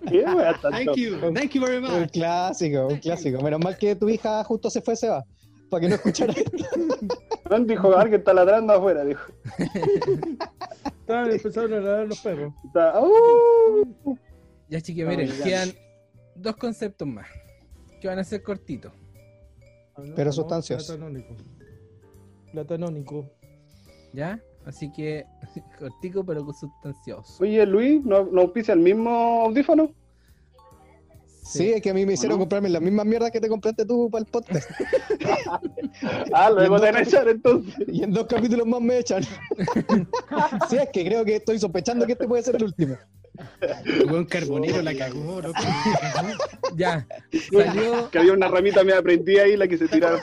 [0.08, 0.70] ¿Qué wea tanto?
[0.72, 2.12] Thank you, thank you very Un much.
[2.12, 3.42] clásico, un clásico.
[3.42, 5.24] Menos mal que tu hija justo se fue, Seba.
[5.70, 7.60] Para que no escuchara esto.
[7.66, 9.32] Dijo, alguien está ladrando afuera, dijo.
[11.12, 12.54] Estaban empezando a ladrar los perros.
[12.66, 14.18] Está, ¡uh!
[14.70, 15.44] Ya chiquillos, miren, ya.
[15.44, 15.70] quedan
[16.36, 17.28] dos conceptos más
[18.00, 18.92] que van a ser cortitos.
[19.96, 20.88] Ah, no, Pero no, sustanciosos.
[20.88, 21.36] Platanónico.
[22.52, 23.30] Platanónico.
[24.14, 24.42] ¿Ya?
[24.66, 25.26] Así que
[25.80, 27.44] cortico pero sustancioso.
[27.44, 29.10] Oye, Luis, ¿no, no auspicia el mismo
[29.46, 29.94] audífono?
[31.44, 32.44] Sí, es que a mí me hicieron no?
[32.44, 34.70] comprarme las mismas mierdas que te compraste tú para el podcast.
[36.34, 37.76] Ah, luego te van a echar entonces.
[37.88, 39.24] Y en dos capítulos más me echan.
[40.70, 42.96] sí, es que creo que estoy sospechando que este puede ser el último.
[44.08, 45.60] Buen carbonero la cagó, loco.
[46.76, 47.06] Ya,
[47.52, 48.10] salió.
[48.10, 50.20] Que había una ramita me aprendí ahí, la que se tira.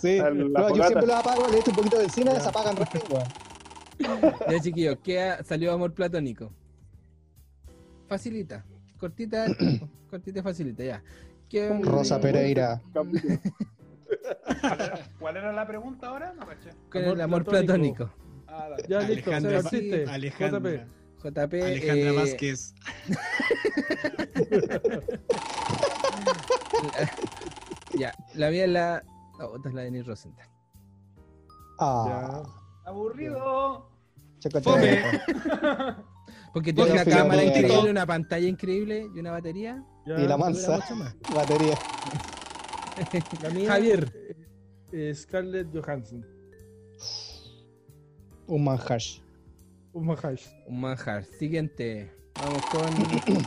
[0.00, 0.18] Sí.
[0.18, 2.48] La- la No, yo siempre los apago, le echo un poquito de encima y se
[2.48, 3.04] apagan rápido.
[4.48, 6.52] Ya chiquillos, queda, salió amor platónico.
[8.08, 8.64] Facilita.
[9.00, 9.46] Cortita,
[10.10, 11.02] cortita y facilita, ya.
[11.48, 12.80] ¿Qué- Rosa Pereira.
[12.92, 13.10] ¿Cuál
[14.62, 16.32] era, cuál era la pregunta ahora?
[16.34, 16.46] No
[17.00, 18.06] Amor el amor platónico.
[18.06, 18.46] platónico.
[18.46, 18.68] Ah.
[18.88, 20.04] Ya listo, Alejandra, existe.
[20.06, 20.86] Alejandra,
[21.22, 21.54] JP.
[21.62, 22.74] Alejandra eh, Vázquez.
[27.98, 29.02] Ya, la mía es la.
[29.40, 30.48] Oh, esta es la de Denis Rosenthal.
[31.78, 32.42] Ah,
[32.84, 33.90] Aburrido.
[34.38, 34.62] chocote.
[34.62, 35.02] Fome.
[36.52, 39.84] Porque tiene una cámara increíble, una pantalla increíble y una batería.
[40.06, 40.20] Ya.
[40.20, 41.16] Y la mansa más.
[41.34, 41.78] batería.
[43.42, 44.12] La mía, Javier.
[44.92, 46.26] eh, Scarlett Johansson.
[48.46, 49.00] Un manjar.
[49.92, 50.46] Un mahash.
[50.66, 51.24] Un manjar.
[51.24, 52.12] Siguiente.
[52.34, 52.90] Vamos con.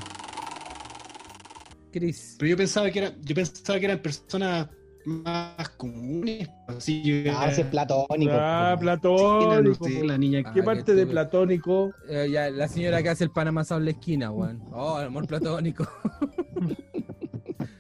[1.92, 2.36] Chris.
[2.40, 4.68] Pero yo pensaba que era, yo pensaba que eran personas
[5.06, 6.50] más comunes.
[6.68, 8.32] Así yo Ah, ese es platónico.
[8.36, 8.82] Ah, po.
[8.82, 9.88] platónico.
[10.04, 11.92] la niña Ah, ¿Qué parte de platónico?
[12.10, 14.62] Eh, ya, la señora que hace el pan amasado en la esquina, weón.
[14.72, 15.88] Oh, el amor platónico.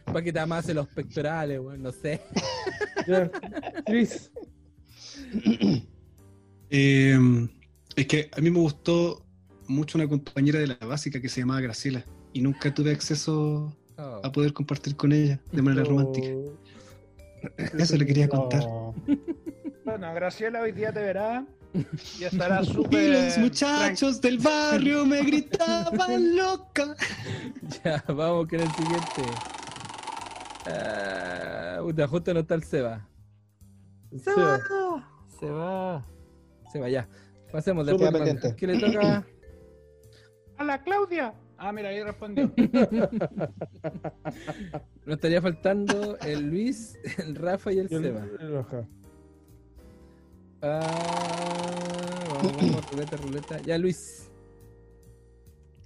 [0.06, 2.22] Para que te amase los pectorales, weón, no sé.
[3.86, 4.32] Chris.
[6.70, 7.18] Eh,
[7.96, 9.26] es que a mí me gustó
[9.68, 14.22] mucho una compañera de la básica que se llamaba Graciela y nunca tuve acceso Oh.
[14.24, 16.28] a poder compartir con ella de manera romántica.
[17.78, 18.62] Eso le quería contar.
[18.62, 18.96] No.
[19.86, 21.46] Bueno, Graciela hoy día te verá
[22.20, 23.10] y estará Y súper.
[23.10, 26.96] los muchachos del barrio me gritaban loca.
[27.84, 29.24] Ya, vamos con el siguiente.
[31.82, 33.08] Puta, justo no está el Seba.
[34.24, 34.60] Seba.
[35.40, 36.06] Se va.
[36.72, 37.08] Se va, ya.
[37.52, 38.56] Pasemos pendiente.
[38.56, 39.26] ¿Qué le toca?
[40.58, 41.34] ¡A la Claudia!
[41.58, 42.52] Ah, mira, ahí respondió.
[45.06, 48.26] Nos estaría faltando el Luis, el Rafa y el Y el- Seba.
[48.40, 48.66] el.
[50.62, 50.80] Ah,
[52.30, 53.60] vamos, vamos, ruleta, ruleta.
[53.62, 54.30] Ya, Luis.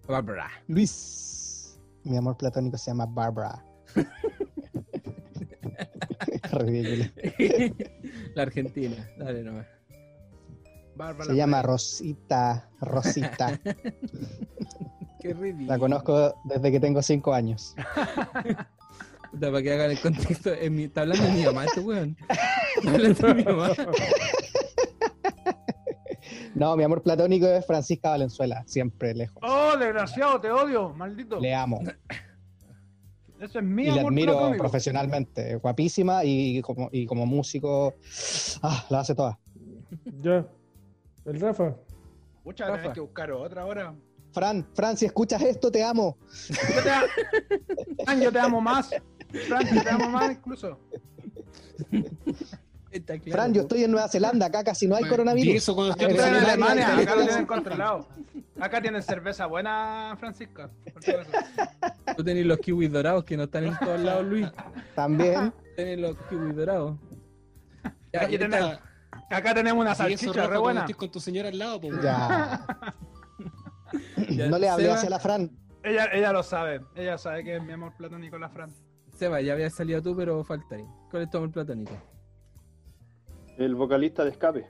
[0.07, 0.49] Bárbara.
[0.68, 1.80] Luis.
[2.03, 3.64] Mi amor platónico se llama Barbara.
[6.52, 7.06] Ridículo.
[8.35, 8.95] La Argentina.
[9.18, 9.68] Dale nomás.
[10.95, 11.26] Bárbara.
[11.26, 12.69] Se llama Rosita.
[12.81, 13.60] Rosita.
[15.27, 15.67] Qué ridículo.
[15.67, 17.75] La conozco desde que tengo cinco años.
[19.31, 20.51] Puta, para que hagan el contexto.
[20.71, 22.17] mi- Está hablando de mi mamá, este weón.
[22.77, 23.69] Está hablando de mi mamá.
[26.55, 28.63] No, mi amor platónico es Francisca Valenzuela.
[28.65, 29.37] Siempre lejos.
[29.43, 30.41] ¡Oh, desgraciado!
[30.41, 30.89] ¡Te odio!
[30.89, 31.39] ¡Maldito!
[31.39, 31.81] Le amo.
[33.39, 34.63] Ese es mi Y la amor admiro platónico.
[34.63, 35.55] profesionalmente.
[35.57, 37.93] Guapísima y como, y como músico.
[38.63, 39.37] Ah, la hace toda.
[40.21, 40.47] Ya.
[41.25, 41.75] El Rafa.
[42.45, 42.75] Rafa.
[42.77, 43.93] tenés que buscar otra ahora.
[44.31, 46.17] Fran, Fran, si escuchas esto, te amo.
[46.49, 47.03] Yo te, a-
[48.05, 48.89] Fran, yo te amo más.
[49.47, 50.79] Fran, yo te amo más incluso.
[52.91, 54.45] Está claro, Fran, yo estoy en Nueva Zelanda.
[54.47, 55.55] Acá casi no hay coronavirus.
[55.55, 58.07] eso cuando Yo estoy estoy en Alemania, acá lo tienen controlado.
[58.59, 60.69] Acá tienen cerveza buena, Francisca.
[62.15, 64.47] Tú tenés los kiwis dorados que no están en todos lados, Luis.
[64.95, 65.53] También.
[65.75, 66.97] Tenés los kiwis dorados.
[68.13, 68.37] Ya, Aquí
[69.29, 70.79] acá tenemos una Sí, eso, salchicha re buena.
[70.81, 71.89] estés con tu señora al lado, po.
[72.01, 72.65] Ya.
[74.35, 75.51] ya, No le hablé Seba, hacia la Fran.
[75.83, 76.81] Ella, ella lo sabe.
[76.95, 78.73] Ella sabe que es mi amor platónico la Fran.
[79.13, 80.85] Seba, ya habías salido tú, pero falta ahí.
[81.09, 81.93] ¿Cuál es tu amor platónico?
[83.57, 84.67] El vocalista de escape.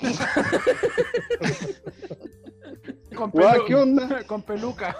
[3.16, 4.22] Con, pelu- ¿qué onda?
[4.26, 4.96] con peluca.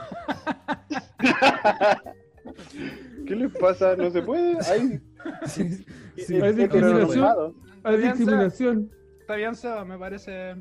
[3.26, 3.96] ¿Qué les pasa?
[3.96, 4.58] No se puede.
[4.70, 5.00] Hay,
[5.46, 5.84] Sí,
[6.16, 7.54] Sí, es hay discriminación.
[7.84, 8.90] Hay discriminación.
[9.20, 10.56] Está bien, Seba, me parece,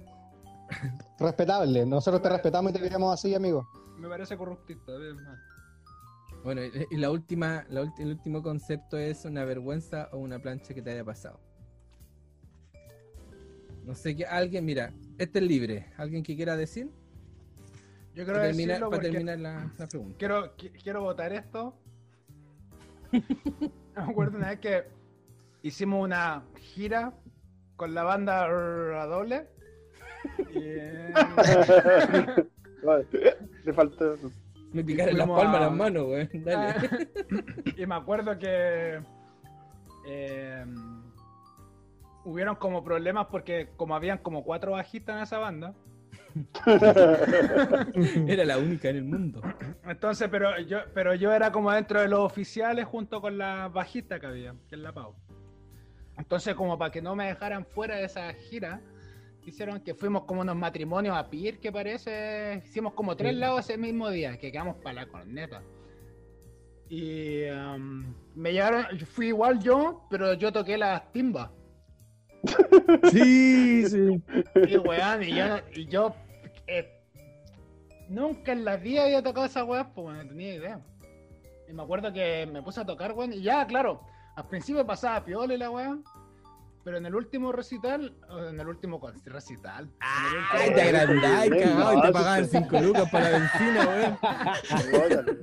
[1.20, 1.86] Respetable.
[1.86, 3.68] Nosotros te respetamos y te queremos así, amigo.
[3.98, 4.96] me parece corruptista.
[4.98, 5.18] bien.
[6.44, 10.74] Bueno, y la última, la ulti- el último concepto es una vergüenza o una plancha
[10.74, 11.40] que te haya pasado.
[13.84, 15.92] No sé qué, alguien, mira, este es libre.
[15.98, 16.90] ¿Alguien que quiera decir?
[18.14, 20.16] Yo quiero Para terminar, decirlo para porque terminar la, la pregunta.
[20.18, 21.76] quiero, qui- quiero votar esto.
[23.12, 23.22] me
[23.96, 24.84] acuerdo una vez que
[25.64, 27.14] hicimos una gira
[27.76, 28.48] con la banda
[29.08, 29.50] doble.
[30.54, 31.14] Y,
[32.86, 33.06] Vale,
[33.66, 34.06] Le falta.
[34.72, 36.30] Me picaron las palmas a- las manos, güey.
[36.44, 37.10] Dale.
[37.78, 39.02] y me acuerdo que
[40.08, 40.66] eh,
[42.26, 45.74] hubieron como problemas porque como habían como cuatro bajistas en esa banda.
[48.28, 49.42] Era la única en el mundo.
[49.86, 54.20] Entonces, pero yo, pero yo era como dentro de los oficiales junto con la bajista
[54.20, 55.16] que había, que es la Pau.
[56.18, 58.82] Entonces, como para que no me dejaran fuera de esa gira,
[59.46, 62.62] hicieron que fuimos como unos matrimonios a Pir, que parece.
[62.66, 65.62] Hicimos como tres lados ese mismo día, que quedamos para la corneta.
[66.90, 71.52] Y um, me llegaron, fui igual yo, pero yo toqué las timbas.
[73.12, 74.22] Sí, sí.
[74.68, 75.46] Y weón, y yo,
[75.76, 76.16] y yo
[76.68, 76.90] eh,
[78.08, 80.82] nunca en la vida había tocado esa weá, pues no tenía idea.
[81.68, 84.02] Y me acuerdo que me puse a tocar, weón, y ya, claro,
[84.36, 85.98] al principio pasaba piola y la weá,
[86.90, 92.02] pero en el último recital, o en el último recital, Ay, te agrandáis, cagado, y
[92.02, 92.58] te pagaban sí.
[92.58, 95.04] 5 lucas para la benzina, güey.
[95.06, 95.38] Órale.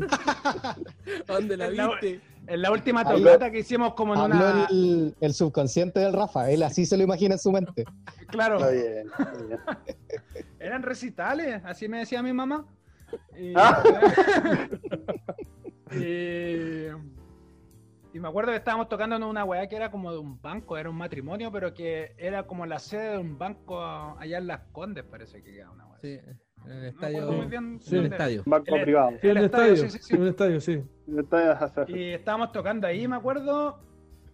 [1.28, 2.20] ¿Dónde la viste?
[2.48, 4.66] en la última tocata que hicimos como en Habló una...
[4.72, 6.50] el, el subconsciente del Rafa.
[6.50, 7.84] Él así se lo imagina en su mente.
[8.26, 9.06] Claro, Está bien.
[9.06, 9.60] está bien.
[10.58, 12.66] eran recitales, así me decía mi mamá.
[13.38, 13.84] Y, Ah.
[15.92, 16.88] y,
[18.16, 20.78] y me acuerdo que estábamos tocando en una weá que era como de un banco,
[20.78, 24.60] era un matrimonio, pero que era como la sede de un banco allá en Las
[24.72, 25.98] Condes, parece que era una weá.
[26.00, 27.16] Sí, en el No me estadio.
[27.18, 28.42] acuerdo muy bien en el estadio.
[28.46, 29.10] Banco El- privado.
[29.10, 29.90] Sí, en El el estadio, estadio.
[29.90, 30.14] sí, sí, sí.
[30.14, 30.84] En el estadio, sí.
[31.88, 33.80] Y estábamos tocando ahí, me acuerdo,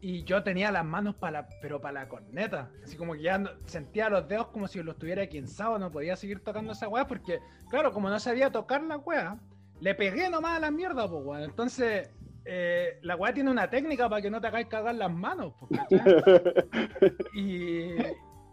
[0.01, 2.71] y yo tenía las manos para la, pero para la corneta.
[2.85, 6.15] Así como que ya no- sentía los dedos como si los tuviera quinzado, no podía
[6.17, 9.39] seguir tocando esa weá, porque, claro, como no sabía tocar la weá,
[9.81, 11.43] le pegué nomás a la mierda, pues weón.
[11.43, 12.11] Entonces,
[12.45, 15.81] eh, la weá tiene una técnica para que no te hagáis cagar las manos, pues.
[17.35, 17.93] Y,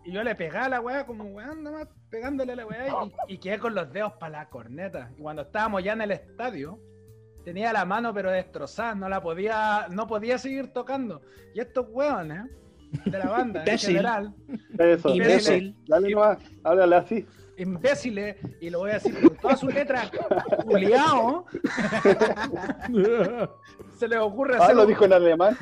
[0.05, 2.87] y yo le pegaba a la weá como weón, nomás pegándole a la weá
[3.27, 5.11] y, y quedé con los dedos para la corneta.
[5.17, 6.79] Y cuando estábamos ya en el estadio,
[7.43, 11.21] tenía la mano pero destrozada, no la podía, no podía seguir tocando.
[11.53, 12.45] Y estos weones
[13.05, 14.33] de la banda en general,
[14.77, 15.69] Eso, Imbécil.
[15.69, 15.79] eso.
[15.87, 17.25] Dale nomás, háblale así.
[17.59, 20.09] Imbéciles, y lo voy a decir con todas sus letras,
[20.65, 21.45] culiao,
[23.97, 25.57] se les ocurre Ah, hacer lo un- dijo en alemán.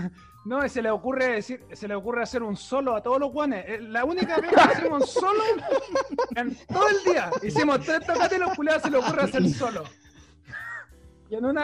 [0.46, 3.66] No, se le ocurre decir, se le ocurre hacer un solo a todos los guanes.
[3.68, 5.42] Es La única vez que hicimos un solo
[6.36, 7.30] en todo el día.
[7.44, 9.84] Hicimos tres tocatas y los culiados se le ocurre hacer solo.
[11.30, 11.64] Y en una,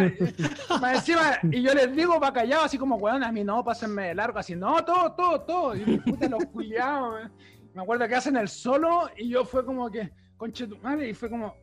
[0.81, 4.10] más encima, y yo les digo para callado, así como, weón, a mí no, pásenme
[4.10, 5.76] de largo, así, no, todo, todo, todo.
[5.77, 7.30] Y puta, los culiados.
[7.73, 10.11] Me acuerdo que hacen el solo y yo fue como que,
[10.43, 11.55] conche tu madre, y fue como,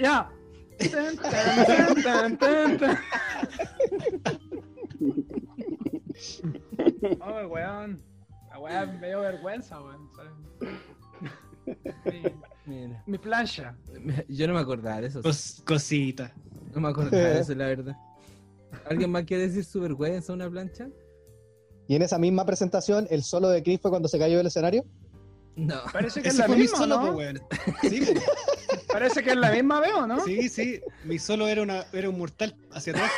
[0.00, 0.30] ya.
[0.90, 2.98] Tan, tan, tan, tan, tan.
[7.20, 8.02] Oh, weón.
[8.48, 10.08] La weá me dio vergüenza, weón.
[10.16, 10.32] ¿sabes?
[12.06, 12.22] Mi,
[12.64, 13.76] Mira, mi plancha.
[14.28, 15.20] Yo no me acordaba de eso.
[15.22, 16.32] Cos- cosita.
[16.74, 17.94] No me acordaba de eso, la verdad.
[18.88, 20.88] ¿Alguien más quiere decir su vergüenza una plancha?
[21.88, 24.86] Y en esa misma presentación, el solo de Chris fue cuando se cayó del escenario.
[25.66, 25.82] No.
[25.92, 27.18] Parece que es la fue mi misma, solo.
[28.92, 30.24] Parece que es la misma, veo, ¿no?
[30.24, 30.80] sí, sí.
[31.04, 33.10] Mi solo era, una, era un mortal hacia atrás.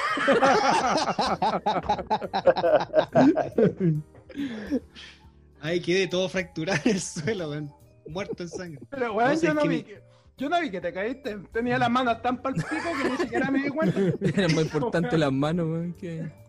[5.61, 7.73] Ahí quedé todo fracturado en el suelo, weón.
[8.09, 8.81] Muerto en sangre.
[8.91, 10.03] Pero, weón, No sé, yo, no vi que,
[10.37, 11.39] yo no vi que te caíste.
[11.53, 12.67] Tenía las manos tan pal pico
[13.01, 14.01] que ni siquiera me di cuenta.
[14.21, 16.42] Era más importante las manos, weón, que.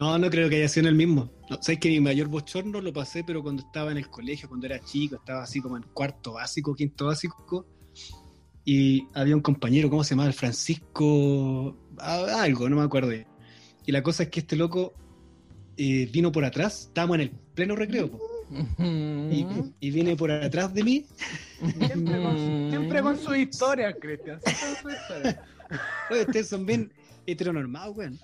[0.00, 1.30] No, no creo que haya sido en el mismo.
[1.50, 4.66] No, Sabes que mi mayor bochorno lo pasé, pero cuando estaba en el colegio, cuando
[4.66, 7.66] era chico, estaba así como en cuarto básico, quinto básico.
[8.64, 10.26] Y había un compañero, ¿cómo se llama?
[10.26, 11.76] El Francisco.
[11.98, 13.12] Algo, no me acuerdo.
[13.12, 14.92] Y la cosa es que este loco
[15.76, 18.20] eh, vino por atrás, estábamos en el pleno recreo, po,
[18.78, 19.46] y,
[19.80, 21.06] y viene por atrás de mí.
[21.58, 24.40] Siempre con, siempre con su historia, Cristian.
[24.44, 25.42] Siempre con su historia.
[26.10, 26.92] Oye, ustedes son bien
[27.26, 28.18] heteronormados, weón.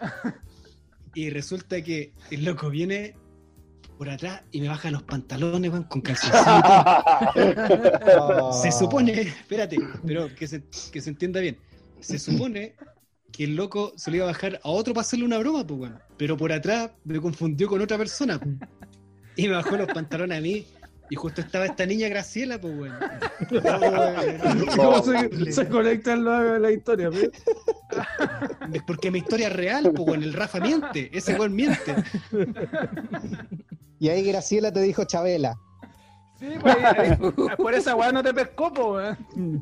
[1.15, 3.15] Y resulta que el loco viene
[3.97, 6.45] por atrás y me baja los pantalones, weón, con calzoncillos.
[8.63, 11.57] Se supone, espérate, pero que se, que se entienda bien.
[12.01, 12.75] Se supone
[13.33, 15.81] que el loco se lo iba a bajar a otro para hacerle una broma, pues,
[15.81, 15.99] weón.
[16.17, 18.41] Pero por atrás me confundió con otra persona.
[19.37, 20.67] Y me bajó los pantalones a mí.
[21.11, 22.95] Y justo estaba esta niña Graciela, pues, weón.
[24.77, 27.11] ¿Cómo se, se conectan la, la historia?
[27.11, 27.31] ¿ves?
[28.73, 30.23] Es porque mi historia es real, pues, weón.
[30.23, 31.11] El Rafa miente.
[31.13, 31.95] Ese weón miente.
[33.99, 35.57] Y ahí Graciela te dijo Chabela.
[36.39, 37.17] Sí, pues, ahí-
[37.57, 39.17] por esa weá no te pescó, po, weón.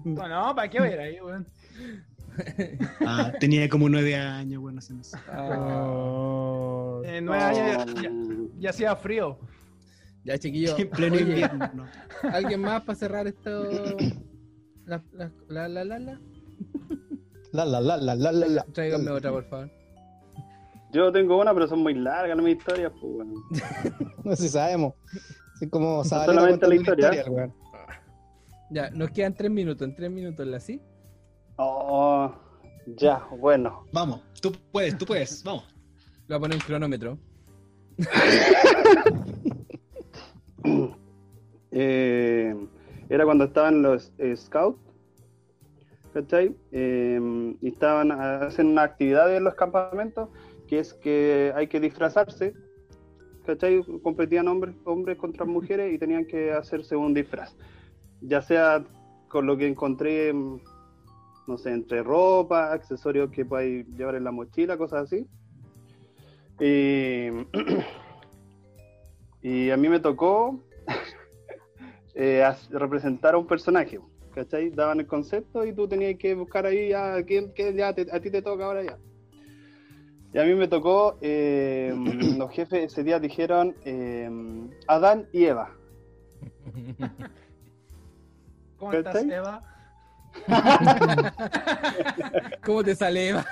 [0.05, 1.47] No, no, ¿para qué ver ahí, weón?
[3.07, 4.77] Ah, tenía como nueve años, weón.
[4.77, 5.19] No sé, no sé.
[5.29, 7.01] Ah.
[7.05, 8.11] En nueve años ya, ya-
[8.59, 9.39] ya hacía frío.
[10.25, 10.77] Ya, chiquillo.
[10.79, 11.71] En pleno Oye, invierno.
[11.75, 11.87] no.
[12.31, 13.65] ¿Alguien más para cerrar esto?
[14.85, 16.21] La, la, la, la, la, la.
[17.53, 18.65] La, la, la, la, la, la, la.
[18.65, 19.71] Tráiganme otra, por favor.
[20.93, 23.35] Yo tengo una, pero son muy largas no mis historias, pues, weón.
[24.25, 24.95] No sé si sabemos.
[25.55, 27.33] Así como Zabaleta solamente contando la historia.
[27.33, 27.55] weón.
[28.71, 29.87] Ya, nos quedan tres minutos.
[29.87, 30.81] En tres minutos, ¿la sí?
[31.57, 32.35] Oh,
[32.97, 33.87] ya, bueno.
[33.93, 35.45] Vamos, tú puedes, tú puedes.
[35.45, 35.65] Vamos.
[36.27, 37.19] Le voy a poner un cronómetro.
[41.75, 42.55] Eh,
[43.09, 44.79] era cuando estaban los eh, scouts,
[46.13, 46.55] ¿cachai?
[46.71, 50.29] Eh, y estaban haciendo una actividad en los campamentos,
[50.69, 52.53] que es que hay que disfrazarse,
[53.47, 53.83] ¿cachai?
[54.03, 57.57] Competían hombres, hombres contra mujeres y tenían que hacerse un disfraz,
[58.21, 58.85] ya sea
[59.29, 60.61] con lo que encontré, mm,
[61.47, 65.27] no sé, entre ropa, accesorios que podáis llevar en la mochila, cosas así.
[66.61, 67.29] Y,
[69.43, 70.61] y a mí me tocó
[72.15, 73.99] eh, representar a un personaje,
[74.35, 74.71] ¿cachai?
[74.71, 78.31] Daban el concepto y tú tenías que buscar ahí a quién, ya te- a ti
[78.31, 78.99] te toca ahora ya.
[80.35, 81.93] Y a mí me tocó, eh,
[82.39, 84.31] los jefes ese día dijeron eh,
[84.87, 85.75] Adán y Eva.
[88.79, 89.33] ¿Cómo estás, ¿Cachai?
[89.33, 89.63] Eva?
[92.65, 93.45] ¿Cómo te sale, Eva?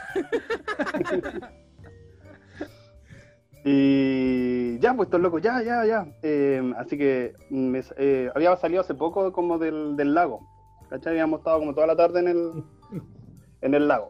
[3.65, 6.07] Y ya, pues estos locos, ya, ya, ya.
[6.23, 10.41] Eh, así que me- eh, había salido hace poco como del, del lago.
[10.89, 11.13] ¿Cachai?
[11.13, 12.65] Habíamos estado como toda la tarde en el,
[13.61, 14.09] en el lago.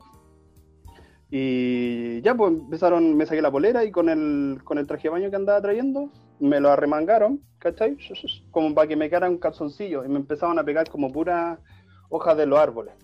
[1.31, 5.11] Y ya, pues empezaron, me saqué la polera y con el, con el traje de
[5.11, 6.11] baño que andaba trayendo,
[6.41, 7.97] me lo arremangaron, ¿cachai?
[8.51, 10.05] Como para que me quedara un calzoncillo.
[10.05, 11.59] Y me empezaban a pegar como puras
[12.09, 12.95] hojas de los árboles.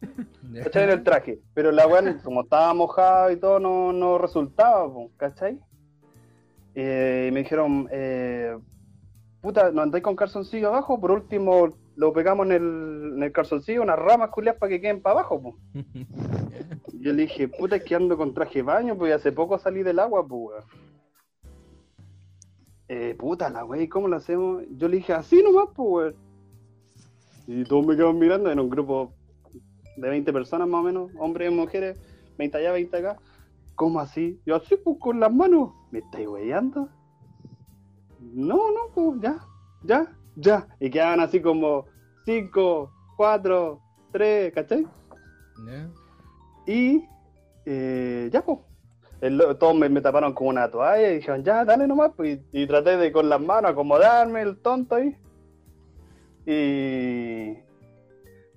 [0.64, 0.84] ¿cachai?
[0.84, 1.40] En el traje.
[1.52, 5.58] Pero la weá, como estaba mojado y todo, no, no resultaba, ¿cachai?
[6.82, 8.56] Eh, y me dijeron, eh,
[9.42, 10.98] puta, ¿no andáis con calzoncillo abajo?
[10.98, 15.02] Por último, lo pegamos en el, en el calzoncillo, unas ramas culiadas para que queden
[15.02, 15.56] para abajo, po.
[16.98, 19.82] Yo le dije, puta, es que ando con traje de baño, pues hace poco salí
[19.82, 20.64] del agua, pues.
[22.88, 24.62] Eh, puta la wey, ¿cómo lo hacemos?
[24.70, 26.14] Yo le dije, así nomás, pues.
[27.46, 29.12] Y todos me quedaron mirando en un grupo
[29.98, 31.98] de 20 personas más o menos, hombres y mujeres,
[32.38, 33.18] 20 allá, 20 acá.
[33.80, 34.38] ¿Cómo así?
[34.44, 35.70] Yo así, pues con las manos.
[35.90, 36.90] ¿Me estáis weyando?
[38.20, 39.38] No, no, pues ya,
[39.82, 40.68] ya, ya.
[40.80, 41.86] Y quedaban así como
[42.26, 43.80] 5, 4,
[44.12, 44.86] 3, ¿cachai?
[46.66, 47.08] Y
[47.64, 48.58] eh, ya, pues.
[49.22, 52.12] El todos me, me taparon con una toalla y dijeron, ya, dale nomás.
[52.14, 55.16] Pues, y, y traté de con las manos acomodarme el tonto ahí.
[56.44, 57.56] Y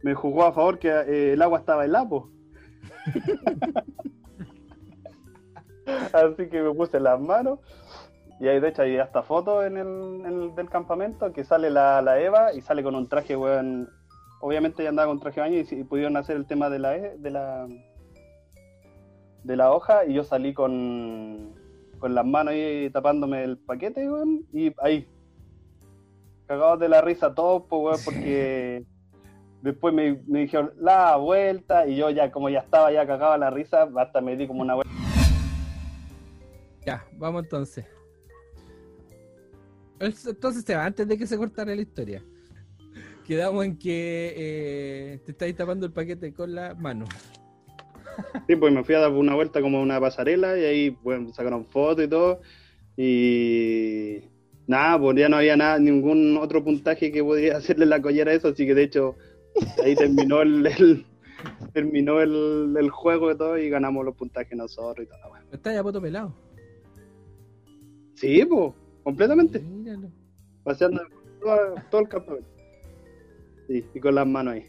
[0.03, 2.29] me jugó a favor que eh, el agua estaba helada, po.
[6.13, 7.59] Así que me puse las manos.
[8.39, 11.69] Y ahí, de hecho, hay hasta fotos en el, en el- del campamento que sale
[11.69, 13.89] la, la Eva y sale con un traje, weón.
[14.41, 17.17] Obviamente ella andaba con traje de baño y, pudieron hacer el tema de la, E-
[17.17, 17.67] de la
[19.43, 21.53] de la hoja y yo salí con,
[21.99, 25.07] con las manos ahí tapándome el paquete, weón, y ahí.
[26.47, 28.85] Cagados de la risa todos, pues, weón, porque
[29.61, 33.49] después me, me dijeron la vuelta y yo ya, como ya estaba ya cagado la
[33.49, 35.02] risa, hasta me di como una vuelta.
[36.85, 37.85] Ya, vamos entonces.
[39.99, 42.21] Entonces se va antes de que se cortara la historia.
[43.25, 47.05] Quedamos en que eh, te estáis tapando el paquete con la mano.
[48.47, 51.65] Sí, pues me fui a dar una vuelta como una pasarela y ahí bueno, sacaron
[51.65, 52.41] fotos y todo.
[52.95, 54.19] Y
[54.67, 58.35] nada, pues ya no había nada, ningún otro puntaje que podía hacerle la collera a
[58.35, 59.15] eso, así que de hecho
[59.83, 61.05] ahí terminó el, el-
[61.73, 65.29] terminó el, el juego y todo y ganamos los puntajes nosotros y todo.
[65.29, 65.45] bueno.
[65.51, 66.35] Está ya poto pelado.
[68.23, 68.73] Sí, pues,
[69.03, 70.09] completamente, Míralo.
[70.63, 71.01] paseando
[71.41, 72.49] todo, todo el campamento.
[73.67, 74.65] Sí, y con las manos ahí.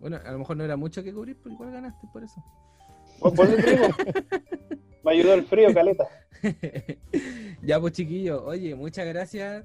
[0.00, 2.42] Bueno, a lo mejor no era mucho que cubrir, pero igual ganaste por eso.
[3.20, 3.78] Por, por eso te
[5.04, 6.04] me ayudó el frío, caleta.
[7.62, 9.64] Ya, pues chiquillos, oye, muchas gracias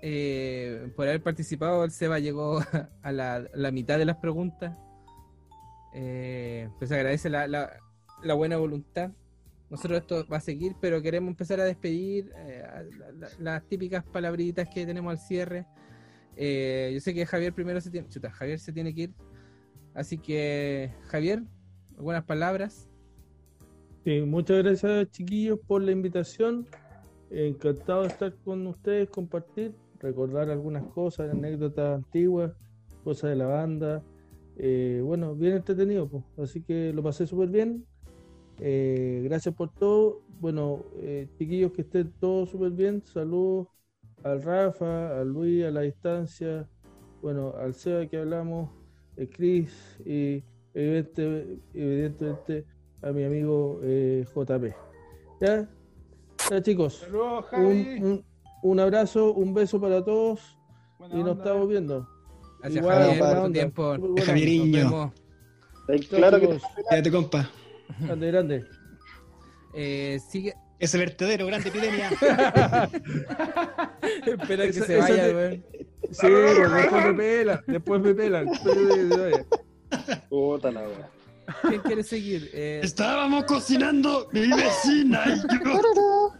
[0.00, 1.84] eh, por haber participado.
[1.84, 2.60] El Seba llegó
[3.02, 4.76] a la, la mitad de las preguntas.
[5.94, 7.76] Eh, pues agradece la, la-
[8.22, 9.10] la buena voluntad.
[9.72, 12.62] Nosotros esto va a seguir, pero queremos empezar a despedir eh,
[13.38, 15.66] las típicas palabritas que tenemos al cierre.
[16.36, 19.14] Eh, yo sé que Javier primero se tiene, chuta, Javier se tiene que ir.
[19.94, 21.44] Así que, Javier,
[21.96, 22.90] algunas palabras.
[24.04, 26.66] Sí, muchas gracias chiquillos por la invitación.
[27.30, 32.52] Encantado de estar con ustedes, compartir, recordar algunas cosas, anécdotas antiguas,
[33.04, 34.02] cosas de la banda.
[34.58, 36.24] Eh, bueno, bien entretenido, pues.
[36.36, 37.86] así que lo pasé súper bien.
[38.64, 40.22] Eh, gracias por todo.
[40.40, 43.02] Bueno, eh, chiquillos, que estén todos súper bien.
[43.04, 43.66] Saludos
[44.22, 46.68] al Rafa, a Luis a la distancia,
[47.20, 48.70] bueno, al Seba que hablamos,
[49.20, 50.44] a Chris y
[50.74, 52.64] evidente- evidentemente
[53.02, 54.72] a mi amigo eh, JP.
[55.40, 55.68] ¿Ya?
[56.48, 58.00] Ya chicos, Saludos, un, Javi.
[58.00, 58.24] un-
[58.62, 60.56] un abrazo, un beso para todos
[61.00, 61.44] Buena y nos onda.
[61.44, 62.08] estamos viendo.
[62.60, 63.96] Gracias, Igual, Javier, por tu tiempo.
[64.24, 64.90] Javieriño.
[64.90, 65.12] Chao,
[66.10, 66.62] claro que chicos.
[66.88, 67.50] Quédate, compa.
[68.00, 68.64] Grande, grande.
[69.74, 70.54] Eh, sigue.
[70.78, 72.10] Ese vertedero, grande epidemia.
[74.26, 75.64] Espera que se vaya, weón.
[76.10, 78.46] Sí, después me pelan, después me pelan.
[80.28, 81.08] Puta la wea.
[81.68, 82.50] ¿Quién quiere seguir?
[82.52, 86.34] Eh, Estábamos cocinando mi vecina y yo.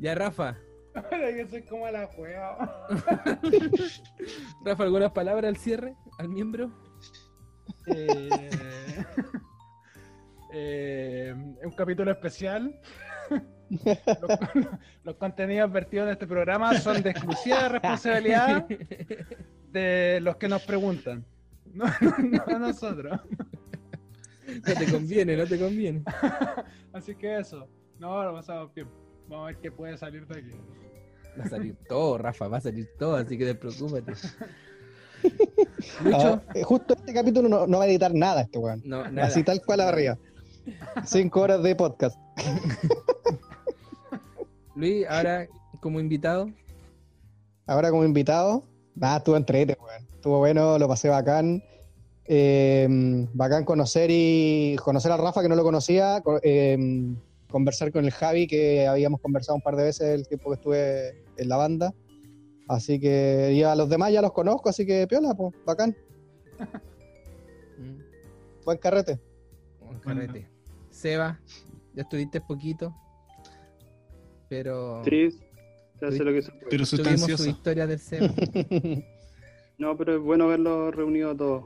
[0.00, 0.56] ya, Rafa.
[0.94, 2.86] Ahora que soy como la juega.
[4.64, 5.94] Rafa, ¿algunas palabras al cierre?
[6.18, 6.70] ¿Al miembro?
[7.86, 8.28] Eh,
[10.52, 12.78] eh, es un capítulo especial.
[13.70, 14.38] Los,
[15.02, 18.66] los contenidos vertidos en este programa son de exclusiva responsabilidad
[19.70, 21.24] de los que nos preguntan.
[21.74, 21.86] No,
[22.48, 23.18] no nosotros.
[24.46, 26.02] No te conviene, no te conviene.
[26.92, 27.66] Así que eso.
[27.98, 28.88] No, lo pasamos bien.
[29.26, 30.50] Vamos a ver qué puede salir de aquí.
[31.40, 34.12] Va a salir todo, Rafa, va a salir todo, así que despreocúpate.
[36.04, 38.82] Lucho, Ah, eh, justo este capítulo no, no va a editar nada este weón.
[38.84, 39.28] no, nada.
[39.28, 40.18] Así tal cual arriba.
[41.04, 42.16] Cinco horas de podcast.
[44.74, 45.46] Luis, ahora
[45.80, 46.50] como invitado,
[47.66, 48.64] Ahora como invitado,
[48.94, 50.04] nada, estuvo entrete, weón.
[50.12, 51.62] Estuvo bueno, lo pasé bacán.
[52.24, 52.86] Eh,
[53.34, 56.76] bacán conocer y conocer a Rafa que no lo conocía, co- eh,
[57.50, 61.24] conversar con el Javi que habíamos conversado un par de veces el tiempo que estuve
[61.36, 61.92] en la banda.
[62.68, 65.96] Así que y a los demás ya los conozco, así que piola, pues, bacán,
[67.78, 69.18] mm, buen carrete.
[69.88, 70.48] un carrete.
[71.02, 71.40] Seba,
[71.94, 72.94] ya estuviste poquito,
[74.48, 75.30] pero Sí,
[75.98, 76.66] se hace lo que se puede.
[76.70, 77.48] Pero tuvimos su sustancioso.
[77.50, 78.28] historia del Seba.
[79.78, 81.64] No, pero es bueno verlos reunidos todos.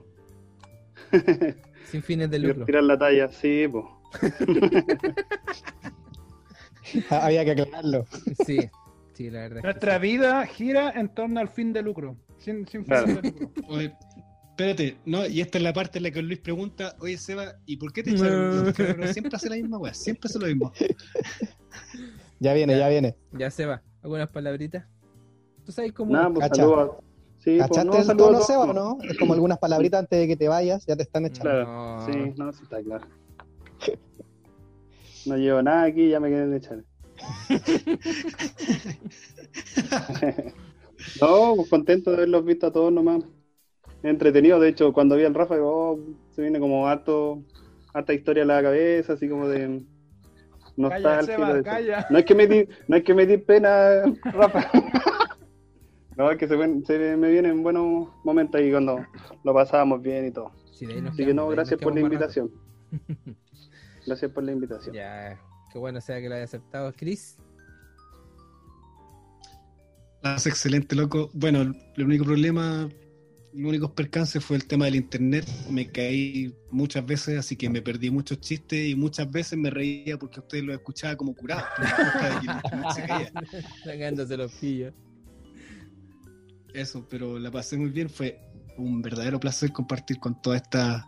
[1.91, 2.65] sin fines de lucro.
[2.65, 3.85] Tirar la talla, sí, pues.
[7.11, 8.07] Había que aclararlo.
[8.47, 8.59] Sí,
[9.13, 9.59] sí, la verdad.
[9.59, 12.17] es que Nuestra vida gira en torno al fin de lucro.
[12.39, 13.07] Sin, sin fin Claro.
[13.07, 13.51] de lucro.
[14.59, 17.77] Espérate, no, y esta es la parte en la que Luis pregunta, oye Seba, ¿y
[17.77, 18.17] por qué te No.
[18.71, 19.09] echaron?
[19.13, 20.73] Siempre hace la misma weá, siempre hace lo mismo.
[22.41, 23.17] Ya viene, ya viene.
[23.33, 24.85] Ya Seba, ¿algunas palabritas?
[25.65, 26.13] ¿Tú sabes cómo?
[26.13, 26.63] Nada, pues Cacha.
[26.63, 26.91] saludos.
[26.91, 27.03] a-
[27.39, 28.75] Sí, pues, ¿Cachaste no, el tono, todos, Seba, o pues.
[28.77, 28.99] no?
[29.11, 31.51] Es como algunas palabritas antes de que te vayas, ya te están echando.
[31.51, 32.07] Claro, No.
[32.07, 33.07] sí, no, sí está claro.
[35.27, 36.83] No llevo nada aquí, ya me quieren echar.
[41.21, 43.23] no, pues contento de haberlos visto a todos nomás.
[44.09, 45.99] Entretenido, de hecho, cuando vi al Rafa, digo, oh,
[46.31, 47.43] se viene como harto,
[47.93, 49.83] harta historia a la cabeza, así como de Calla,
[50.77, 51.23] nostalgia.
[51.37, 52.07] Seba, de- calla.
[52.11, 54.71] No hay que medir, no hay que medir pena, Rafa.
[56.17, 59.05] no, es que se, se me vienen buenos momentos ahí cuando
[59.43, 60.53] lo pasábamos bien y todo.
[60.73, 62.07] Sí, de ahí nos Así que no, gracias por la rato.
[62.15, 62.51] invitación.
[64.07, 64.95] Gracias por la invitación.
[64.95, 65.37] Ya,
[65.73, 66.93] qué bueno sea que lo haya aceptado.
[66.97, 67.37] Chris,
[70.45, 71.29] excelente, loco.
[71.35, 71.63] Bueno,
[71.97, 72.89] el único problema,
[73.57, 75.47] el único percance fue el tema del internet.
[75.71, 80.19] Me caí muchas veces, así que me perdí muchos chistes y muchas veces me reía
[80.19, 81.65] porque usted lo escuchaba como curado.
[83.85, 84.93] sacándose los pillos.
[86.75, 88.11] Eso, pero la pasé muy bien.
[88.11, 88.39] Fue
[88.77, 91.05] un verdadero placer compartir con todas estas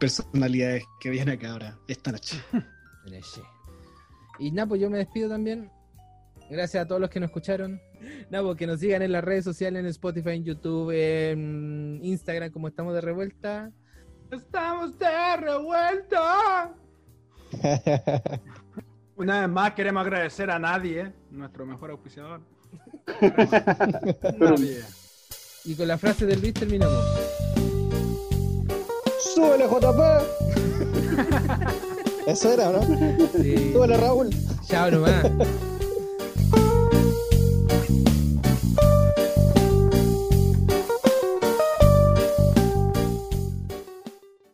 [0.00, 2.38] personalidades que vienen acá ahora, esta noche.
[4.38, 5.70] Y nada, pues yo me despido también.
[6.50, 7.80] Gracias a todos los que nos escucharon.
[8.30, 12.50] Nada, pues que nos sigan en las redes sociales, en Spotify, en YouTube, en Instagram,
[12.50, 13.70] como estamos de revuelta.
[14.30, 16.74] Estamos de revuelta.
[19.16, 22.40] Una vez más queremos agradecer a nadie, nuestro mejor auspiciador.
[24.38, 24.82] nadie.
[25.64, 27.04] Y con la frase del Luis terminamos.
[29.34, 30.00] ¡Súbele, JP!
[32.26, 32.82] Eso era, ¿no?
[33.32, 33.72] Sí.
[33.72, 34.30] ¡Súbele, Raúl!
[34.66, 35.24] Chao nomás.